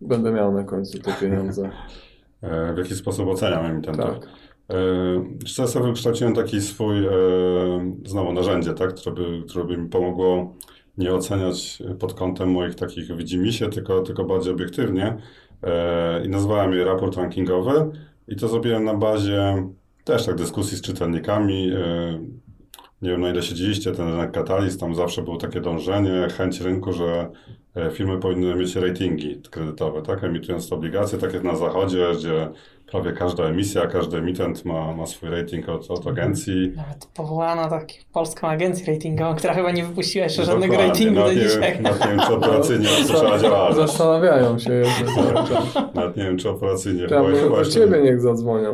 będę 0.00 0.32
miał 0.32 0.52
na 0.52 0.64
końcu 0.64 0.98
te 0.98 1.12
pieniądze? 1.20 1.70
E, 2.42 2.74
w 2.74 2.78
jaki 2.78 2.94
sposób 2.94 3.28
oceniam 3.28 3.66
emitentów? 3.66 4.04
Tak. 4.04 4.28
E, 4.70 4.74
Ja 5.58 5.66
sobie 5.66 5.86
wykształciłem 5.86 6.34
taki 6.34 6.60
swój, 6.60 7.06
e, 7.06 7.10
znowu 8.04 8.32
narzędzie, 8.32 8.74
tak, 8.74 8.94
które 8.94 9.14
by, 9.14 9.42
które 9.48 9.64
by 9.64 9.76
mi 9.76 9.88
pomogło 9.88 10.54
nie 11.00 11.14
oceniać 11.14 11.82
pod 11.98 12.14
kątem 12.14 12.50
moich 12.50 12.74
takich 12.74 13.16
widzimisię, 13.16 13.68
tylko, 13.68 14.02
tylko 14.02 14.24
bardziej 14.24 14.52
obiektywnie. 14.52 15.16
E, 15.62 16.24
I 16.24 16.28
nazwałem 16.28 16.72
je 16.72 16.84
raport 16.84 17.16
rankingowy 17.16 17.90
i 18.28 18.36
to 18.36 18.48
zrobiłem 18.48 18.84
na 18.84 18.94
bazie 18.94 19.68
też 20.04 20.26
tak 20.26 20.34
dyskusji 20.34 20.76
z 20.76 20.82
czytelnikami. 20.82 21.70
E, 21.72 22.20
Nie 23.02 23.10
wiem 23.10 23.20
na 23.20 23.30
ile 23.30 23.42
siedzieliście, 23.42 23.92
ten 23.92 24.08
rynek 24.08 24.32
kataliz, 24.32 24.78
tam 24.78 24.94
zawsze 24.94 25.22
było 25.22 25.36
takie 25.36 25.60
dążenie, 25.60 26.28
chęć 26.36 26.60
rynku, 26.60 26.92
że 26.92 27.30
e, 27.76 27.90
firmy 27.90 28.18
powinny 28.18 28.54
mieć 28.54 28.76
ratingi 28.76 29.42
kredytowe, 29.50 30.02
tak, 30.02 30.24
emitując 30.24 30.72
obligacje, 30.72 31.18
tak 31.18 31.34
jak 31.34 31.42
na 31.44 31.56
zachodzie, 31.56 32.06
gdzie 32.18 32.48
prawie 32.90 33.12
każda 33.12 33.44
emisja, 33.44 33.86
każdy 33.86 34.16
emitent 34.16 34.64
ma, 34.64 34.92
ma 34.94 35.06
swój 35.06 35.30
rating 35.30 35.68
od, 35.68 35.90
od 35.90 36.06
agencji. 36.06 36.72
Nawet 36.76 37.06
powołano 37.14 37.68
taką 37.70 37.86
polską 38.12 38.48
agencję 38.48 38.94
ratingową, 38.94 39.34
która 39.34 39.54
chyba 39.54 39.70
nie 39.70 39.84
wypuściła 39.84 40.24
jeszcze 40.24 40.44
żadnego 40.44 40.72
Dokładnie. 40.72 40.92
ratingu 40.92 41.14
do 41.14 41.20
nawet 41.20 41.36
nie, 41.36 41.42
dzisiaj. 41.42 41.72
wiem- 41.74 41.82
Nawet 41.82 42.00
nie 42.04 42.08
wiem, 42.10 42.20
czy 42.26 42.34
operacyjnie 42.34 42.88
zaczęła 43.06 43.38
działać. 43.38 43.76
Zastanawiają 43.76 44.58
się 44.58 44.72
jeszcze 44.72 45.04
cały 45.04 45.34
czas. 45.48 45.94
Nawet 45.94 46.16
nie 46.16 46.22
wiem, 46.24 46.38
czy 46.38 46.48
operacyjnie. 46.50 47.06
Tam 47.08 47.26
chyba 47.26 47.48
do 47.50 47.58
jeszcze 47.58 47.74
ciebie 47.80 47.96
nie. 47.98 48.02
niech 48.04 48.20
zadzwonią. 48.20 48.72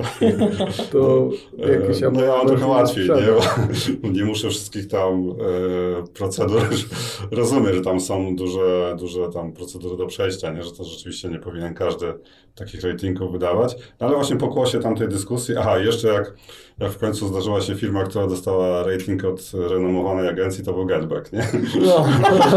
To 0.92 1.28
jakiś 1.82 2.02
E, 2.02 2.10
No 2.10 2.22
ja 2.24 2.36
mam 2.36 2.46
trochę 2.46 2.66
łatwiej, 2.66 3.08
nie? 3.08 4.10
nie 4.16 4.24
muszę 4.24 4.48
wszystkich 4.50 4.88
tam 4.88 5.30
e, 5.30 6.06
procedur, 6.14 6.62
rozumiem, 7.30 7.74
że 7.74 7.80
tam 7.80 8.00
są 8.00 8.36
duże, 8.36 8.96
duże 8.98 9.28
tam 9.28 9.52
procedury 9.52 9.96
do 9.96 10.06
przejścia, 10.06 10.50
nie? 10.52 10.62
że 10.62 10.72
to 10.72 10.84
rzeczywiście 10.84 11.28
nie 11.28 11.38
powinien 11.38 11.74
każdy 11.74 12.06
takich 12.54 12.82
ratingów 12.82 13.32
wydawać, 13.32 13.76
no, 14.00 14.05
Ale 14.06 14.14
właśnie 14.16 14.36
po 14.36 14.48
kłosie 14.48 14.80
tamtej 14.80 15.08
dyskusji, 15.08 15.54
aha, 15.58 15.78
jeszcze 15.78 16.08
jak, 16.08 16.34
jak 16.78 16.92
w 16.92 16.98
końcu 16.98 17.28
zdarzyła 17.28 17.60
się 17.60 17.74
firma, 17.74 18.04
która 18.04 18.26
dostała 18.26 18.82
rating 18.82 19.24
od 19.24 19.52
renomowanej 19.70 20.28
agencji, 20.28 20.64
to 20.64 20.72
był 20.72 20.86
Getback, 20.86 21.32
nie? 21.32 21.48
No, 21.86 22.06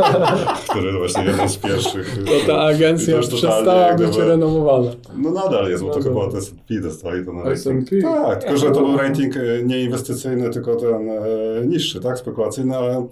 Który 0.70 0.92
właśnie 0.98 1.24
jeden 1.26 1.50
z 1.50 1.58
pierwszych. 1.58 2.18
to 2.26 2.48
ta 2.48 2.60
agencja 2.62 3.18
już 3.18 3.28
przestała 3.28 3.94
być 3.94 4.08
gdyby- 4.10 4.26
renomowana. 4.28 4.92
No 5.18 5.32
nadal 5.32 5.70
jest, 5.70 5.84
bo 5.84 5.90
to 5.90 5.98
Nadal. 5.98 6.14
chyba 6.14 6.26
od 6.26 6.36
S&P 6.36 6.82
dostali 6.82 7.26
to 7.26 7.34
na 7.34 7.44
rating. 7.44 7.84
S&P? 7.84 8.02
Tak, 8.02 8.44
tylko 8.44 8.58
że 8.58 8.72
to 8.72 8.80
był 8.86 8.98
rating 8.98 9.38
e, 9.38 9.40
nie 9.64 9.82
inwestycyjny, 9.84 10.50
tylko 10.50 10.76
ten 10.76 11.10
e, 11.10 11.22
niższy, 11.66 12.00
tak, 12.00 12.18
spekulacyjny, 12.20 12.78
ale 12.78 13.08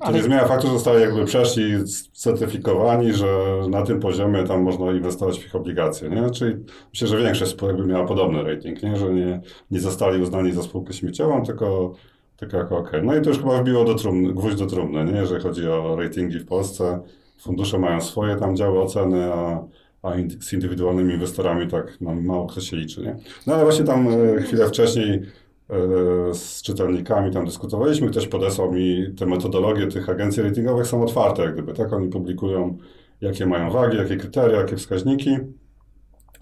to 0.00 0.12
nie 0.12 0.22
zmienia 0.22 0.44
faktu, 0.44 0.66
że 0.66 0.72
zostali 0.72 1.00
jakby 1.00 1.24
przeszli, 1.24 1.74
certyfikowani, 2.12 3.12
że 3.12 3.26
na 3.68 3.82
tym 3.82 4.00
poziomie 4.00 4.44
tam 4.44 4.62
można 4.62 4.92
inwestować 4.92 5.40
w 5.40 5.46
ich 5.46 5.56
obligacje, 5.56 6.10
nie? 6.10 6.30
Czyli 6.30 6.56
myślę, 6.92 7.08
że 7.08 7.18
większość 7.18 7.50
spółek 7.50 7.76
by 7.76 7.86
miała 7.86 8.06
podobny 8.06 8.42
rating, 8.42 8.82
nie? 8.82 8.96
Że 8.96 9.14
nie, 9.14 9.40
nie 9.70 9.80
zostali 9.80 10.22
uznani 10.22 10.52
za 10.52 10.62
spółkę 10.62 10.92
śmieciową, 10.92 11.44
tylko, 11.44 11.94
tylko 12.36 12.56
jako 12.56 12.78
OK. 12.78 12.90
No 13.02 13.16
i 13.16 13.22
to 13.22 13.30
już 13.30 13.38
chyba 13.38 13.62
wbiło 13.62 13.84
do 13.84 13.94
trumny, 13.94 14.32
gwóźdź 14.32 14.58
do 14.58 14.66
trumny, 14.66 15.04
nie? 15.04 15.18
Jeżeli 15.18 15.42
chodzi 15.42 15.68
o 15.68 15.96
ratingi 15.96 16.38
w 16.38 16.46
Polsce. 16.46 17.00
Fundusze 17.38 17.78
mają 17.78 18.00
swoje 18.00 18.36
tam 18.36 18.56
działy 18.56 18.80
oceny, 18.80 19.32
a, 19.32 19.64
a 20.02 20.12
z 20.40 20.52
indywidualnymi 20.52 21.14
inwestorami 21.14 21.68
tak 21.68 22.00
no, 22.00 22.14
mało 22.14 22.46
kto 22.46 22.60
się 22.60 22.76
liczy, 22.76 23.00
nie? 23.00 23.16
No 23.46 23.54
ale 23.54 23.64
właśnie 23.64 23.84
tam 23.84 24.08
e, 24.08 24.42
chwilę 24.42 24.68
wcześniej 24.68 25.22
z 26.32 26.62
czytelnikami 26.62 27.32
tam 27.32 27.44
dyskutowaliśmy, 27.44 28.10
ktoś 28.10 28.28
podesłał 28.28 28.72
mi 28.72 29.14
te 29.18 29.26
metodologie 29.26 29.86
tych 29.86 30.08
agencji 30.08 30.42
ratingowych 30.42 30.86
są 30.86 31.02
otwarte, 31.02 31.42
jak 31.42 31.52
gdyby, 31.52 31.72
tak? 31.72 31.92
Oni 31.92 32.08
publikują, 32.08 32.78
jakie 33.20 33.46
mają 33.46 33.70
wagi, 33.70 33.96
jakie 33.96 34.16
kryteria, 34.16 34.60
jakie 34.60 34.76
wskaźniki. 34.76 35.36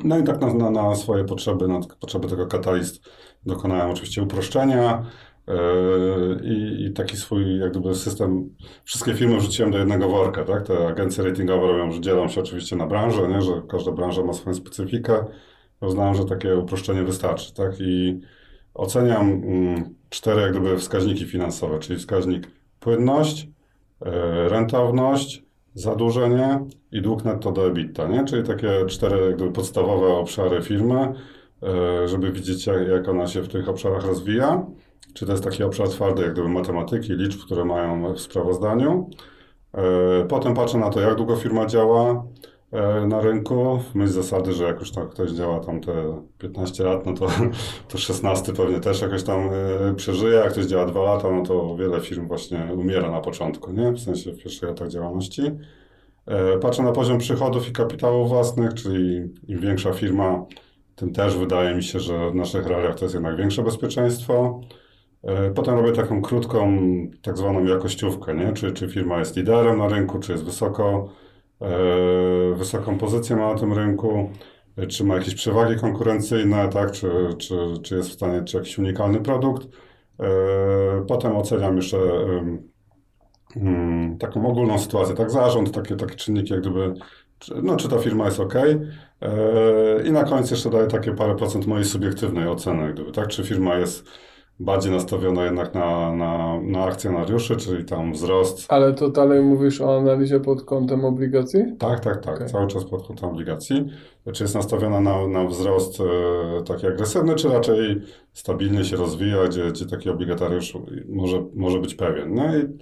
No 0.04 0.18
i 0.18 0.24
tak 0.24 0.40
na, 0.40 0.54
na, 0.54 0.70
na 0.70 0.94
swoje 0.94 1.24
potrzeby, 1.24 1.68
na 1.68 1.80
potrzeby 2.00 2.28
tego 2.28 2.46
katalist 2.46 3.08
dokonałem 3.46 3.90
oczywiście 3.90 4.22
uproszczenia 4.22 5.02
yy, 5.46 5.54
i, 6.44 6.84
i 6.84 6.92
taki 6.92 7.16
swój 7.16 7.58
jak 7.58 7.70
gdyby 7.70 7.94
system, 7.94 8.54
wszystkie 8.84 9.14
firmy 9.14 9.38
wrzuciłem 9.38 9.70
do 9.70 9.78
jednego 9.78 10.08
worka, 10.08 10.44
tak? 10.44 10.66
Te 10.66 10.88
agencje 10.88 11.24
ratingowe 11.24 11.66
robią, 11.66 11.92
że 11.92 12.00
dzielą 12.00 12.28
się 12.28 12.40
oczywiście 12.40 12.76
na 12.76 12.86
branże, 12.86 13.28
nie? 13.28 13.42
że 13.42 13.62
każda 13.68 13.92
branża 13.92 14.22
ma 14.24 14.32
swoją 14.32 14.54
specyfikę. 14.54 15.24
Uznałem, 15.80 16.14
że 16.14 16.24
takie 16.24 16.56
uproszczenie 16.56 17.02
wystarczy, 17.02 17.54
tak? 17.54 17.80
I 17.80 18.20
oceniam 18.78 19.30
mm, 19.32 19.94
cztery 20.10 20.40
jak 20.40 20.50
gdyby 20.50 20.78
wskaźniki 20.78 21.24
finansowe, 21.26 21.78
czyli 21.78 21.98
wskaźnik 21.98 22.50
płynność, 22.80 23.48
e, 24.00 24.48
rentowność, 24.48 25.42
zadłużenie 25.74 26.60
i 26.92 27.02
dług 27.02 27.24
netto 27.24 27.52
do 27.52 27.66
EBITDA, 27.66 28.08
nie? 28.08 28.24
Czyli 28.24 28.42
takie 28.42 28.86
cztery 28.86 29.26
jak 29.26 29.36
gdyby 29.36 29.52
podstawowe 29.52 30.06
obszary 30.06 30.62
firmy, 30.62 31.12
e, 31.62 32.08
żeby 32.08 32.32
widzieć 32.32 32.66
jak, 32.66 33.08
ona 33.08 33.26
się 33.26 33.42
w 33.42 33.48
tych 33.48 33.68
obszarach 33.68 34.06
rozwija. 34.06 34.66
Czy 35.14 35.26
to 35.26 35.32
jest 35.32 35.44
taki 35.44 35.62
obszar 35.62 35.88
twardy, 35.88 36.22
jak 36.22 36.32
gdyby 36.32 36.48
matematyki, 36.48 37.12
liczb, 37.12 37.40
które 37.40 37.64
mają 37.64 38.14
w 38.14 38.20
sprawozdaniu. 38.20 39.10
E, 39.74 40.24
Potem 40.28 40.54
patrzę 40.54 40.78
na 40.78 40.90
to, 40.90 41.00
jak 41.00 41.14
długo 41.14 41.36
firma 41.36 41.66
działa 41.66 42.24
na 43.08 43.20
rynku, 43.20 43.80
myśl 43.94 44.12
zasady, 44.12 44.52
że 44.52 44.64
jak 44.64 44.80
już 44.80 44.92
tam 44.92 45.08
ktoś 45.08 45.30
działa 45.30 45.60
tam 45.60 45.80
te 45.80 46.22
15 46.38 46.84
lat, 46.84 47.06
no 47.06 47.12
to, 47.14 47.26
to 47.88 47.98
16 47.98 48.52
pewnie 48.52 48.80
też 48.80 49.00
jakoś 49.00 49.22
tam 49.22 49.50
e, 49.90 49.94
przeżyje, 49.94 50.34
jak 50.34 50.52
ktoś 50.52 50.64
działa 50.66 50.86
2 50.86 51.02
lata, 51.02 51.30
no 51.30 51.42
to 51.42 51.76
wiele 51.76 52.00
firm 52.00 52.28
właśnie 52.28 52.68
umiera 52.74 53.10
na 53.10 53.20
początku, 53.20 53.72
nie? 53.72 53.92
W 53.92 54.00
sensie 54.00 54.32
w 54.32 54.38
pierwszych 54.42 54.68
latach 54.68 54.88
działalności. 54.88 55.42
E, 56.26 56.58
Patrzę 56.58 56.82
na 56.82 56.92
poziom 56.92 57.18
przychodów 57.18 57.68
i 57.68 57.72
kapitału 57.72 58.26
własnych, 58.28 58.74
czyli 58.74 59.16
im 59.48 59.60
większa 59.60 59.92
firma, 59.92 60.46
tym 60.96 61.12
też 61.12 61.36
wydaje 61.36 61.74
mi 61.76 61.82
się, 61.82 62.00
że 62.00 62.30
w 62.30 62.34
naszych 62.34 62.66
realiach 62.66 62.94
to 62.94 63.04
jest 63.04 63.14
jednak 63.14 63.36
większe 63.36 63.62
bezpieczeństwo. 63.62 64.60
E, 65.22 65.50
Potem 65.50 65.74
robię 65.74 65.92
taką 65.92 66.22
krótką, 66.22 66.78
tak 67.22 67.38
zwaną 67.38 67.64
jakościówkę, 67.64 68.34
nie? 68.34 68.52
Czy, 68.52 68.72
czy 68.72 68.88
firma 68.88 69.18
jest 69.18 69.36
liderem 69.36 69.78
na 69.78 69.88
rynku, 69.88 70.18
czy 70.18 70.32
jest 70.32 70.44
wysoko, 70.44 71.08
e, 71.14 71.27
wysoką 72.56 72.98
pozycję 72.98 73.36
ma 73.36 73.52
na 73.52 73.58
tym 73.58 73.72
rynku, 73.72 74.30
e, 74.76 74.86
czy 74.86 75.04
ma 75.04 75.14
jakieś 75.16 75.34
przewagi 75.34 75.76
konkurencyjne, 75.80 76.68
tak? 76.68 76.92
Czy, 76.92 77.10
czy, 77.38 77.54
czy 77.82 77.96
jest 77.96 78.10
w 78.10 78.12
stanie, 78.12 78.42
czy 78.44 78.56
jakiś 78.56 78.78
unikalny 78.78 79.20
produkt. 79.20 79.68
E, 80.20 80.28
Potem 81.08 81.36
oceniam 81.36 81.76
jeszcze 81.76 81.98
mm, 83.56 84.18
taką 84.18 84.46
ogólną 84.46 84.78
sytuację, 84.78 85.14
tak? 85.14 85.30
Zarząd, 85.30 85.72
takie, 85.72 85.96
takie 85.96 86.14
czynniki, 86.14 86.52
jak 86.52 86.62
gdyby, 86.62 86.94
no, 87.62 87.76
czy 87.76 87.88
ta 87.88 87.98
firma 87.98 88.24
jest 88.24 88.40
ok. 88.40 88.54
I 90.04 90.12
na 90.12 90.24
koniec 90.24 90.50
jeszcze 90.50 90.70
daję 90.70 90.86
takie 90.86 91.14
parę 91.14 91.36
procent 91.36 91.66
mojej 91.66 91.84
subiektywnej 91.84 92.48
oceny, 92.48 92.82
jak 92.82 92.94
gdyby, 92.94 93.12
tak? 93.12 93.28
Czy 93.28 93.44
firma 93.44 93.74
jest 93.74 94.08
bardziej 94.60 94.92
nastawiona 94.92 95.44
jednak 95.44 95.74
na, 95.74 96.16
na, 96.16 96.60
na 96.60 96.84
akcjonariuszy, 96.84 97.56
czyli 97.56 97.84
tam 97.84 98.12
wzrost. 98.12 98.66
Ale 98.68 98.92
to 98.92 99.08
dalej 99.10 99.42
mówisz 99.42 99.80
o 99.80 99.96
analizie 99.98 100.40
pod 100.40 100.64
kątem 100.64 101.04
obligacji? 101.04 101.60
Tak, 101.78 102.00
tak, 102.00 102.24
tak, 102.24 102.36
Okej. 102.36 102.48
cały 102.48 102.66
czas 102.66 102.84
pod 102.84 103.06
kątem 103.06 103.28
obligacji. 103.28 103.84
Czy 104.32 104.44
jest 104.44 104.54
nastawiona 104.54 105.00
na, 105.00 105.28
na 105.28 105.44
wzrost 105.44 106.00
e, 106.00 106.04
taki 106.62 106.86
agresywny, 106.86 107.34
czy 107.34 107.48
raczej 107.48 108.00
stabilnie 108.32 108.84
się 108.84 108.96
rozwija, 108.96 109.48
gdzie, 109.48 109.64
gdzie 109.64 109.86
taki 109.86 110.10
obligatariusz 110.10 110.78
może, 111.08 111.44
może 111.54 111.78
być 111.78 111.94
pewien. 111.94 112.34
No 112.34 112.56
i 112.56 112.78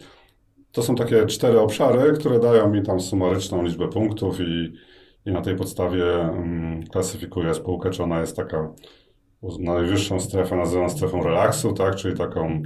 to 0.72 0.82
są 0.82 0.94
takie 0.94 1.26
cztery 1.26 1.60
obszary, 1.60 2.12
które 2.12 2.40
dają 2.40 2.70
mi 2.70 2.82
tam 2.82 3.00
sumaryczną 3.00 3.62
liczbę 3.62 3.88
punktów 3.88 4.40
i, 4.40 4.72
i 5.26 5.32
na 5.32 5.40
tej 5.40 5.56
podstawie 5.56 6.22
mm, 6.22 6.82
klasyfikuję 6.82 7.54
spółkę, 7.54 7.90
czy 7.90 8.02
ona 8.02 8.20
jest 8.20 8.36
taka 8.36 8.72
najwyższą 9.60 10.20
strefę 10.20 10.56
nazywam 10.56 10.90
strefą 10.90 11.22
relaksu, 11.22 11.72
tak, 11.72 11.94
czyli 11.96 12.16
taką, 12.16 12.62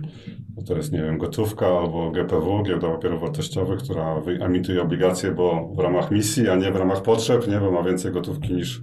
to 0.67 0.77
jest, 0.77 0.93
nie 0.93 1.03
wiem, 1.03 1.19
gotówka 1.19 1.67
albo 1.67 2.11
GPW, 2.11 2.63
giełda 2.63 2.89
papierów 2.89 3.21
wartościowych, 3.21 3.79
która 3.79 4.23
emituje 4.41 4.83
obligacje, 4.83 5.31
bo 5.31 5.73
w 5.77 5.79
ramach 5.79 6.11
misji, 6.11 6.49
a 6.49 6.57
nie 6.57 6.73
w 6.73 6.77
ramach 6.77 7.03
potrzeb, 7.03 7.49
nie, 7.49 7.61
bo 7.61 7.71
ma 7.71 7.83
więcej 7.83 8.13
gotówki 8.13 8.55
niż, 8.55 8.83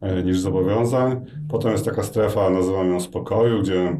e, 0.00 0.22
niż 0.22 0.38
zobowiązań. 0.38 1.24
Potem 1.48 1.72
jest 1.72 1.84
taka 1.84 2.02
strefa, 2.02 2.50
nazywam 2.50 2.90
ją 2.90 3.00
spokoju, 3.00 3.62
gdzie, 3.62 3.96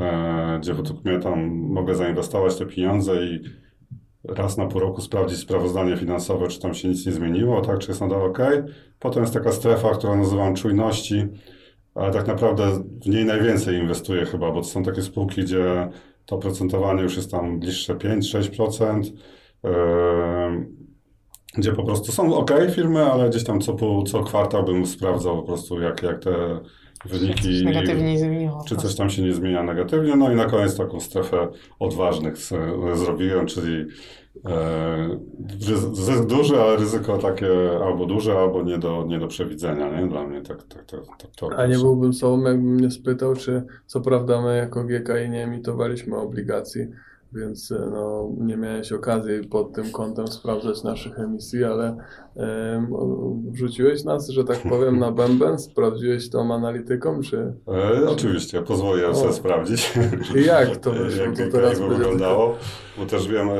e, 0.00 0.58
gdzie 0.60 0.74
według 0.74 1.04
mnie 1.04 1.18
tam 1.18 1.50
mogę 1.50 1.94
zainwestować 1.94 2.56
te 2.56 2.66
pieniądze 2.66 3.24
i 3.24 3.40
raz 4.28 4.56
na 4.56 4.66
pół 4.66 4.80
roku 4.80 5.00
sprawdzić 5.00 5.38
sprawozdanie 5.38 5.96
finansowe, 5.96 6.48
czy 6.48 6.60
tam 6.60 6.74
się 6.74 6.88
nic 6.88 7.06
nie 7.06 7.12
zmieniło, 7.12 7.60
tak, 7.60 7.78
czy 7.78 7.90
jest 7.90 8.00
nadal 8.00 8.22
ok. 8.22 8.38
Potem 8.98 9.22
jest 9.22 9.34
taka 9.34 9.52
strefa, 9.52 9.90
którą 9.90 10.16
nazywam 10.16 10.54
czujności, 10.54 11.26
ale 11.94 12.12
tak 12.12 12.26
naprawdę 12.26 12.64
w 13.04 13.08
niej 13.08 13.24
najwięcej 13.24 13.78
inwestuję 13.78 14.24
chyba, 14.24 14.50
bo 14.50 14.60
to 14.60 14.66
są 14.66 14.82
takie 14.82 15.02
spółki, 15.02 15.42
gdzie 15.42 15.88
to 16.26 16.36
oprocentowanie 16.36 17.02
już 17.02 17.16
jest 17.16 17.30
tam 17.30 17.60
bliższe 17.60 17.94
5-6%, 17.94 19.02
yy, 19.64 19.70
gdzie 21.56 21.72
po 21.72 21.84
prostu 21.84 22.12
są 22.12 22.34
ok 22.34 22.50
firmy, 22.74 23.04
ale 23.12 23.30
gdzieś 23.30 23.44
tam 23.44 23.60
co, 23.60 23.72
pół, 23.72 24.02
co 24.02 24.22
kwartał 24.22 24.64
bym 24.64 24.86
sprawdzał 24.86 25.36
po 25.36 25.42
prostu, 25.42 25.80
jak, 25.80 26.02
jak 26.02 26.18
te 26.18 26.60
wyniki... 27.04 27.64
Coś 27.64 28.02
nie 28.02 28.18
zmieniło. 28.18 28.64
Czy 28.68 28.76
coś 28.76 28.94
tam 28.94 29.10
się 29.10 29.22
nie 29.22 29.34
zmienia 29.34 29.62
negatywnie? 29.62 30.16
No 30.16 30.32
i 30.32 30.36
na 30.36 30.44
koniec 30.44 30.76
taką 30.76 31.00
strefę 31.00 31.48
odważnych 31.78 32.36
zrobiłem, 32.94 33.46
czyli 33.46 33.86
zysk 35.92 36.24
duży, 36.24 36.60
ale 36.60 36.76
ryzyko 36.76 37.18
takie 37.18 37.48
albo 37.84 38.06
duże, 38.06 38.38
albo 38.38 38.62
nie 38.62 38.78
do, 38.78 39.04
nie 39.08 39.18
do 39.18 39.28
przewidzenia, 39.28 40.00
nie? 40.00 40.08
Dla 40.08 40.26
mnie 40.26 40.42
tak, 40.42 40.62
tak, 40.62 40.84
tak, 40.84 41.00
tak 41.18 41.30
to 41.36 41.58
A 41.58 41.66
nie 41.66 41.78
byłbym 41.78 42.12
sobą, 42.14 42.42
jakbym 42.42 42.74
mnie 42.74 42.90
spytał, 42.90 43.34
czy 43.34 43.62
co 43.86 44.00
prawda 44.00 44.42
my 44.42 44.56
jako 44.56 44.84
GKI 44.84 45.30
nie 45.30 45.44
emitowaliśmy 45.44 46.16
obligacji, 46.16 46.86
więc 47.34 47.72
e, 47.72 47.88
no, 47.92 48.30
nie 48.38 48.56
miałeś 48.56 48.92
okazji 48.92 49.48
pod 49.48 49.72
tym 49.72 49.90
kątem 49.90 50.26
sprawdzać 50.28 50.82
naszych 50.82 51.18
emisji, 51.18 51.64
ale 51.64 51.96
wrzuciłeś 53.52 54.04
nas, 54.04 54.28
że 54.28 54.44
tak 54.44 54.58
powiem, 54.68 54.98
na 54.98 55.12
bęben, 55.12 55.58
sprawdziłeś 55.58 56.30
tą 56.30 56.54
analityką, 56.54 57.20
czy 57.22 57.54
E, 57.68 58.08
oczywiście, 58.08 58.62
pozwolę 58.62 59.08
O. 59.08 59.14
sobie 59.14 59.32
sprawdzić. 59.32 59.92
i 60.36 60.44
jak 60.44 60.76
to 60.76 60.90
wyszło? 61.04 61.24
jak, 61.24 61.36
To 61.36 61.42
teraz 61.52 61.80
jak 61.80 61.88
wyglądało, 61.88 62.56
bo 62.98 63.06
też 63.06 63.28
wiem 63.28 63.48
e, 63.50 63.54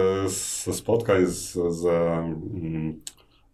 ze 0.65 0.73
spotkań, 0.73 1.27
z, 1.27 1.53
z 1.53 1.85
mm, 1.87 2.95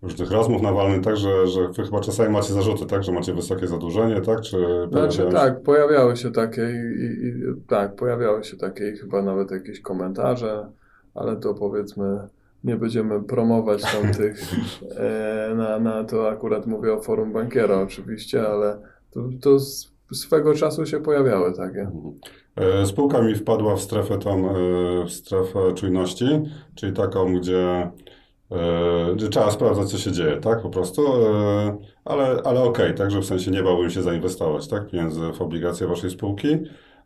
różnych 0.03 0.31
rozmów 0.31 0.63
nawalnych, 0.63 1.03
tak, 1.03 1.17
że, 1.17 1.47
że 1.47 1.69
wy 1.69 1.85
chyba 1.85 2.01
czasami 2.01 2.31
macie 2.33 2.53
zarzuty, 2.53 2.87
tak, 2.87 3.03
że 3.03 3.13
macie 3.13 3.35
wysokie 3.35 3.67
zadłużenie, 3.67 4.21
tak, 4.21 4.41
czy... 4.41 4.57
Znaczy 4.91 5.17
się- 5.17 5.29
tak, 5.29 5.63
pojawiały 5.63 6.17
się 6.17 6.33
takie 6.33 6.63
i, 6.63 7.27
i, 7.27 7.33
tak, 7.69 7.95
pojawiały 7.97 8.45
się 8.45 8.57
takie 8.57 8.89
i 8.89 8.97
chyba 8.97 9.23
nawet 9.23 9.51
jakieś 9.51 9.81
komentarze, 9.81 10.69
ale 11.15 11.37
to 11.37 11.55
powiedzmy 11.55 12.29
nie 12.65 12.77
będziemy 12.77 13.23
promować 13.23 13.83
tam 13.83 14.13
tych, 14.21 14.41
e, 14.97 15.55
na, 15.55 15.79
na 15.79 16.05
to 16.05 16.29
akurat 16.29 16.67
mówię 16.67 16.93
o 16.93 17.01
forum 17.01 17.33
bankiera 17.33 17.81
oczywiście, 17.81 18.49
ale 18.49 18.79
to, 19.11 19.21
to 19.41 19.59
swego 20.13 20.55
czasu 20.55 20.87
się 20.87 21.01
pojawiały 21.01 21.53
takie. 21.53 21.91
E, 22.57 22.87
Spółka 22.87 23.23
mi 23.23 23.35
wpadła 23.35 23.77
w 23.77 23.81
strefę 23.81 24.19
tam, 24.19 24.45
e, 24.45 24.53
w 25.05 25.11
strefę 25.11 25.73
czujności, 25.75 26.43
czyli 26.75 26.93
taką, 26.93 27.35
gdzie 27.35 27.91
E, 28.53 29.29
Trzeba 29.31 29.51
sprawdzać, 29.51 29.91
co 29.91 29.99
się 29.99 30.13
dzieje, 30.13 30.37
tak, 30.37 30.63
po 30.63 30.71
prostu, 30.71 31.03
e, 31.07 31.79
ale, 32.05 32.43
ale 32.45 32.63
okej, 32.63 32.95
także 32.95 33.21
w 33.21 33.25
sensie 33.25 33.51
nie 33.51 33.63
bałbym 33.63 33.91
się 33.91 34.03
zainwestować, 34.03 34.69
tak, 34.69 34.91
pieniędzy 34.91 35.33
w 35.33 35.43
obligacje 35.43 35.87
waszej 35.87 36.11
spółki. 36.11 36.49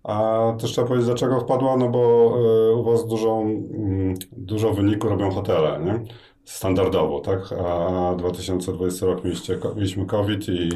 A 0.03 0.43
też 0.61 0.73
trzeba 0.73 0.87
powiedzieć, 0.87 1.07
dlaczego 1.07 1.41
wpadła, 1.41 1.77
no 1.77 1.89
bo 1.89 2.35
e, 2.71 2.75
u 2.75 2.85
was 2.85 3.07
dużą, 3.07 3.43
mm, 3.43 4.15
dużo 4.33 4.73
wyniku 4.75 5.09
robią 5.09 5.31
hotele, 5.31 5.81
nie? 5.85 6.03
Standardowo, 6.45 7.21
tak, 7.21 7.53
a 7.53 8.15
2020 8.17 9.07
rok 9.07 9.25
mieliście, 9.25 9.59
mieliśmy 9.77 10.07
COVID 10.07 10.49
i, 10.49 10.69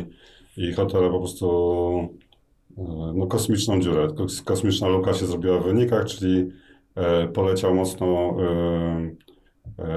i 0.56 0.72
hotele 0.72 1.10
po 1.10 1.18
prostu 1.18 1.48
no, 3.14 3.26
kosmiczną 3.26 3.80
dziurę, 3.80 4.06
kos- 4.08 4.44
kosmiczna 4.44 4.88
luka 4.88 5.14
się 5.14 5.26
zrobiła 5.26 5.58
w 5.58 5.64
wynikach, 5.64 6.04
czyli 6.04 6.52
poleciał 7.34 7.74
mocno 7.74 8.36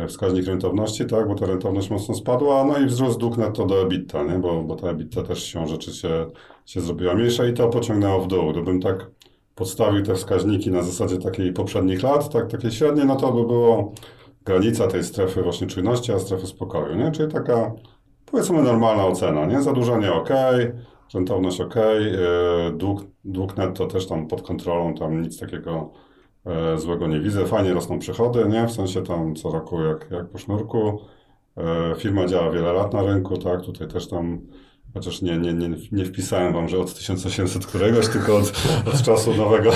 wskaźnik 0.07 0.45
rentowności, 0.45 1.05
tak, 1.05 1.27
bo 1.27 1.35
ta 1.35 1.45
rentowność 1.45 1.89
mocno 1.89 2.15
spadła, 2.15 2.63
no 2.63 2.79
i 2.79 2.85
wzrost 2.85 3.19
dług 3.19 3.37
netto 3.37 3.65
do 3.65 3.81
EBITDA, 3.81 4.23
nie, 4.23 4.39
bo, 4.39 4.63
bo 4.63 4.75
ta 4.75 4.89
EBITDA 4.89 5.23
też 5.23 5.43
się 5.43 5.67
rzeczy 5.67 5.93
się, 5.93 6.25
się 6.65 6.81
zrobiła 6.81 7.15
mniejsza 7.15 7.45
i 7.45 7.53
to 7.53 7.69
pociągnęło 7.69 8.21
w 8.21 8.27
dół. 8.27 8.51
Gdybym 8.51 8.81
tak 8.81 9.11
podstawił 9.55 10.03
te 10.03 10.15
wskaźniki 10.15 10.71
na 10.71 10.81
zasadzie 10.81 11.17
takiej 11.17 11.53
poprzednich 11.53 12.03
lat, 12.03 12.29
tak, 12.29 12.51
takiej 12.51 12.71
średniej, 12.71 13.05
no 13.05 13.15
to 13.15 13.31
by 13.31 13.47
było 13.47 13.93
granica 14.45 14.87
tej 14.87 15.03
strefy 15.03 15.43
właśnie 15.43 15.67
czujności, 15.67 16.11
a 16.11 16.19
strefy 16.19 16.47
spokoju, 16.47 16.95
nie, 16.95 17.11
czyli 17.11 17.31
taka 17.31 17.71
powiedzmy 18.25 18.61
normalna 18.61 19.05
ocena, 19.05 19.45
nie, 19.45 19.61
zadłużenie 19.61 20.13
ok, 20.13 20.29
rentowność 21.13 21.61
ok, 21.61 21.75
yy, 21.75 22.77
dług, 22.77 23.05
dług 23.25 23.57
netto 23.57 23.87
też 23.87 24.07
tam 24.07 24.27
pod 24.27 24.41
kontrolą, 24.41 24.93
tam 24.93 25.21
nic 25.21 25.39
takiego 25.39 25.71
e, 25.71 26.10
złego 26.75 27.07
nie 27.07 27.19
widzę. 27.19 27.45
Fajnie 27.45 27.73
rosną 27.73 27.99
przychody, 27.99 28.45
nie? 28.49 28.67
W 28.67 28.71
sensie 28.71 29.03
tam 29.03 29.35
co 29.35 29.51
roku 29.51 29.81
jak, 29.83 30.07
jak 30.11 30.29
po 30.29 30.37
sznurku. 30.37 30.99
E, 31.57 31.95
Firma 31.97 32.25
działa 32.27 32.51
wiele 32.51 32.73
lat 32.73 32.93
na 32.93 33.03
rynku, 33.03 33.37
tak? 33.37 33.61
Tutaj 33.61 33.87
też 33.87 34.07
tam, 34.07 34.41
chociaż 34.93 35.21
nie, 35.21 35.37
nie, 35.37 35.53
nie, 35.53 35.69
nie 35.91 36.05
wpisałem 36.05 36.53
wam, 36.53 36.69
że 36.69 36.79
od 36.79 36.93
1800 36.93 37.65
któregoś, 37.65 38.07
tylko 38.07 38.37
od, 38.37 38.53
od 38.93 39.01
czasu 39.03 39.33
nowego 39.33 39.71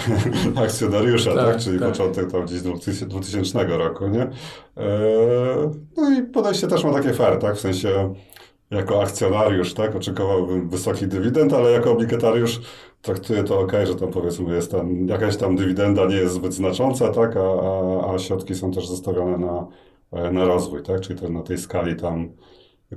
akcjonariusza, 0.64 1.34
tak? 1.34 1.46
Tak, 1.46 1.56
Czyli 1.58 1.78
tak. 1.78 1.88
początek 1.88 2.32
tam 2.32 2.44
gdzieś 2.44 2.60
2000 2.62 3.06
2000 3.06 3.64
roku, 3.64 4.08
nie? 4.08 4.22
E, 4.22 4.30
No 5.96 6.10
i 6.18 6.22
podejście 6.22 6.66
też 6.66 6.84
ma 6.84 6.92
takie 6.92 7.12
fair, 7.12 7.38
tak? 7.38 7.56
W 7.56 7.60
sensie 7.60 8.14
jako 8.70 9.02
akcjonariusz, 9.02 9.74
tak? 9.74 9.96
Oczekiwałbym 9.96 10.68
wysokich 10.68 11.08
dywidend, 11.08 11.52
ale 11.52 11.70
jako 11.70 11.90
obligatariusz 11.92 12.60
traktuję 13.02 13.44
to 13.44 13.60
ok, 13.60 13.72
że 13.84 13.94
tam 13.94 14.10
powiedzmy 14.10 14.54
jest 14.54 14.70
tam 14.70 15.08
jakaś 15.08 15.36
tam 15.36 15.56
dywidenda 15.56 16.06
nie 16.06 16.16
jest 16.16 16.34
zbyt 16.34 16.54
znacząca, 16.54 17.08
tak, 17.08 17.36
a, 17.36 17.40
a, 17.40 18.14
a 18.14 18.18
środki 18.18 18.54
są 18.54 18.72
też 18.72 18.88
zostawione 18.88 19.38
na, 19.38 19.66
e, 20.12 20.32
na 20.32 20.44
rozwój, 20.44 20.82
tak, 20.82 21.00
czyli 21.00 21.20
to 21.20 21.28
na 21.28 21.42
tej 21.42 21.58
skali 21.58 21.96
tam 21.96 22.28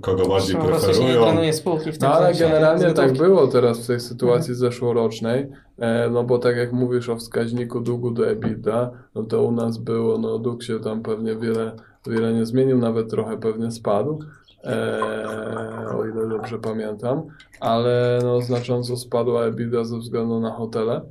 kogo 0.02 0.28
bardziej 0.28 0.56
nie 0.56 0.62
preferują. 0.62 1.54
spółki 1.54 1.92
w 1.92 1.98
tym 1.98 2.10
No 2.10 2.16
ale 2.16 2.34
generalnie 2.34 2.94
tak 2.94 3.14
było 3.14 3.48
teraz 3.48 3.84
w 3.84 3.88
tej 3.88 4.00
sytuacji 4.00 4.56
zeszłorocznej, 4.56 5.48
e, 5.78 6.10
no 6.10 6.24
bo 6.24 6.38
tak 6.38 6.56
jak 6.56 6.74
mówisz 6.74 7.10
o 7.10 7.16
wskaźniku 7.16 7.82
długu 7.82 8.12
do 8.12 8.30
EBITDA, 8.30 8.92
no 9.16 9.24
to 9.24 9.44
u 9.44 9.52
nas 9.52 9.78
było, 9.78 10.18
no 10.18 10.40
dług 10.40 10.64
się 10.64 10.80
tam 10.80 11.02
pewnie 11.04 11.36
wiele, 11.36 11.72
wiele 12.08 12.34
nie 12.34 12.46
zmienił, 12.46 12.78
nawet 12.78 13.10
trochę 13.10 13.38
pewnie 13.38 13.72
spadł, 13.72 14.20
e, 14.64 15.96
o 15.98 16.06
ile 16.06 16.30
dobrze 16.30 16.60
pamiętam, 16.60 17.24
ale 17.60 18.20
no 18.24 18.42
znacząco 18.42 18.98
spadła 18.98 19.46
EBITDA 19.46 19.84
ze 19.84 19.98
względu 19.98 20.40
na 20.40 20.52
hotele. 20.52 21.02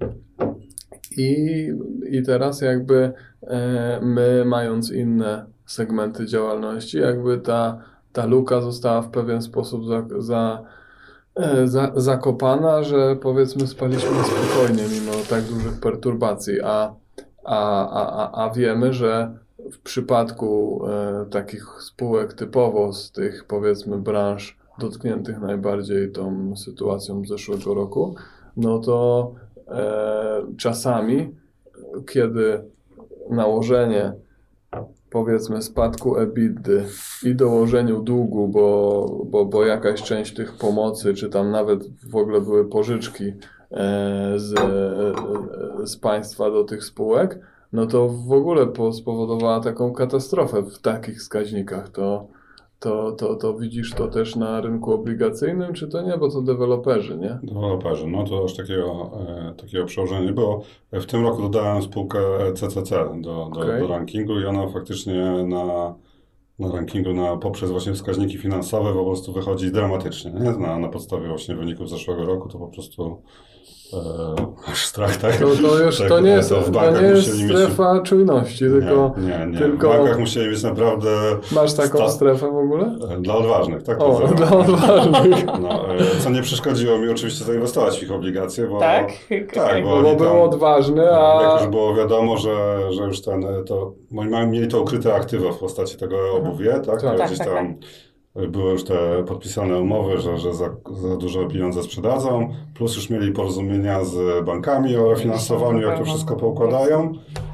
I, 1.17 1.69
I 2.11 2.23
teraz 2.23 2.61
jakby 2.61 3.13
e, 3.43 4.01
my 4.03 4.45
mając 4.45 4.91
inne 4.91 5.47
segmenty 5.67 6.27
działalności, 6.27 6.99
jakby 6.99 7.39
ta, 7.39 7.79
ta 8.13 8.27
luka 8.27 8.61
została 8.61 9.03
w 9.03 9.11
pewien 9.11 9.43
sposób 9.43 9.87
za, 9.87 10.05
za, 10.19 10.63
e, 11.35 11.69
za, 11.69 11.93
zakopana, 11.97 12.83
że 12.83 13.17
powiedzmy 13.17 13.67
spaliśmy 13.67 14.11
spokojnie 14.25 14.83
mimo 14.83 15.13
tak 15.31 15.43
dużych 15.43 15.81
perturbacji, 15.81 16.61
a, 16.65 16.95
a, 17.45 17.89
a, 17.91 18.45
a 18.45 18.51
wiemy, 18.51 18.93
że 18.93 19.39
w 19.73 19.79
przypadku 19.79 20.83
e, 20.87 21.27
takich 21.31 21.67
spółek 21.81 22.33
typowo 22.33 22.93
z 22.93 23.13
tych 23.13 23.45
powiedzmy 23.45 23.99
branż 23.99 24.59
dotkniętych 24.79 25.41
najbardziej 25.41 26.13
tą 26.13 26.57
sytuacją 26.57 27.25
zeszłego 27.25 27.75
roku, 27.75 28.15
no 28.57 28.79
to 28.79 29.33
e, 29.69 30.47
czasami, 30.57 31.35
kiedy 32.07 32.65
nałożenie 33.31 34.13
powiedzmy 35.13 35.63
spadku 35.63 36.17
EBITDA 36.17 36.73
i 37.23 37.35
dołożeniu 37.35 38.03
długu, 38.03 38.49
bo, 38.49 39.07
bo, 39.25 39.45
bo 39.45 39.65
jakaś 39.65 40.03
część 40.03 40.35
tych 40.35 40.57
pomocy, 40.57 41.15
czy 41.15 41.29
tam 41.29 41.51
nawet 41.51 42.05
w 42.11 42.17
ogóle 42.17 42.41
były 42.41 42.69
pożyczki 42.69 43.25
e, 43.25 43.35
z, 44.37 44.55
e, 44.59 45.87
z 45.87 45.97
państwa 45.97 46.51
do 46.51 46.65
tych 46.65 46.85
spółek, 46.85 47.39
no 47.73 47.87
to 47.87 48.09
w 48.09 48.33
ogóle 48.33 48.67
po- 48.67 48.93
spowodowała 48.93 49.61
taką 49.61 49.93
katastrofę 49.93 50.63
w 50.63 50.79
takich 50.79 51.19
wskaźnikach. 51.19 51.89
To, 51.89 52.27
to, 52.79 53.13
to, 53.13 53.37
to 53.37 53.55
widzisz 53.55 53.95
to 53.95 54.09
też 54.09 54.37
na 54.37 54.61
rynku 54.61 54.93
obligacyjnym, 54.93 55.73
czy 55.73 55.89
to 55.89 56.03
nie, 56.03 56.19
bo 56.19 56.31
to 56.31 56.43
deweloperzy, 56.43 57.19
nie? 57.19 57.39
Deweloperzy, 57.43 58.07
no 58.07 58.25
to 58.25 58.45
aż 58.45 58.57
takiego, 58.57 59.11
e, 59.29 59.55
takiego 59.57 59.85
przełożenia 59.85 60.21
nie 60.21 60.33
było. 60.33 60.63
W 60.93 61.07
tym 61.07 61.23
roku 61.23 61.43
dodałem 61.43 61.83
spółkę 61.83 62.19
CCC 62.55 62.91
do, 62.91 63.21
do, 63.21 63.43
Okej. 63.43 63.81
do 63.81 63.87
rankingu 63.87 64.41
i 64.41 64.45
ona 64.45 64.69
faktycznie 64.69 65.45
na, 65.47 65.95
na 66.59 66.73
rankingu 66.73 67.13
na, 67.13 67.37
poprzez 67.37 67.71
właśnie 67.71 67.93
wskaźniki 67.95 68.39
finansowe 68.39 68.93
po 68.93 69.05
prostu 69.05 69.33
wychodzi 69.33 69.73
dramatycznie. 69.73 70.31
Nie? 70.31 70.51
Na, 70.51 70.79
na 70.79 70.89
podstawie 70.89 71.29
właśnie 71.29 71.55
wyników 71.57 71.89
zeszłego 71.91 72.25
roku 72.25 72.49
to 72.49 72.59
po 72.59 72.69
prostu 72.69 73.23
e, 73.93 73.99
aż 74.73 74.87
strach, 74.87 75.17
tak? 75.17 75.37
To, 75.37 75.47
to 75.69 75.79
już 75.85 75.99
Tak, 75.99 76.09
to 76.09 76.21
nie 76.21 76.31
jest, 76.31 76.49
to 76.49 76.61
w 76.61 76.65
to 76.65 76.71
bankach 76.71 77.03
nie 77.03 77.09
jest 77.09 77.29
musieli 77.29 77.45
mieć- 77.45 77.53
strefa 77.59 78.01
czujności, 78.01 78.59
tylko 78.59 79.15
nie, 79.17 79.29
nie, 79.29 79.47
nie. 79.47 79.59
tylko- 79.59 79.93
W 79.93 79.97
bankach 79.97 80.19
musieli 80.19 80.51
mieć 80.51 80.63
naprawdę 80.63 81.09
masz 81.53 81.73
taką 81.75 81.99
sta- 81.99 82.09
strefę 82.09 82.51
w 82.51 82.57
ogóle? 82.57 82.99
e, 83.11 83.21
dla 83.21 83.35
odważnych, 83.37 83.83
tak? 83.83 84.01
O, 84.03 84.15
to 84.21 84.35
dla 84.35 84.51
odważnych. 84.59 85.45
No, 85.63 85.95
e, 85.95 85.99
co 86.21 86.31
nie 86.31 86.43
przeszkodziło 86.43 86.99
mi 86.99 87.09
oczywiście 87.09 87.45
zainwestować 87.45 87.99
w 87.99 88.03
ich 88.03 88.13
obligacje, 88.13 88.67
bo 88.69 88.79
Tak? 88.81 89.13
tak, 89.55 89.85
bo 89.85 90.03
Bo 90.03 90.15
był 90.15 90.27
tam, 90.27 90.39
odważny, 90.41 91.03
jak 91.03 91.13
a 91.15 91.59
już 91.61 91.71
było 91.71 91.95
wiadomo, 91.95 92.37
że, 92.37 92.79
że 92.93 93.03
już 93.03 93.23
ten, 93.23 93.45
e, 93.45 93.63
to, 93.65 93.93
oni 94.17 94.31
mają, 94.31 94.47
mieli 94.51 94.69
to 94.69 94.83
ukryte 94.83 95.15
aktywa 95.15 95.53
w 95.53 95.59
postaci 95.59 95.97
tego 95.97 96.17
obuwie, 96.37 96.73
tak? 96.73 97.03
Tak. 97.03 97.19
Tak, 97.19 97.27
gdzieś 97.27 97.39
tak, 97.39 97.49
tam 97.49 97.75
były 98.49 98.73
już 98.73 98.85
te 98.85 99.25
podpisane 99.27 99.79
umowy, 99.81 100.21
że, 100.21 100.39
że 100.39 100.55
za, 100.55 100.77
za 101.03 101.17
dużo 101.17 101.47
pieniądze 101.47 101.83
sprzedadzą, 101.83 102.55
plus 102.75 102.97
już 102.97 103.11
mieli 103.11 103.33
porozumienia 103.33 104.05
z 104.05 104.45
bankami 104.45 104.97
o 104.97 105.11
refinansowaniu, 105.11 105.81
jak 105.81 105.99
to 105.99 106.05
wszystko 106.05 106.37
poukładają. 106.37 107.13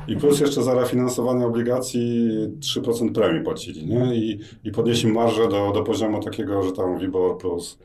I 0.09 0.17
plus 0.17 0.41
jeszcze 0.41 0.63
za 0.63 0.75
refinansowanie 0.75 1.47
obligacji 1.47 2.31
3% 2.61 3.13
premii 3.13 3.45
płacili, 3.45 3.87
nie? 3.87 4.15
I, 4.15 4.41
i 4.65 4.71
podnieśli 4.71 5.13
marżę 5.13 5.49
do, 5.49 5.73
do 5.73 5.83
poziomu 5.83 6.23
takiego, 6.23 6.63
że 6.63 6.73
tam 6.73 6.99
WIBOR 6.99 7.39
plus, 7.39 7.79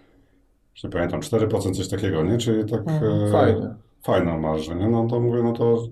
nie 0.83 0.89
pamiętam, 0.89 1.19
4% 1.19 1.75
coś 1.75 1.87
takiego, 1.87 2.23
nie? 2.23 2.37
Czyli 2.37 2.71
tak 2.71 2.79
Mhm. 2.79 3.23
e, 3.27 3.31
fajnie. 3.31 3.75
fajna 4.03 4.37
marża, 4.37 4.73
nie? 4.73 4.87
No 4.89 5.07
to 5.07 5.19
mówię, 5.19 5.43
no 5.43 5.53
to 5.53 5.83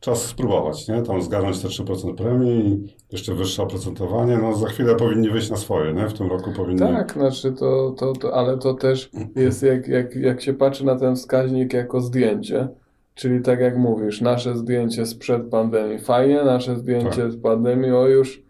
czas 0.00 0.22
spróbować, 0.22 0.88
nie? 0.88 1.02
Tam 1.02 1.22
zgarnąć 1.22 1.62
te 1.62 1.68
3% 1.68 2.14
premii, 2.14 2.94
jeszcze 3.12 3.34
wyższe 3.34 3.62
oprocentowanie, 3.62 4.38
no 4.38 4.54
za 4.54 4.66
chwilę 4.66 4.94
powinni 4.94 5.30
wyjść 5.30 5.50
na 5.50 5.56
swoje, 5.56 5.92
nie? 5.92 6.08
W 6.08 6.12
tym 6.12 6.28
roku 6.28 6.50
powinni... 6.56 6.78
Tak, 6.78 7.12
znaczy 7.12 7.52
to, 7.52 7.94
to, 7.98 8.12
to, 8.12 8.34
ale 8.34 8.58
to 8.58 8.74
też 8.74 9.10
jest 9.36 9.62
jak, 9.62 9.88
jak, 9.88 10.16
jak 10.16 10.40
się 10.40 10.54
patrzy 10.54 10.84
na 10.84 10.96
ten 10.96 11.16
wskaźnik 11.16 11.72
jako 11.72 12.00
zdjęcie, 12.00 12.68
czyli 13.14 13.42
tak 13.42 13.60
jak 13.60 13.78
mówisz, 13.78 14.20
nasze 14.20 14.56
zdjęcie 14.56 15.06
sprzed 15.06 15.42
pandemii 15.50 15.98
fajnie, 15.98 16.42
nasze 16.44 16.76
zdjęcie 16.76 17.22
Tak. 17.22 17.32
z 17.32 17.42
pandemii, 17.42 17.92
o 17.92 18.06
już 18.06 18.42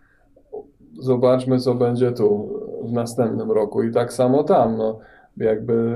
zobaczmy 0.98 1.58
co 1.58 1.74
będzie 1.74 2.12
tu 2.12 2.48
w 2.84 2.92
następnym 2.92 3.50
roku 3.50 3.82
i 3.82 3.92
tak 3.92 4.12
samo 4.12 4.44
tam, 4.44 4.76
no 4.76 4.98
jakby, 5.36 5.94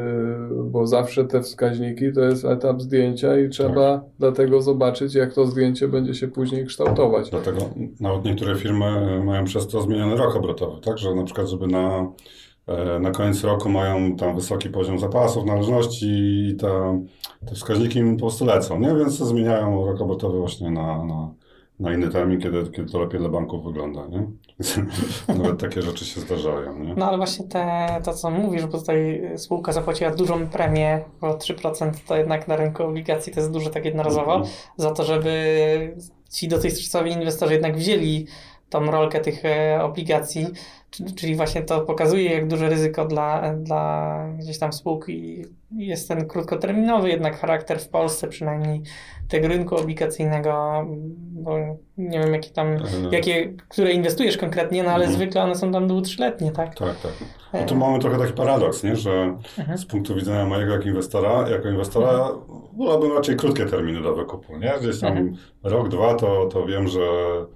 bo 0.65 0.87
zawsze 0.87 1.25
te 1.25 1.43
wskaźniki 1.43 2.13
to 2.13 2.21
jest 2.21 2.45
etap 2.45 2.83
zdjęcia 2.83 3.39
i 3.39 3.49
trzeba 3.49 3.99
Tak. 3.99 4.09
dlatego 4.19 4.63
zobaczyć 4.63 5.15
jak 5.15 5.35
to 5.35 5.47
zdjęcie 5.47 5.89
będzie 5.89 6.15
się 6.15 6.29
później 6.29 6.67
kształtować. 6.67 7.31
Dlatego 7.31 7.61
nawet 8.01 8.25
niektóre 8.25 8.57
firmy 8.57 9.21
mają 9.25 9.45
przez 9.45 9.69
to 9.69 9.83
zmieniony 9.83 10.17
rok 10.17 10.37
obrotowy, 10.37 10.81
tak? 10.81 10.99
Że 10.99 11.15
na 11.15 11.25
przykład, 11.25 11.49
żeby 11.49 11.67
na, 11.67 12.13
e, 12.67 12.99
na 12.99 13.11
koniec 13.11 13.45
roku 13.45 13.69
mają 13.69 14.17
tam 14.17 14.35
wysoki 14.35 14.69
poziom 14.69 14.99
zapasów, 14.99 15.45
należności 15.47 16.07
i 16.51 16.57
ta, 16.57 16.99
te 17.47 17.55
wskaźniki 17.55 17.99
im 17.99 18.17
po 18.17 18.21
prostu 18.21 18.45
lecą, 18.45 18.81
nie? 18.81 18.95
Więc 18.95 19.19
zmieniają 19.19 19.87
rok 19.87 20.01
obrotowy 20.01 20.39
właśnie 20.39 20.71
na, 20.71 21.05
na, 21.05 21.35
na 21.81 21.93
inny 21.95 22.09
termin, 22.09 22.41
kiedy, 22.41 22.71
kiedy 22.71 22.93
to 22.93 22.99
lepiej 23.01 23.21
dla 23.21 23.29
banków 23.29 23.65
wygląda, 23.65 24.07
nie? 24.07 24.27
Nawet 25.43 25.61
takie 25.61 25.83
rzeczy 25.83 26.05
się 26.05 26.21
zdarzają, 26.21 26.79
nie? 26.79 26.95
No 26.95 27.07
ale 27.09 27.17
właśnie 27.17 27.47
te, 27.49 27.89
to, 28.05 28.13
co 28.15 28.31
mówisz, 28.31 28.67
bo 28.67 28.79
tutaj 28.79 29.23
spółka 29.37 29.73
zapłaciła 29.73 30.11
dużą 30.11 30.47
premię, 30.47 31.05
bo 31.21 31.35
3% 31.37 31.91
to 32.09 32.17
jednak 32.17 32.49
na 32.49 32.57
rynku 32.57 32.83
obligacji 32.83 33.33
to 33.33 33.41
jest 33.41 33.53
duże 33.53 33.71
tak 33.71 33.85
jednorazowo, 33.85 34.35
Mhm. 34.35 34.53
za 34.77 34.91
to, 34.91 35.05
żeby 35.05 35.97
ci 36.31 36.49
dotychczasowi 36.49 37.11
inwestorzy 37.13 37.53
jednak 37.53 37.77
wzięli 37.77 38.27
tą 38.75 38.91
rolkę 38.91 39.21
tych 39.21 39.45
e, 39.45 39.79
obligacji, 39.83 40.47
czyli, 41.17 41.35
właśnie 41.37 41.63
to 41.63 41.81
pokazuje, 41.81 42.25
jak 42.33 42.49
duże 42.49 42.69
ryzyko 42.69 43.05
dla, 43.05 43.55
dla 43.55 44.17
gdzieś 44.39 44.59
tam 44.59 44.73
spółki 44.73 45.45
jest 45.77 46.09
ten 46.09 46.29
krótkoterminowy 46.29 47.09
jednak 47.09 47.39
charakter 47.39 47.79
w 47.81 47.89
Polsce, 47.89 48.29
przynajmniej 48.29 48.83
tego 49.29 49.49
rynku 49.49 49.77
obligacyjnego, 49.77 50.85
bo 51.33 51.57
nie 51.99 52.19
wiem, 52.19 52.33
jakie 52.35 52.51
tam, 52.51 52.67
E, 52.73 52.81
jakie, 53.11 53.53
które 53.69 53.93
inwestujesz 53.93 54.37
konkretnie, 54.39 54.83
no 54.83 54.91
ale 54.91 55.05
Mhm. 55.05 55.17
zwykle 55.17 55.43
one 55.43 55.55
są 55.55 55.73
tam 55.73 55.89
dwu, 55.89 56.01
trzyletnie, 56.03 56.51
tak? 56.51 56.75
Tak, 56.75 57.01
tak. 57.01 57.13
No 57.53 57.67
tu 57.67 57.77
mamy 57.77 57.99
trochę 57.99 58.19
taki 58.19 58.33
paradoks, 58.33 58.83
nie? 58.85 58.97
że 58.97 59.37
Mhm. 59.59 59.79
z 59.79 59.87
punktu 59.87 60.15
widzenia 60.15 60.45
mojego 60.47 60.73
jak 60.73 60.87
inwestora, 60.87 61.49
jako 61.49 61.69
inwestora 61.69 62.29
wolałbym 62.77 63.13
raczej 63.13 63.37
krótkie 63.37 63.67
terminy 63.67 64.03
do 64.03 64.15
wykupu, 64.15 64.57
nie? 64.57 64.73
Gdzieś 64.81 65.01
tam 65.01 65.11
Mhm. 65.11 65.37
rok, 65.63 65.89
dwa, 65.89 66.15
to, 66.15 66.47
to 66.47 66.67
wiem, 66.67 66.89
że 66.89 67.01
e, 67.01 67.47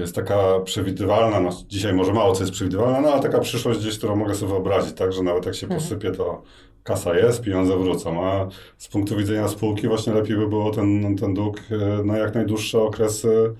jest 0.00 0.14
taka 0.14 0.60
przewidywalna, 0.64 1.40
no 1.40 1.50
dzisiaj 1.68 1.92
może 1.92 2.12
mało 2.12 2.34
co 2.34 2.40
jest 2.42 2.52
przewidywalna, 2.52 3.00
no 3.00 3.08
ale 3.12 3.22
taka 3.22 3.38
przyszłość 3.38 3.80
gdzieś, 3.80 3.98
którą 3.98 4.16
mogę 4.16 4.34
sobie 4.34 4.52
wyobrazić, 4.52 4.92
tak, 4.96 5.12
że 5.12 5.22
nawet 5.22 5.46
jak 5.46 5.54
się 5.54 5.66
Mhm. 5.66 5.80
posypie, 5.80 6.10
to 6.10 6.42
kasa 6.82 7.14
jest, 7.18 7.42
pieniądze 7.42 7.76
wrócą, 7.78 8.24
a 8.26 8.48
z 8.78 8.88
punktu 8.88 9.16
widzenia 9.16 9.48
spółki 9.48 9.88
właśnie 9.88 10.12
lepiej 10.12 10.36
by 10.36 10.48
było 10.48 10.70
ten, 10.70 11.16
ten 11.16 11.34
dług 11.34 11.56
e, 11.70 12.04
na 12.04 12.18
jak 12.18 12.34
najdłuższe 12.34 12.82
okresy 12.82 13.54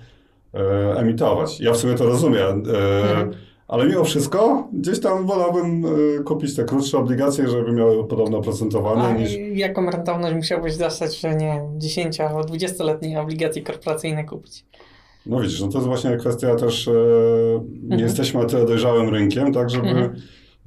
e, 0.53 0.59
emitować. 0.97 1.59
Ja 1.59 1.71
w 1.73 1.77
sumie 1.77 1.93
to 1.95 2.05
rozumiem, 2.05 2.63
e, 2.75 3.01
Mhm. 3.11 3.31
ale 3.67 3.85
mimo 3.85 4.03
wszystko 4.03 4.67
gdzieś 4.73 4.99
tam 4.99 5.25
wolałbym 5.27 5.85
e, 6.19 6.23
kupić 6.23 6.55
te 6.55 6.63
krótsze 6.63 6.97
obligacje, 6.97 7.47
żeby 7.47 7.71
miały 7.71 8.07
podobne 8.07 8.37
oprocentowanie 8.37 9.01
A 9.03 9.11
niż... 9.13 9.31
jaką 9.53 9.89
rentowność 9.91 10.35
musiałbyś 10.35 10.77
dostać, 10.77 11.19
że 11.19 11.35
nie 11.35 11.69
10 11.77 12.19
albo 12.21 12.41
20-letniej 12.41 13.17
obligacji 13.17 13.63
korporacyjnej 13.63 14.25
kupić? 14.25 14.65
No 15.25 15.39
widzisz, 15.39 15.61
no 15.61 15.67
to 15.67 15.77
jest 15.77 15.87
właśnie 15.87 16.17
kwestia 16.17 16.55
też, 16.55 16.87
e, 16.87 16.91
nie 17.73 17.81
Mhm. 17.83 17.99
jesteśmy 18.01 18.39
na 18.39 18.45
tyle 18.45 18.65
dojrzałym 18.65 19.09
rynkiem, 19.09 19.53
tak 19.53 19.69
żeby, 19.69 19.87
Mhm. 19.89 20.15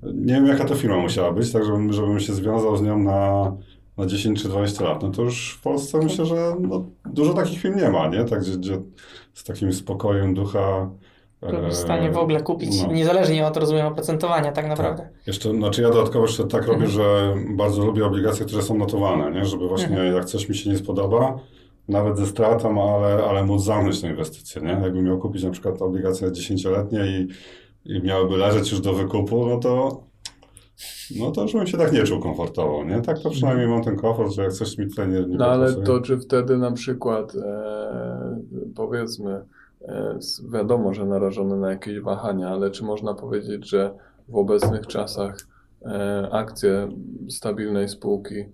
nie 0.02 0.34
wiem 0.34 0.46
jaka 0.46 0.64
to 0.64 0.74
firma 0.74 0.96
musiała 0.98 1.32
być, 1.32 1.52
tak 1.52 1.64
żebym, 1.64 1.92
żebym 1.92 2.20
się 2.20 2.32
związał 2.32 2.76
z 2.76 2.82
nią 2.82 2.98
na, 2.98 3.52
na 3.96 4.06
10 4.06 4.42
czy 4.42 4.48
20 4.48 4.84
lat. 4.84 5.02
No 5.02 5.10
to 5.10 5.22
już 5.22 5.56
w 5.58 5.62
Polsce 5.62 5.98
myślę, 5.98 6.26
że 6.26 6.56
no, 6.60 6.84
dużo 7.06 7.34
takich 7.34 7.58
firm 7.60 7.76
nie 7.76 7.88
ma, 7.90 8.08
nie? 8.08 8.24
Tak, 8.24 8.40
gdzie, 8.40 8.56
gdzie 8.56 8.78
z 9.34 9.44
takim 9.44 9.72
spokojem 9.72 10.34
ducha... 10.34 10.90
E, 11.42 11.68
w 11.70 11.74
stanie 11.74 12.10
w 12.10 12.16
ogóle 12.18 12.42
kupić, 12.42 12.82
no. 12.82 12.92
niezależnie 12.92 13.46
od 13.46 13.56
rozumiem 13.56 13.86
oprocentowania 13.86 14.52
tak 14.52 14.68
naprawdę. 14.68 15.08
Jeszcze, 15.26 15.50
znaczy 15.50 15.82
ja 15.82 15.90
dodatkowo 15.90 16.26
jeszcze 16.26 16.44
tak 16.44 16.66
robię, 16.66 16.84
Mhm. 16.84 16.90
że 16.90 17.34
bardzo 17.56 17.84
lubię 17.84 18.04
obligacje, 18.06 18.46
które 18.46 18.62
są 18.62 18.78
notowane, 18.78 19.30
nie? 19.30 19.44
Żeby 19.44 19.68
właśnie 19.68 19.88
Mhm. 19.88 20.14
jak 20.14 20.24
coś 20.24 20.48
mi 20.48 20.54
się 20.56 20.70
nie 20.70 20.76
spodoba, 20.76 21.38
nawet 21.88 22.18
ze 22.18 22.26
stratą, 22.26 22.94
ale, 22.96 23.24
ale 23.24 23.44
móc 23.44 23.64
zamknąć 23.64 24.00
tę 24.00 24.10
inwestycję, 24.10 24.62
nie? 24.62 24.68
Jakbym 24.68 25.04
miał 25.04 25.18
kupić 25.18 25.44
na 25.44 25.50
przykład 25.50 25.82
obligacje 25.82 26.32
dziesięcioletnie 26.32 27.06
i, 27.06 27.28
i 27.84 28.02
miałyby 28.02 28.36
leżeć 28.36 28.70
już 28.70 28.80
do 28.80 28.92
wykupu, 28.92 29.46
no 29.46 29.58
to 29.58 30.04
no 31.18 31.30
to 31.30 31.42
już 31.42 31.52
bym 31.52 31.66
się 31.66 31.78
tak 31.78 31.92
nie 31.92 32.04
czuł 32.04 32.20
komfortowo, 32.20 32.84
nie? 32.84 33.00
Tak 33.00 33.18
to 33.18 33.30
przynajmniej 33.30 33.68
mam 33.68 33.82
ten 33.82 33.96
komfort, 33.96 34.32
że 34.32 34.42
jak 34.42 34.52
coś 34.52 34.78
mi 34.78 34.88
tutaj 34.88 35.08
nie, 35.08 35.20
nie 35.20 35.36
No 35.36 35.46
ale 35.46 35.74
to 35.74 36.00
czy 36.00 36.18
wtedy 36.18 36.58
na 36.58 36.72
przykład 36.72 37.34
e, 37.34 38.40
powiedzmy, 38.74 39.44
e, 39.82 40.18
wiadomo, 40.52 40.94
że 40.94 41.06
narażony 41.06 41.56
na 41.56 41.70
jakieś 41.70 42.00
wahania, 42.00 42.48
ale 42.48 42.70
czy 42.70 42.84
można 42.84 43.14
powiedzieć, 43.14 43.68
że 43.68 43.94
w 44.28 44.36
obecnych 44.36 44.86
czasach 44.86 45.36
e, 45.82 46.28
akcje 46.32 46.88
stabilnej 47.28 47.88
spółki, 47.88 48.44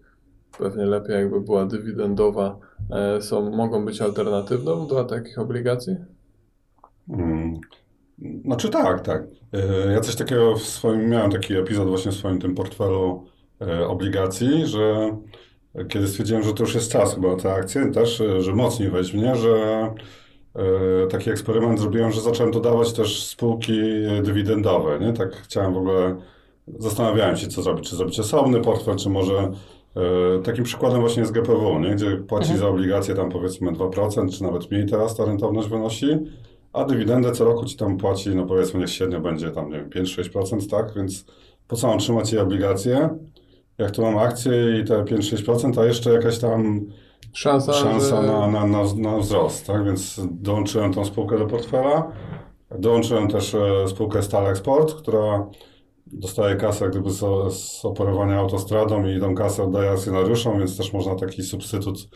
pewnie 0.60 0.86
lepiej 0.86 1.14
jakby 1.14 1.40
była 1.40 1.66
dywidendowa, 1.66 2.58
e, 2.90 3.22
są, 3.22 3.50
mogą 3.50 3.84
być 3.84 4.00
alternatywną 4.02 4.86
dla 4.86 5.04
takich 5.04 5.38
obligacji? 5.38 5.96
Mm. 7.08 7.60
Znaczy 8.44 8.68
tak, 8.68 9.00
tak. 9.00 9.22
E, 9.52 9.92
Ja 9.92 10.00
coś 10.00 10.16
takiego 10.16 10.56
w 10.56 10.62
swoim, 10.62 11.08
miałem 11.08 11.30
taki 11.30 11.56
epizod 11.56 11.88
właśnie 11.88 12.12
w 12.12 12.14
swoim 12.14 12.38
tym 12.38 12.54
portfelu 12.54 13.26
e, 13.60 13.86
obligacji, 13.86 14.66
że 14.66 15.16
kiedy 15.88 16.08
stwierdziłem, 16.08 16.42
że 16.42 16.52
to 16.54 16.62
już 16.62 16.74
jest 16.74 16.92
czas 16.92 17.14
chyba 17.14 17.36
te 17.36 17.52
akcje 17.52 17.90
też, 17.92 18.22
że 18.38 18.52
mocniej 18.54 18.90
weźmie, 18.90 19.36
że 19.36 19.54
e, 20.54 21.06
taki 21.10 21.30
eksperyment 21.30 21.80
zrobiłem, 21.80 22.12
że 22.12 22.20
zacząłem 22.20 22.52
dodawać 22.52 22.92
też 22.92 23.26
spółki 23.26 23.80
dywidendowe, 24.22 24.98
nie? 25.00 25.12
Tak 25.12 25.36
chciałem 25.36 25.74
w 25.74 25.76
ogóle, 25.76 26.16
zastanawiałem 26.78 27.36
się 27.36 27.46
co 27.48 27.62
zrobić, 27.62 27.90
czy 27.90 27.96
zrobić 27.96 28.20
osobny 28.20 28.60
portfel, 28.60 28.96
czy 28.96 29.10
może 29.10 29.50
takim 30.44 30.64
przykładem 30.64 31.00
właśnie 31.00 31.20
jest 31.20 31.32
GPW, 31.32 31.78
nie? 31.80 31.94
Gdzie 31.94 32.16
płaci 32.16 32.50
Mhm. 32.52 32.60
za 32.60 32.68
obligacje 32.68 33.14
tam 33.14 33.30
powiedzmy 33.30 33.72
2%, 33.72 34.30
czy 34.30 34.42
nawet 34.42 34.70
mniej 34.70 34.86
teraz 34.86 35.16
ta 35.16 35.24
rentowność 35.24 35.68
wynosi, 35.68 36.18
a 36.72 36.84
dywidendę 36.84 37.32
co 37.32 37.44
roku 37.44 37.64
ci 37.64 37.76
tam 37.76 37.96
płaci, 37.96 38.30
no 38.36 38.46
powiedzmy, 38.46 38.80
niech 38.80 38.90
średnio 38.90 39.20
będzie 39.20 39.50
tam, 39.50 39.70
nie 39.70 39.76
wiem, 39.78 39.90
5-6%, 39.90 40.70
tak? 40.70 40.94
Więc 40.96 41.24
po 41.68 41.76
co 41.76 41.86
mam 41.88 41.98
trzymać 41.98 42.32
jej 42.32 42.42
obligacje? 42.42 43.08
Jak 43.78 43.90
tu 43.90 44.02
mam 44.02 44.18
akcje 44.18 44.80
i 44.80 44.84
te 44.84 45.04
5-6%, 45.04 45.80
a 45.80 45.84
jeszcze 45.84 46.12
jakaś 46.12 46.38
tam 46.38 46.80
Szansa, 47.32 47.72
szansa 47.72 48.22
że... 48.22 48.28
na, 48.28 48.46
na, 48.46 48.66
na, 48.66 48.78
na 48.96 49.18
wzrost, 49.18 49.66
tak? 49.66 49.84
Więc 49.84 50.20
dołączyłem 50.30 50.94
tą 50.94 51.04
spółkę 51.04 51.38
do 51.38 51.46
portfela. 51.46 52.12
Dołączyłem 52.78 53.28
też 53.28 53.54
e, 53.54 53.88
spółkę 53.88 54.22
Stal 54.22 54.46
Export, 54.46 54.94
która 54.94 55.46
dostaje 56.06 56.56
kasę 56.56 56.90
gdyby 56.90 57.10
z, 57.10 57.18
z 57.54 57.84
operowania 57.84 58.38
autostradą 58.38 59.06
i 59.06 59.20
tą 59.20 59.34
kasę 59.34 59.62
oddaje 59.62 59.90
akcjonariuszom, 59.90 60.58
więc 60.58 60.76
też 60.76 60.92
można 60.92 61.14
taki 61.14 61.42
substytut 61.42 62.08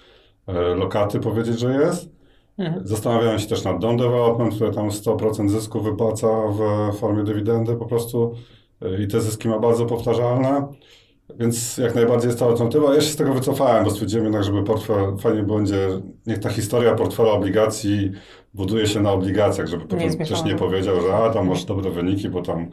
e, 0.47 0.53
lokaty 0.53 1.21
powiedzieć, 1.21 1.59
że 1.59 1.73
jest. 1.73 2.15
Mhm. 2.59 2.87
Zastanawiałem 2.87 3.39
się 3.39 3.47
też 3.47 3.65
nad 3.65 3.79
Don 3.79 3.97
Development, 3.97 4.55
które 4.55 4.71
tam 4.71 4.89
100% 4.89 5.49
zysku 5.49 5.81
wypłaca 5.81 6.29
w 6.49 6.93
formie 6.97 7.25
dywidendy 7.25 7.77
po 7.77 7.87
prostu 7.87 8.35
y, 8.83 9.03
i 9.03 9.09
te 9.09 9.21
zyski 9.21 9.49
ma 9.49 9.59
bardzo 9.59 9.87
powtarzalne, 9.87 10.67
więc 11.39 11.79
jak 11.79 11.95
najbardziej 11.95 12.29
jest 12.29 12.39
to 12.39 12.47
alternatywa. 12.47 12.95
Ja 12.95 13.01
się 13.01 13.13
z 13.13 13.17
tego 13.17 13.35
wycofałem, 13.35 13.85
bo 13.85 13.91
stwierdziłem 13.91 14.25
jednak, 14.25 14.45
żeby 14.45 14.63
portfel 14.63 15.17
fajnie 15.19 15.43
będzie, 15.43 15.89
niech 16.27 16.39
ta 16.39 16.51
historia 16.51 16.95
portfela 16.95 17.33
obligacji 17.33 18.13
buduje 18.55 18.87
się 18.87 19.01
na 19.01 19.13
obligacjach, 19.13 19.67
żeby 19.67 19.87
potem 19.87 20.19
ktoś 20.19 20.45
nie 20.45 20.55
powiedział, 20.55 21.01
że 21.01 21.15
a 21.15 21.31
tam 21.31 21.49
masz 21.49 21.65
dobre 21.65 21.91
wyniki, 21.91 22.29
bo 22.29 22.43
tam 22.43 22.71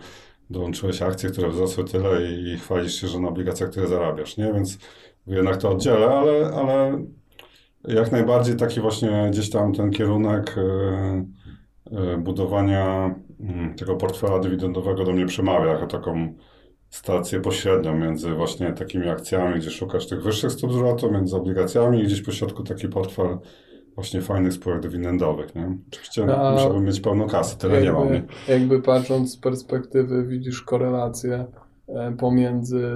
dołączyłeś 0.52 1.02
akcje, 1.02 1.30
które 1.30 1.50
wzrosły 1.50 1.84
tyle 1.84 2.32
i 2.32 2.58
chwalisz 2.58 3.02
się, 3.02 3.08
że 3.08 3.20
na 3.20 3.28
obligacjach 3.28 3.70
tyle 3.70 3.88
zarabiasz, 3.88 4.38
nie? 4.38 4.54
Więc 4.54 4.78
jednak 5.28 5.58
to 5.58 5.70
oddzielę, 5.70 6.08
ale, 6.08 6.52
ale 6.56 7.06
jak 7.88 8.12
najbardziej 8.12 8.56
taki 8.56 8.82
właśnie 8.82 9.28
gdzieś 9.32 9.50
tam 9.50 9.74
ten 9.74 9.92
kierunek 9.92 10.56
e, 10.58 10.62
e, 11.92 12.18
budowania 12.18 13.16
mm, 13.40 13.76
tego 13.76 13.96
portfela 13.96 14.40
dywidendowego 14.40 15.04
do 15.04 15.12
mnie 15.12 15.26
przemawia 15.26 15.72
jako 15.72 15.88
taką 15.88 16.34
stację 16.90 17.42
pośrednią 17.42 17.98
między 17.98 18.32
właśnie 18.34 18.74
takimi 18.74 19.10
akcjami, 19.10 19.60
gdzie 19.60 19.72
szukasz 19.72 20.08
tych 20.08 20.24
wyższych 20.24 20.52
stóp 20.52 20.74
zwrotu, 20.74 21.12
między 21.12 21.36
obligacjami 21.36 22.00
i 22.00 22.04
gdzieś 22.04 22.22
po 22.22 22.32
środku 22.32 22.64
taki 22.64 22.88
portfel 22.88 23.38
właśnie 24.02 24.22
fajnych 24.22 24.54
spółek 24.54 24.82
dywidendowych, 24.82 25.56
nie? 25.56 25.78
Oczywiście 25.92 26.38
A- 26.38 26.52
musiałbym 26.52 26.84
mieć 26.86 27.00
pełną 27.00 27.28
kasę, 27.28 27.58
tyle 27.58 27.82
nie 27.82 27.92
mam, 27.92 28.08
nie? 28.08 28.14
Jakby, 28.14 28.34
jakby 28.48 28.82
patrząc 28.82 29.32
z 29.32 29.38
perspektywy 29.38 30.28
widzisz 30.28 30.62
korelację 30.62 31.46
e, 31.88 32.12
pomiędzy, 32.20 32.88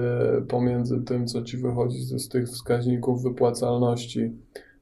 pomiędzy 0.48 1.02
tym, 1.02 1.26
co 1.26 1.42
ci 1.42 1.56
wychodzi 1.56 1.98
z, 1.98 2.28
tych 2.28 2.46
wskaźników 2.48 3.22
wypłacalności, 3.22 4.32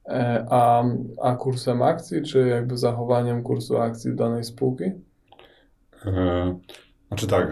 e, 0.09 0.47
a, 0.51 0.85
a 1.23 1.35
kursem 1.37 1.83
akcji, 1.83 2.23
czy 2.23 2.49
jakby 2.49 2.77
zachowaniem 2.77 3.43
kursu 3.43 3.77
akcji 3.79 4.15
danej 4.15 4.45
spółki? 4.45 4.85
E, 6.07 6.59
Znaczy 7.09 7.27
tak, 7.27 7.49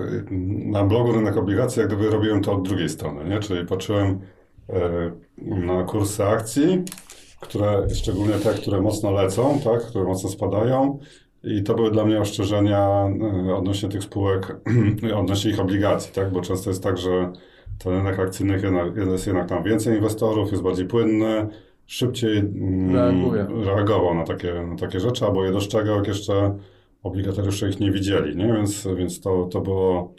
na 0.67 0.85
blogu 0.85 1.13
Rynek 1.13 1.37
Obligacji 1.37 1.81
jak 1.81 1.89
gdyby 1.89 2.11
robiłem 2.11 2.43
to 2.43 2.53
od 2.53 2.69
drugiej 2.69 2.89
strony, 2.89 3.29
nie? 3.31 3.39
Czyli 3.41 3.67
patrzyłem 3.67 4.21
e, 4.69 5.13
na 5.39 5.85
kursy 5.85 6.25
akcji, 6.25 6.85
które, 7.43 7.87
szczególnie 7.95 8.35
te, 8.35 8.55
które 8.55 8.81
mocno 8.81 9.11
lecą, 9.11 9.61
tak? 9.65 9.83
które 9.83 10.05
mocno 10.05 10.31
spadają 10.31 10.99
i 11.45 11.63
to 11.63 11.75
były 11.75 11.91
dla 11.91 12.05
mnie 12.05 12.21
ostrzeżenia 12.21 13.09
e, 13.49 13.55
odnośnie 13.55 13.89
tych 13.89 14.03
spółek, 14.03 14.57
odnośnie 15.21 15.51
ich 15.51 15.61
obligacji, 15.61 16.13
tak? 16.15 16.33
Bo 16.33 16.41
często 16.41 16.71
jest 16.71 16.83
tak, 16.83 16.99
że 16.99 17.33
ten 17.79 17.93
rynek 17.93 18.19
jednak, 18.63 18.97
jest 18.97 19.27
jednak 19.27 19.49
tam 19.49 19.63
więcej 19.63 19.97
inwestorów, 19.97 20.51
jest 20.51 20.63
bardziej 20.63 20.87
płynny, 20.87 21.49
szybciej 21.87 22.39
mm, 22.39 22.95
Reaguje. 22.95 23.47
reagował 23.65 24.15
na 24.15 24.25
takie, 24.25 24.55
na 24.55 24.77
takie 24.77 25.01
rzeczy, 25.01 25.25
albo 25.25 25.45
je 25.45 25.53
dostrzegał, 25.53 25.97
jak 25.97 26.07
jeszcze 26.07 26.59
obligatariusze 27.03 27.69
ich 27.69 27.81
nie 27.81 27.91
widzieli, 27.93 28.37
nie? 28.37 28.47
Więc, 28.47 28.89
więc 28.97 29.21
to, 29.21 29.45
to 29.45 29.61
było... 29.61 30.15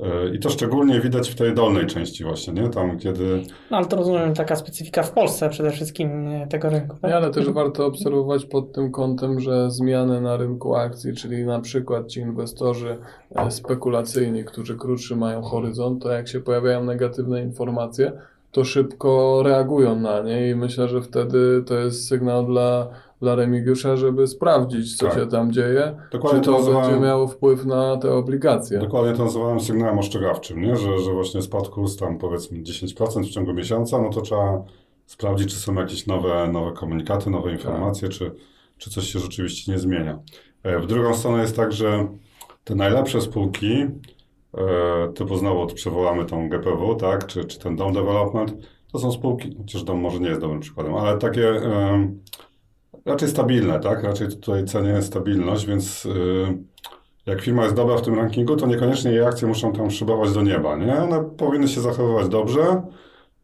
e, 0.00 0.34
I 0.34 0.38
to 0.38 0.50
szczególnie 0.50 1.00
widać 1.00 1.30
w 1.30 1.34
tej 1.34 1.54
dolnej 1.54 1.86
części 1.86 2.24
właśnie, 2.24 2.52
nie? 2.52 2.68
Tam, 2.68 2.98
kiedy... 2.98 3.42
No 3.70 3.76
ale 3.76 3.86
to 3.86 3.96
rozumiem 3.96 4.34
taka 4.34 4.56
specyfika 4.56 5.02
w 5.02 5.10
Polsce 5.10 5.48
przede 5.48 5.70
wszystkim 5.70 6.30
tego 6.48 6.70
rynku. 6.70 6.96
Tak? 7.00 7.10
Nie, 7.10 7.16
ale 7.16 7.30
też 7.30 7.50
warto 7.50 7.86
obserwować 7.86 8.44
pod 8.44 8.72
tym 8.72 8.90
kątem, 8.90 9.40
że 9.40 9.70
zmiany 9.70 10.20
na 10.20 10.36
rynku 10.36 10.74
akcji, 10.74 11.14
czyli 11.14 11.44
na 11.44 11.60
przykład 11.60 12.08
ci 12.08 12.20
inwestorzy 12.20 12.98
e, 13.34 13.50
spekulacyjni, 13.50 14.44
którzy 14.44 14.76
krótszy 14.76 15.16
mają 15.16 15.42
horyzont, 15.42 16.02
to 16.02 16.10
jak 16.10 16.28
się 16.28 16.40
pojawiają 16.40 16.84
negatywne 16.84 17.42
informacje, 17.42 18.12
to 18.52 18.64
szybko 18.64 19.42
reagują 19.44 20.00
na 20.00 20.20
nie 20.20 20.50
i 20.50 20.54
myślę, 20.54 20.88
że 20.88 21.02
wtedy 21.02 21.62
to 21.66 21.74
jest 21.74 22.08
sygnał 22.08 22.46
dla, 22.46 22.88
dla 23.22 23.34
Remigiusza, 23.34 23.96
żeby 23.96 24.26
sprawdzić, 24.26 24.96
co 24.96 25.06
Tak. 25.06 25.14
się 25.14 25.26
tam 25.26 25.52
dzieje, 25.52 25.96
Dokładnie 26.12 26.40
czy 26.40 26.46
to 26.46 26.62
to 26.62 26.80
będzie 26.80 27.00
miało 27.00 27.28
wpływ 27.28 27.64
na 27.64 27.96
te 27.96 28.12
obligacje. 28.14 28.78
dokładnie 28.78 29.12
to 29.12 29.24
nazywałem 29.24 29.60
sygnałem 29.60 29.98
ostrzegawczym, 29.98 30.62
nie? 30.62 30.76
Że, 30.76 30.98
że 30.98 31.12
właśnie 31.12 31.42
spadł 31.42 31.70
kurs 31.70 31.96
tam 31.96 32.18
powiedzmy 32.18 32.58
10% 32.62 33.22
w 33.24 33.30
ciągu 33.30 33.54
miesiąca, 33.54 34.02
no 34.02 34.10
to 34.10 34.20
trzeba 34.20 34.62
sprawdzić, 35.06 35.48
czy 35.54 35.56
są 35.60 35.74
jakieś 35.74 36.06
nowe, 36.06 36.48
nowe 36.52 36.72
komunikaty, 36.72 37.30
nowe 37.30 37.52
informacje, 37.52 38.08
czy, 38.08 38.32
czy 38.78 38.90
coś 38.90 39.04
się 39.12 39.18
rzeczywiście 39.18 39.72
nie 39.72 39.78
zmienia. 39.78 40.18
E, 40.62 40.78
W 40.78 40.86
drugą 40.86 41.14
stronę 41.14 41.42
jest 41.42 41.56
tak, 41.56 41.72
że 41.72 42.06
te 42.64 42.74
najlepsze 42.74 43.20
spółki, 43.20 43.72
e, 44.54 45.12
typu 45.14 45.36
znowu 45.36 45.66
przywołamy 45.74 46.24
tą 46.24 46.48
GPW, 46.48 46.94
tak, 46.94 47.26
czy, 47.26 47.44
czy 47.44 47.58
ten 47.58 47.76
Dom 47.76 47.92
Development, 47.92 48.54
to 48.92 48.98
są 48.98 49.12
spółki, 49.12 49.54
chociaż 49.58 49.82
Dom 49.84 50.00
może 50.00 50.20
nie 50.20 50.28
jest 50.28 50.40
dobrym 50.40 50.60
przykładem, 50.60 50.94
ale 50.94 51.18
takie 51.18 51.48
raczej 53.06 53.28
stabilne, 53.28 53.80
tak, 53.80 54.02
raczej 54.02 54.28
tutaj 54.28 54.64
cenię 54.64 55.02
stabilność, 55.02 55.66
więc 55.66 56.06
y, 56.06 56.10
jak 57.26 57.40
firma 57.40 57.62
jest 57.62 57.74
dobra 57.76 57.96
w 57.96 58.02
tym 58.02 58.14
rankingu, 58.14 58.56
to 58.56 58.66
niekoniecznie 58.66 59.10
jej 59.10 59.24
akcje 59.24 59.48
muszą 59.48 59.72
tam 59.72 59.90
szybować 59.90 60.32
do 60.32 60.42
nieba, 60.42 60.76
nie? 60.76 60.96
One 61.02 61.24
powinny 61.36 61.68
się 61.68 61.80
zachowywać 61.80 62.28
dobrze, 62.28 62.82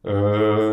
y, 0.06 0.10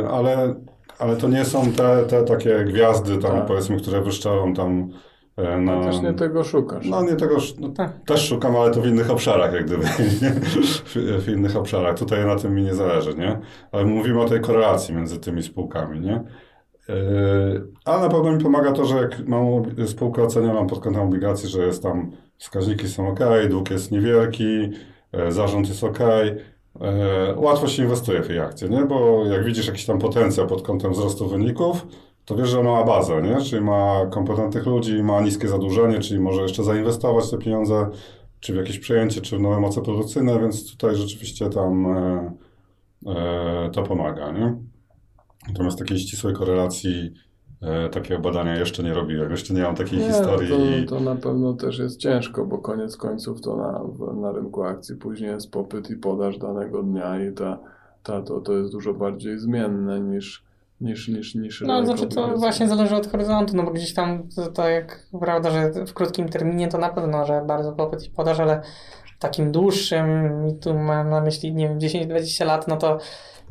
ale, 0.09 0.55
ale 0.99 1.15
to 1.17 1.27
nie 1.27 1.45
są 1.45 1.71
te, 1.71 2.05
te 2.05 2.23
takie 2.23 2.63
gwiazdy 2.63 3.17
tam, 3.17 3.31
Tak. 3.31 3.45
powiedzmy, 3.45 3.77
które 3.77 4.01
wyszczelą 4.01 4.53
tam 4.53 4.89
e, 5.37 5.57
na... 5.59 5.75
No, 5.75 5.83
też 5.83 6.01
nie 6.01 6.13
tego 6.13 6.43
szukasz. 6.43 6.85
No 6.85 7.03
nie 7.03 7.15
tego, 7.15 7.37
no, 7.59 7.69
Tak. 7.69 7.91
też 8.05 8.27
szukam, 8.27 8.55
ale 8.55 8.71
to 8.71 8.81
w 8.81 8.87
innych 8.87 9.11
obszarach 9.11 9.53
jak 9.53 9.65
gdyby, 9.65 9.85
w 11.25 11.27
innych 11.29 11.55
obszarach. 11.57 11.97
Tutaj 11.97 12.25
na 12.25 12.35
tym 12.35 12.55
mi 12.55 12.63
nie 12.63 12.75
zależy, 12.75 13.15
nie? 13.15 13.39
Ale 13.71 13.85
mówimy 13.85 14.21
o 14.21 14.25
tej 14.29 14.41
korelacji 14.41 14.95
między 14.95 15.19
tymi 15.19 15.43
spółkami, 15.43 15.99
nie? 15.99 16.23
Yy, 16.89 17.67
Ale 17.85 18.01
na 18.01 18.09
pewno 18.09 18.31
mi 18.31 18.43
pomaga 18.43 18.71
to, 18.71 18.85
że 18.85 18.95
jak 18.95 19.27
mam 19.27 19.43
spółkę 19.87 20.23
ocenioną 20.23 20.67
pod 20.67 20.79
kątem 20.79 21.01
obligacji, 21.01 21.49
że 21.49 21.65
jest 21.65 21.83
tam, 21.83 22.11
wskaźniki 22.37 22.87
są 22.89 23.07
ok, 23.07 23.19
dług 23.49 23.71
jest 23.71 23.91
niewielki, 23.91 24.69
e, 25.11 25.31
zarząd 25.31 25.67
jest 25.67 25.83
ok, 25.83 25.99
e, 26.01 26.41
łatwo 27.35 27.67
się 27.67 27.83
inwestuje 27.83 28.21
w 28.21 28.27
tej 28.27 28.39
akcje, 28.39 28.69
nie? 28.69 28.85
Bo 28.85 29.25
jak 29.25 29.45
widzisz 29.45 29.67
jakiś 29.67 29.85
tam 29.85 29.99
potencjał 29.99 30.47
pod 30.47 30.61
kątem 30.61 30.91
wzrostu 30.91 31.27
wyników, 31.27 31.87
to 32.25 32.35
wiesz, 32.35 32.49
że 32.49 32.63
ma 32.63 32.83
bazę, 32.83 33.21
nie? 33.21 33.41
Czyli 33.41 33.61
ma 33.61 34.05
kompetentnych 34.11 34.65
ludzi, 34.65 35.03
ma 35.03 35.21
niskie 35.21 35.47
zadłużenie, 35.47 35.99
czyli 35.99 36.19
może 36.19 36.41
jeszcze 36.41 36.63
zainwestować 36.63 37.31
te 37.31 37.37
pieniądze, 37.37 37.89
czy 38.39 38.53
w 38.53 38.55
jakieś 38.55 38.79
przejęcie, 38.79 39.21
czy 39.21 39.37
w 39.37 39.41
nowe 39.41 39.59
moce 39.59 39.81
produkcyjne, 39.81 40.39
więc 40.39 40.71
tutaj 40.71 40.95
rzeczywiście 40.95 41.49
tam 41.49 41.85
e, 43.05 43.69
to 43.73 43.83
pomaga, 43.83 44.31
nie? 44.31 44.74
Natomiast 45.47 45.79
takiej 45.79 45.99
ścisłej 45.99 46.33
korelacji 46.33 47.13
e, 47.61 47.89
takiego 47.89 48.21
badania 48.21 48.55
jeszcze 48.55 48.83
nie 48.83 48.93
robiłem, 48.93 49.31
jeszcze 49.31 49.53
nie 49.53 49.61
mam 49.61 49.75
takiej 49.75 49.99
Nie, 49.99 50.07
historii. 50.07 50.85
to, 50.85 50.95
to 50.95 51.01
na 51.03 51.15
pewno 51.15 51.53
też 51.53 51.79
jest 51.79 51.99
ciężko, 51.99 52.45
bo 52.45 52.57
koniec 52.57 52.97
końców 52.97 53.41
to 53.41 53.57
na, 53.57 53.81
na 54.21 54.31
rynku 54.31 54.63
akcji 54.63 54.95
później 54.95 55.29
jest 55.29 55.51
popyt 55.51 55.89
i 55.89 55.95
podaż 55.95 56.37
danego 56.37 56.83
dnia 56.83 57.25
i 57.25 57.33
ta, 57.33 57.59
ta, 58.03 58.21
to, 58.21 58.41
to 58.41 58.53
jest 58.53 58.71
dużo 58.71 58.93
bardziej 58.93 59.39
zmienne 59.39 59.99
niż, 59.99 60.45
niż, 60.81 61.07
niż, 61.07 61.35
niż 61.35 61.61
No, 61.61 61.85
znaczy 61.85 62.07
to 62.07 62.37
właśnie 62.37 62.67
zależy 62.67 62.95
od 62.95 63.07
horyzontu, 63.07 63.55
no 63.55 63.63
bo 63.63 63.71
gdzieś 63.71 63.93
tam 63.93 64.29
to, 64.35 64.47
to 64.47 64.69
jak 64.69 65.07
prawda, 65.19 65.51
że 65.51 65.85
w 65.85 65.93
krótkim 65.93 66.29
terminie 66.29 66.67
to 66.67 66.77
na 66.77 66.89
pewno, 66.89 67.25
że 67.25 67.43
bardzo 67.47 67.71
popyt 67.71 68.05
i 68.07 68.09
podaż, 68.09 68.39
ale 68.39 68.61
w 69.17 69.19
takim 69.19 69.51
dłuższym, 69.51 70.07
i 70.47 70.59
tu 70.59 70.73
mam 70.73 71.09
na 71.09 71.21
myśli, 71.21 71.53
nie 71.53 71.69
wiem, 71.69 71.79
10-20 71.79 72.45
lat, 72.45 72.67
no 72.67 72.77
to 72.77 72.97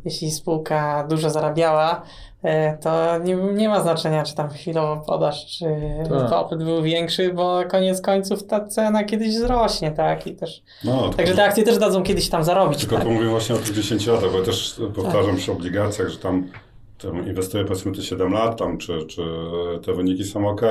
jeśli 0.05 0.30
spółka 0.30 1.07
dużo 1.11 1.30
zarabiała, 1.30 2.02
e, 2.42 2.78
to 2.78 3.18
nie, 3.18 3.34
nie 3.34 3.68
ma 3.68 3.80
znaczenia, 3.82 4.22
czy 4.22 4.34
tam 4.34 4.48
chwilowo 4.48 5.02
podaż, 5.07 5.46
czy 5.46 5.64
Tak. 6.09 6.30
popyt 6.30 6.64
był 6.64 6.82
większy, 6.82 7.32
bo 7.32 7.62
koniec 7.70 8.00
końców 8.00 8.46
ta 8.46 8.66
cena 8.66 9.05
kiedyś 9.05 9.28
wzrośnie, 9.36 9.90
tak? 9.90 10.26
I 10.26 10.36
też, 10.36 10.62
No, 10.84 11.11
także 11.16 11.34
te 11.34 11.44
akcje 11.44 11.64
też 11.64 11.78
dadzą 11.78 12.02
kiedyś 12.02 12.28
tam 12.28 12.44
zarobić. 12.44 12.80
Tylko 12.80 12.94
tak? 12.96 13.05
tu 13.05 13.11
mówię 13.11 13.26
właśnie 13.26 13.55
o 13.55 13.59
tych 13.59 13.74
10 13.74 14.07
latach, 14.07 14.32
bo 14.32 14.38
ja 14.38 14.44
też 14.44 14.80
powtarzam 14.94 15.36
przy 15.36 15.52
obligacjach, 15.52 16.09
że 16.09 16.18
tam, 16.18 16.48
tam 17.05 17.28
inwestuję 17.28 17.64
powiedzmy 17.64 17.92
te 17.92 18.02
7 18.02 18.32
lat, 18.32 18.59
tam 18.59 18.78
czy, 18.78 19.07
czy 19.07 19.22
te 19.86 19.92
wyniki 19.92 20.24
są 20.24 20.48
ok, 20.48 20.62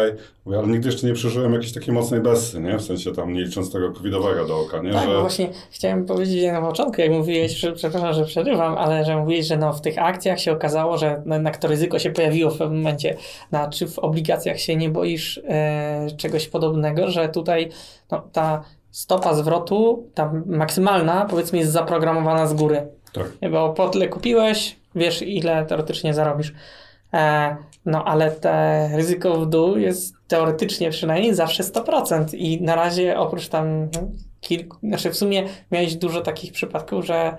mówię, 0.45 0.57
ale 0.57 0.67
nigdy 0.67 0.89
jeszcze 0.89 1.07
nie 1.07 1.13
przeżyłem 1.13 1.53
jakiejś 1.53 1.73
takiej 1.73 1.93
mocnej 1.93 2.21
bessy, 2.21 2.59
nie? 2.59 2.77
W 2.77 2.81
sensie 2.81 3.11
tam 3.11 3.33
nie 3.33 3.43
licząc 3.43 3.71
tego 3.71 3.91
covidowego 3.91 4.45
do 4.45 4.59
oka, 4.59 4.81
nie? 4.81 4.91
Tak, 4.91 5.09
że... 5.09 5.15
bo 5.15 5.21
właśnie 5.21 5.49
chciałem 5.71 6.05
powiedzieć 6.05 6.51
na 6.51 6.61
początku, 6.61 7.01
jak 7.01 7.11
mówiłeś, 7.11 7.51
że, 7.51 7.71
przepraszam, 7.71 8.13
że 8.13 8.25
przerywam, 8.25 8.77
ale 8.77 9.05
że 9.05 9.17
mówiłeś, 9.17 9.47
że 9.47 9.57
no 9.57 9.73
w 9.73 9.81
tych 9.81 9.97
akcjach 9.97 10.39
się 10.39 10.51
okazało, 10.51 10.97
że 10.97 11.21
no 11.25 11.35
jednak 11.35 11.57
to 11.57 11.67
ryzyko 11.67 11.99
się 11.99 12.11
pojawiło 12.11 12.51
w 12.51 12.57
pewnym 12.57 12.77
momencie. 12.77 13.17
No, 13.51 13.69
czy 13.69 13.87
w 13.87 13.99
obligacjach 13.99 14.59
się 14.59 14.75
nie 14.75 14.89
boisz 14.89 15.41
e, 15.47 16.07
czegoś 16.17 16.47
podobnego, 16.47 17.11
że 17.11 17.29
tutaj 17.29 17.69
no, 18.11 18.23
ta 18.31 18.63
stopa 18.91 19.33
zwrotu, 19.33 20.09
ta 20.13 20.33
maksymalna, 20.45 21.25
powiedzmy, 21.29 21.59
jest 21.59 21.71
zaprogramowana 21.71 22.47
z 22.47 22.53
góry. 22.53 22.87
Tak. 23.13 23.51
Bo 23.51 23.73
po 23.73 23.89
tyle 23.89 24.07
kupiłeś, 24.07 24.75
wiesz 24.95 25.21
ile 25.21 25.65
teoretycznie 25.65 26.13
zarobisz. 26.13 26.53
E, 27.13 27.55
no 27.85 28.05
ale 28.05 28.31
te 28.31 28.89
ryzyko 28.95 29.39
w 29.39 29.49
dół 29.49 29.77
jest 29.77 30.15
teoretycznie 30.27 30.89
przynajmniej 30.89 31.35
zawsze 31.35 31.63
100%. 31.63 32.35
I 32.35 32.61
na 32.61 32.75
razie 32.75 33.17
oprócz 33.17 33.47
tam 33.47 33.89
kilku, 34.41 34.77
znaczy 34.83 35.11
w 35.11 35.17
sumie 35.17 35.43
miałeś 35.71 35.95
dużo 35.95 36.21
takich 36.21 36.53
przypadków, 36.53 37.05
że, 37.05 37.37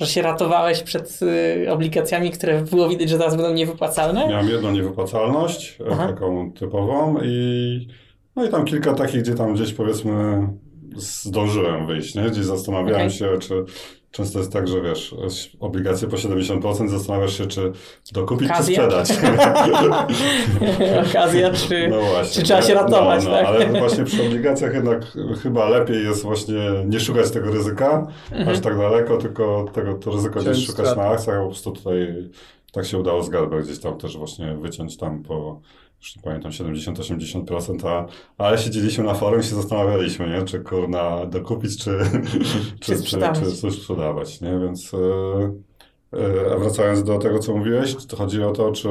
że 0.00 0.06
się 0.06 0.22
ratowałeś 0.22 0.82
przed 0.82 1.20
y, 1.22 1.72
obligacjami, 1.72 2.30
które 2.30 2.62
było 2.62 2.88
widać, 2.88 3.08
że 3.08 3.18
teraz 3.18 3.36
będą 3.36 3.52
niewypłacalne. 3.52 4.28
Miałem 4.28 4.48
jedną 4.48 4.70
niewypłacalność, 4.70 5.78
e, 5.80 5.84
Aha. 5.92 6.06
taką 6.06 6.52
typową 6.52 7.18
i 7.24 7.88
no 8.36 8.44
i 8.44 8.48
tam 8.48 8.64
kilka 8.64 8.94
takich, 8.94 9.22
gdzie 9.22 9.34
tam 9.34 9.54
gdzieś 9.54 9.72
powiedzmy 9.72 10.48
zdążyłem 10.96 11.86
wyjść, 11.86 12.14
nie? 12.14 12.22
Gdzieś 12.22 12.44
zastanawiałem 12.44 13.06
Okej. 13.06 13.10
się, 13.10 13.38
czy 13.40 13.64
często 14.12 14.38
jest 14.38 14.52
tak, 14.52 14.68
że 14.68 14.80
wiesz, 14.80 15.14
obligacje 15.60 16.08
po 16.08 16.16
70%, 16.16 16.88
zastanawiasz 16.88 17.38
się, 17.38 17.46
czy 17.46 17.72
dokupić, 18.12 18.50
Okazja? 18.50 18.88
czy 18.88 19.14
sprzedać. 19.14 19.42
Okazja, 21.10 21.50
czy, 21.50 21.88
No 21.88 22.00
właśnie. 22.00 22.34
czy 22.34 22.42
trzeba 22.42 22.62
się 22.62 22.74
ratować, 22.74 23.24
no, 23.24 23.30
no, 23.30 23.36
tak? 23.36 23.46
Ale 23.46 23.66
właśnie 23.66 24.04
przy 24.04 24.22
obligacjach 24.26 24.74
jednak 24.74 25.12
chyba 25.42 25.68
lepiej 25.68 26.04
jest 26.04 26.22
właśnie 26.22 26.54
nie 26.86 27.00
szukać 27.00 27.30
tego 27.30 27.50
ryzyka 27.50 28.06
Mhm. 28.32 28.48
aż 28.48 28.60
tak 28.60 28.78
daleko, 28.78 29.16
tylko 29.16 29.66
tego, 29.72 29.94
to 29.94 30.10
ryzyko 30.10 30.40
gdzieś 30.40 30.66
szukać 30.66 30.96
na 30.96 31.02
akcjach, 31.02 31.38
po 31.40 31.46
prostu 31.46 31.70
tutaj 31.70 32.28
tak 32.72 32.84
się 32.86 32.98
udało 32.98 33.22
z 33.22 33.28
Galber 33.28 33.62
gdzieś 33.62 33.78
tam 33.78 33.98
też 33.98 34.16
właśnie 34.18 34.54
wyciąć 34.54 34.96
tam 34.96 35.22
po 35.22 35.60
już 36.02 36.16
nie 36.16 36.22
pamiętam, 36.22 36.50
70-80%, 36.50 37.88
a, 37.88 38.06
ale 38.38 38.58
siedzieliśmy 38.58 39.04
na 39.04 39.14
forum 39.14 39.40
i 39.40 39.44
się 39.44 39.54
zastanawialiśmy, 39.54 40.28
nie? 40.28 40.42
czy 40.42 40.60
kurna 40.60 41.26
dokupić, 41.26 41.84
czy, 41.84 41.98
czy, 42.80 43.02
czy, 43.02 43.18
czy 43.34 43.56
coś 43.56 43.74
sprzedawać, 43.74 44.40
nie? 44.40 44.58
Więc 44.58 44.94
e, 44.94 44.98
e, 46.18 46.54
a 46.54 46.58
wracając 46.58 47.04
do 47.04 47.18
tego, 47.18 47.38
co 47.38 47.56
mówiłeś, 47.56 48.06
to 48.06 48.16
chodzi 48.16 48.42
o 48.42 48.50
to, 48.50 48.72
czy... 48.72 48.88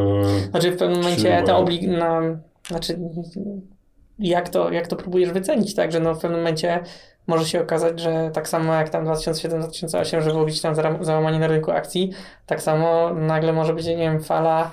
Znaczy 0.49 0.71
w 0.71 0.77
pewnym 0.77 0.97
Czy 0.97 1.03
momencie 1.03 1.43
była- 1.45 1.57
oblig... 1.57 1.81
No, 1.87 2.21
znaczy 2.67 2.99
jak 4.19 4.49
to, 4.49 4.71
jak 4.71 4.87
to 4.87 4.95
próbujesz 4.95 5.31
wycenić, 5.31 5.75
tak? 5.75 5.91
Że 5.91 5.99
no 5.99 6.15
w 6.15 6.19
pewnym 6.19 6.39
momencie 6.39 6.83
może 7.27 7.45
się 7.45 7.61
okazać, 7.61 7.99
że 7.99 8.31
tak 8.33 8.49
samo 8.49 8.73
jak 8.73 8.89
tam 8.89 9.05
2007-2008, 9.05 10.21
że 10.21 10.45
gdzieś 10.45 10.61
tam 10.61 10.75
załamanie 11.01 11.39
na 11.39 11.47
rynku 11.47 11.71
akcji, 11.71 12.11
tak 12.45 12.61
samo 12.61 13.13
nagle 13.13 13.53
może 13.53 13.73
być, 13.73 13.85
nie 13.85 13.97
wiem, 13.97 14.23
fala 14.23 14.71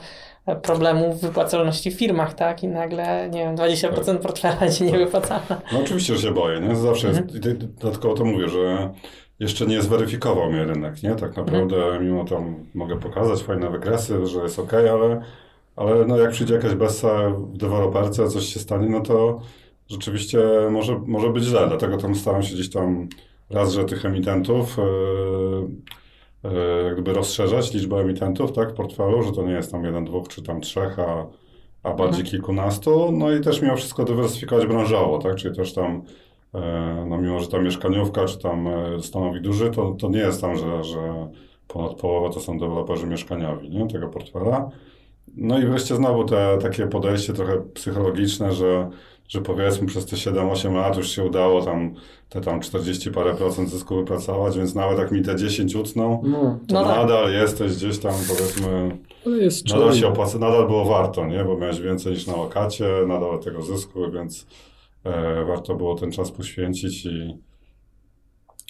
problemów 0.57 1.17
w 1.17 1.21
wypłacalności 1.21 1.91
w 1.91 1.95
firmach, 1.99 2.35
tak? 2.35 2.63
I 2.63 2.69
nagle, 2.69 3.29
nie 3.31 3.39
wiem, 3.45 3.57
20% 3.57 4.19
portfela 4.19 4.57
będzie 4.57 4.85
niewypłacalna. 4.85 5.61
No 5.73 5.79
oczywiście, 5.81 6.17
że 6.17 6.23
się 6.23 6.31
boję, 6.35 6.61
nie? 6.61 6.77
Zawsze 6.77 7.09
Mhm. 7.09 7.27
jest, 7.27 7.37
i 7.37 7.41
ty- 7.41 7.55
dodatkowo 7.55 8.15
to 8.15 8.25
mówię, 8.25 8.49
że 8.49 8.91
jeszcze 9.39 9.67
nie 9.67 9.83
zweryfikował 9.83 10.51
mnie 10.53 10.65
rynek, 10.65 11.03
nie? 11.03 11.15
Tak 11.15 11.37
naprawdę, 11.37 11.77
Mhm. 11.77 12.07
mimo 12.07 12.25
tam 12.25 12.55
mogę 12.75 12.99
pokazać 13.01 13.43
fajne 13.43 13.71
wykresy, 13.71 14.27
że 14.27 14.39
jest 14.43 14.59
ok, 14.59 14.73
ale, 14.75 15.21
ale 15.77 16.05
no 16.07 16.17
jak 16.19 16.31
przyjdzie 16.31 16.55
jakaś 16.55 16.75
bessa 16.75 17.31
w 17.31 17.57
deweloperce, 17.57 18.29
coś 18.29 18.45
się 18.45 18.61
stanie, 18.61 18.89
no 18.89 19.01
to 19.01 19.41
rzeczywiście 19.89 20.39
może, 20.71 21.01
może 21.07 21.31
być 21.31 21.45
źle, 21.45 21.69
dlatego 21.69 21.97
tam 21.97 22.15
staram 22.15 22.43
się 22.43 22.55
gdzieś 22.55 22.71
tam 22.71 23.09
raz, 23.51 23.73
że 23.73 23.85
tych 23.85 24.05
emitentów 24.05 24.77
yy, 26.45 26.51
yy, 26.51 26.85
jak 26.85 26.95
gdyby 26.95 27.13
rozszerzać 27.13 27.75
liczbę 27.75 27.97
emitentów, 27.97 28.53
tak, 28.53 28.71
w 28.71 28.75
portfelu, 28.75 29.23
że 29.23 29.33
to 29.33 29.43
nie 29.43 29.53
jest 29.53 29.73
tam 29.73 29.85
jeden, 29.85 30.05
dwóch, 30.05 30.29
czy 30.29 30.43
tam 30.43 30.61
trzech, 30.61 30.99
a, 30.99 31.27
a 31.83 31.95
bardziej 31.95 32.25
kilkunastu, 32.25 33.13
no 33.13 33.33
i 33.33 33.41
też 33.41 33.63
mimo 33.63 33.77
wszystko 33.77 34.05
dywersyfikować 34.05 34.67
branżowo, 34.67 35.19
tak, 35.19 35.35
czyli 35.35 35.57
też 35.57 35.73
tam 35.73 36.03
E, 36.55 37.05
no 37.09 37.19
mimo, 37.19 37.41
że 37.41 37.49
ta 37.49 37.59
mieszkaniówka 37.59 38.25
czy 38.25 38.39
tam 38.39 38.69
e, 38.69 39.03
stanowi 39.03 39.41
duży, 39.41 39.71
to, 39.71 39.93
to 39.93 40.09
nie 40.09 40.19
jest 40.19 40.41
tam, 40.41 40.57
że, 40.57 40.85
że 40.85 41.29
ponad 41.69 41.95
połowa 41.95 42.35
to 42.35 42.41
są 42.41 42.59
deweloperzy 42.59 43.07
mieszkaniowi, 43.07 43.71
nie, 43.71 43.89
tego 43.89 44.09
portfela. 44.09 44.71
No 45.41 45.59
i 45.59 45.67
wreszcie 45.67 45.97
znowu 45.97 46.25
te 46.25 46.59
takie 46.63 46.87
podejście 46.87 47.33
trochę 47.33 47.63
psychologiczne, 47.75 48.53
że, 48.53 48.91
że 49.29 49.41
powiedzmy 49.41 49.87
przez 49.87 50.07
te 50.07 50.17
7-8 50.17 50.75
lat 50.75 50.97
już 50.97 51.09
się 51.09 51.25
udało 51.25 51.63
tam 51.63 51.95
te 52.29 52.41
tam 52.41 52.61
40 52.61 53.11
parę 53.11 53.35
procent 53.35 53.71
zysku 53.71 53.97
wypracować, 53.97 54.59
więc 54.59 54.75
nawet 54.75 54.99
jak 54.99 55.13
mi 55.13 55.23
te 55.23 55.37
10 55.37 55.75
utną, 55.75 56.23
No, 56.27 56.59
to 56.69 56.75
No 56.75 56.85
tak. 56.85 56.97
nadal 56.97 57.33
jesteś 57.33 57.77
gdzieś 57.77 57.99
tam 57.99 58.13
powiedzmy, 58.29 58.99
jest 59.41 59.69
nadal 59.71 59.95
się 59.95 60.07
opłaca, 60.09 60.39
nadal 60.39 60.67
było 60.67 60.85
warto, 60.85 61.27
nie? 61.27 61.45
Bo 61.45 61.57
miałeś 61.59 61.81
więcej 61.81 62.13
niż 62.13 62.27
na 62.27 62.37
lokacie, 62.37 62.89
nadal 63.07 63.39
tego 63.41 63.63
zysku, 63.63 64.11
więc 64.11 64.47
e, 65.05 65.45
warto 65.45 65.75
było 65.75 65.95
ten 65.95 66.13
czas 66.13 66.31
poświęcić 66.33 67.07
i, 67.07 67.39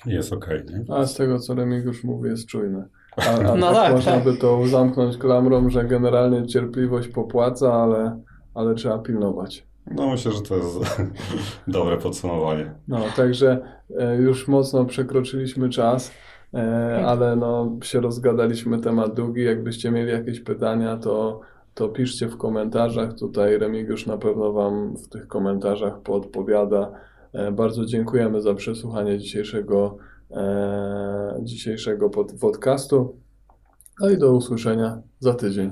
i 0.06 0.10
jest 0.10 0.32
okej, 0.32 0.60
nie? 0.70 0.94
A 0.94 1.06
z 1.06 1.14
tego, 1.14 1.38
co 1.38 1.54
Remigiusz 1.54 2.04
mówi, 2.04 2.28
jest 2.28 2.46
czujny. 2.46 2.84
A, 3.18 3.52
a 3.52 3.56
No 3.56 3.66
tak, 3.66 3.74
tak, 3.74 3.92
można 3.92 4.12
tak. 4.12 4.24
by 4.24 4.36
to 4.36 4.66
zamknąć 4.66 5.16
klamrą, 5.16 5.70
że 5.70 5.84
generalnie 5.84 6.46
cierpliwość 6.46 7.08
popłaca, 7.08 7.74
ale, 7.74 8.20
ale 8.54 8.74
trzeba 8.74 8.98
pilnować. 8.98 9.66
No 9.90 10.10
myślę, 10.10 10.32
że 10.32 10.40
to 10.42 10.56
jest 10.56 11.02
dobre 11.68 11.96
podsumowanie. 11.96 12.74
No, 12.88 12.98
także 13.16 13.58
e, 13.98 14.16
już 14.16 14.48
mocno 14.48 14.84
przekroczyliśmy 14.84 15.68
czas, 15.68 16.12
e, 16.54 17.04
ale 17.06 17.36
no, 17.36 17.76
się 17.82 18.00
rozgadaliśmy 18.00 18.80
temat 18.80 19.14
długi. 19.14 19.44
Jakbyście 19.44 19.90
mieli 19.90 20.12
jakieś 20.12 20.40
pytania, 20.40 20.96
to, 20.96 21.40
to 21.74 21.88
piszcie 21.88 22.28
w 22.28 22.36
komentarzach. 22.36 23.14
Tutaj 23.14 23.58
Remigiusz 23.58 24.06
na 24.06 24.18
pewno 24.18 24.52
Wam 24.52 24.96
w 24.96 25.08
tych 25.08 25.28
komentarzach 25.28 26.00
poodpowiada. 26.00 26.92
E, 27.32 27.52
bardzo 27.52 27.84
dziękujemy 27.84 28.40
za 28.40 28.54
przesłuchanie 28.54 29.18
dzisiejszego, 29.18 29.96
e, 30.30 31.38
dzisiejszego 31.42 32.10
pod, 32.10 32.32
podcastu. 32.40 33.20
No 34.00 34.10
i 34.10 34.18
do 34.18 34.32
usłyszenia 34.32 35.02
za 35.18 35.34
tydzień. 35.34 35.70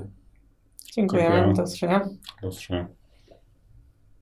Dziękujemy. 0.93 1.29
Dziękujemy. 1.29 1.53
Do 1.53 1.63
usłyszenia. 1.63 2.09
Do 2.41 2.47
usłyszenia. 2.47 2.96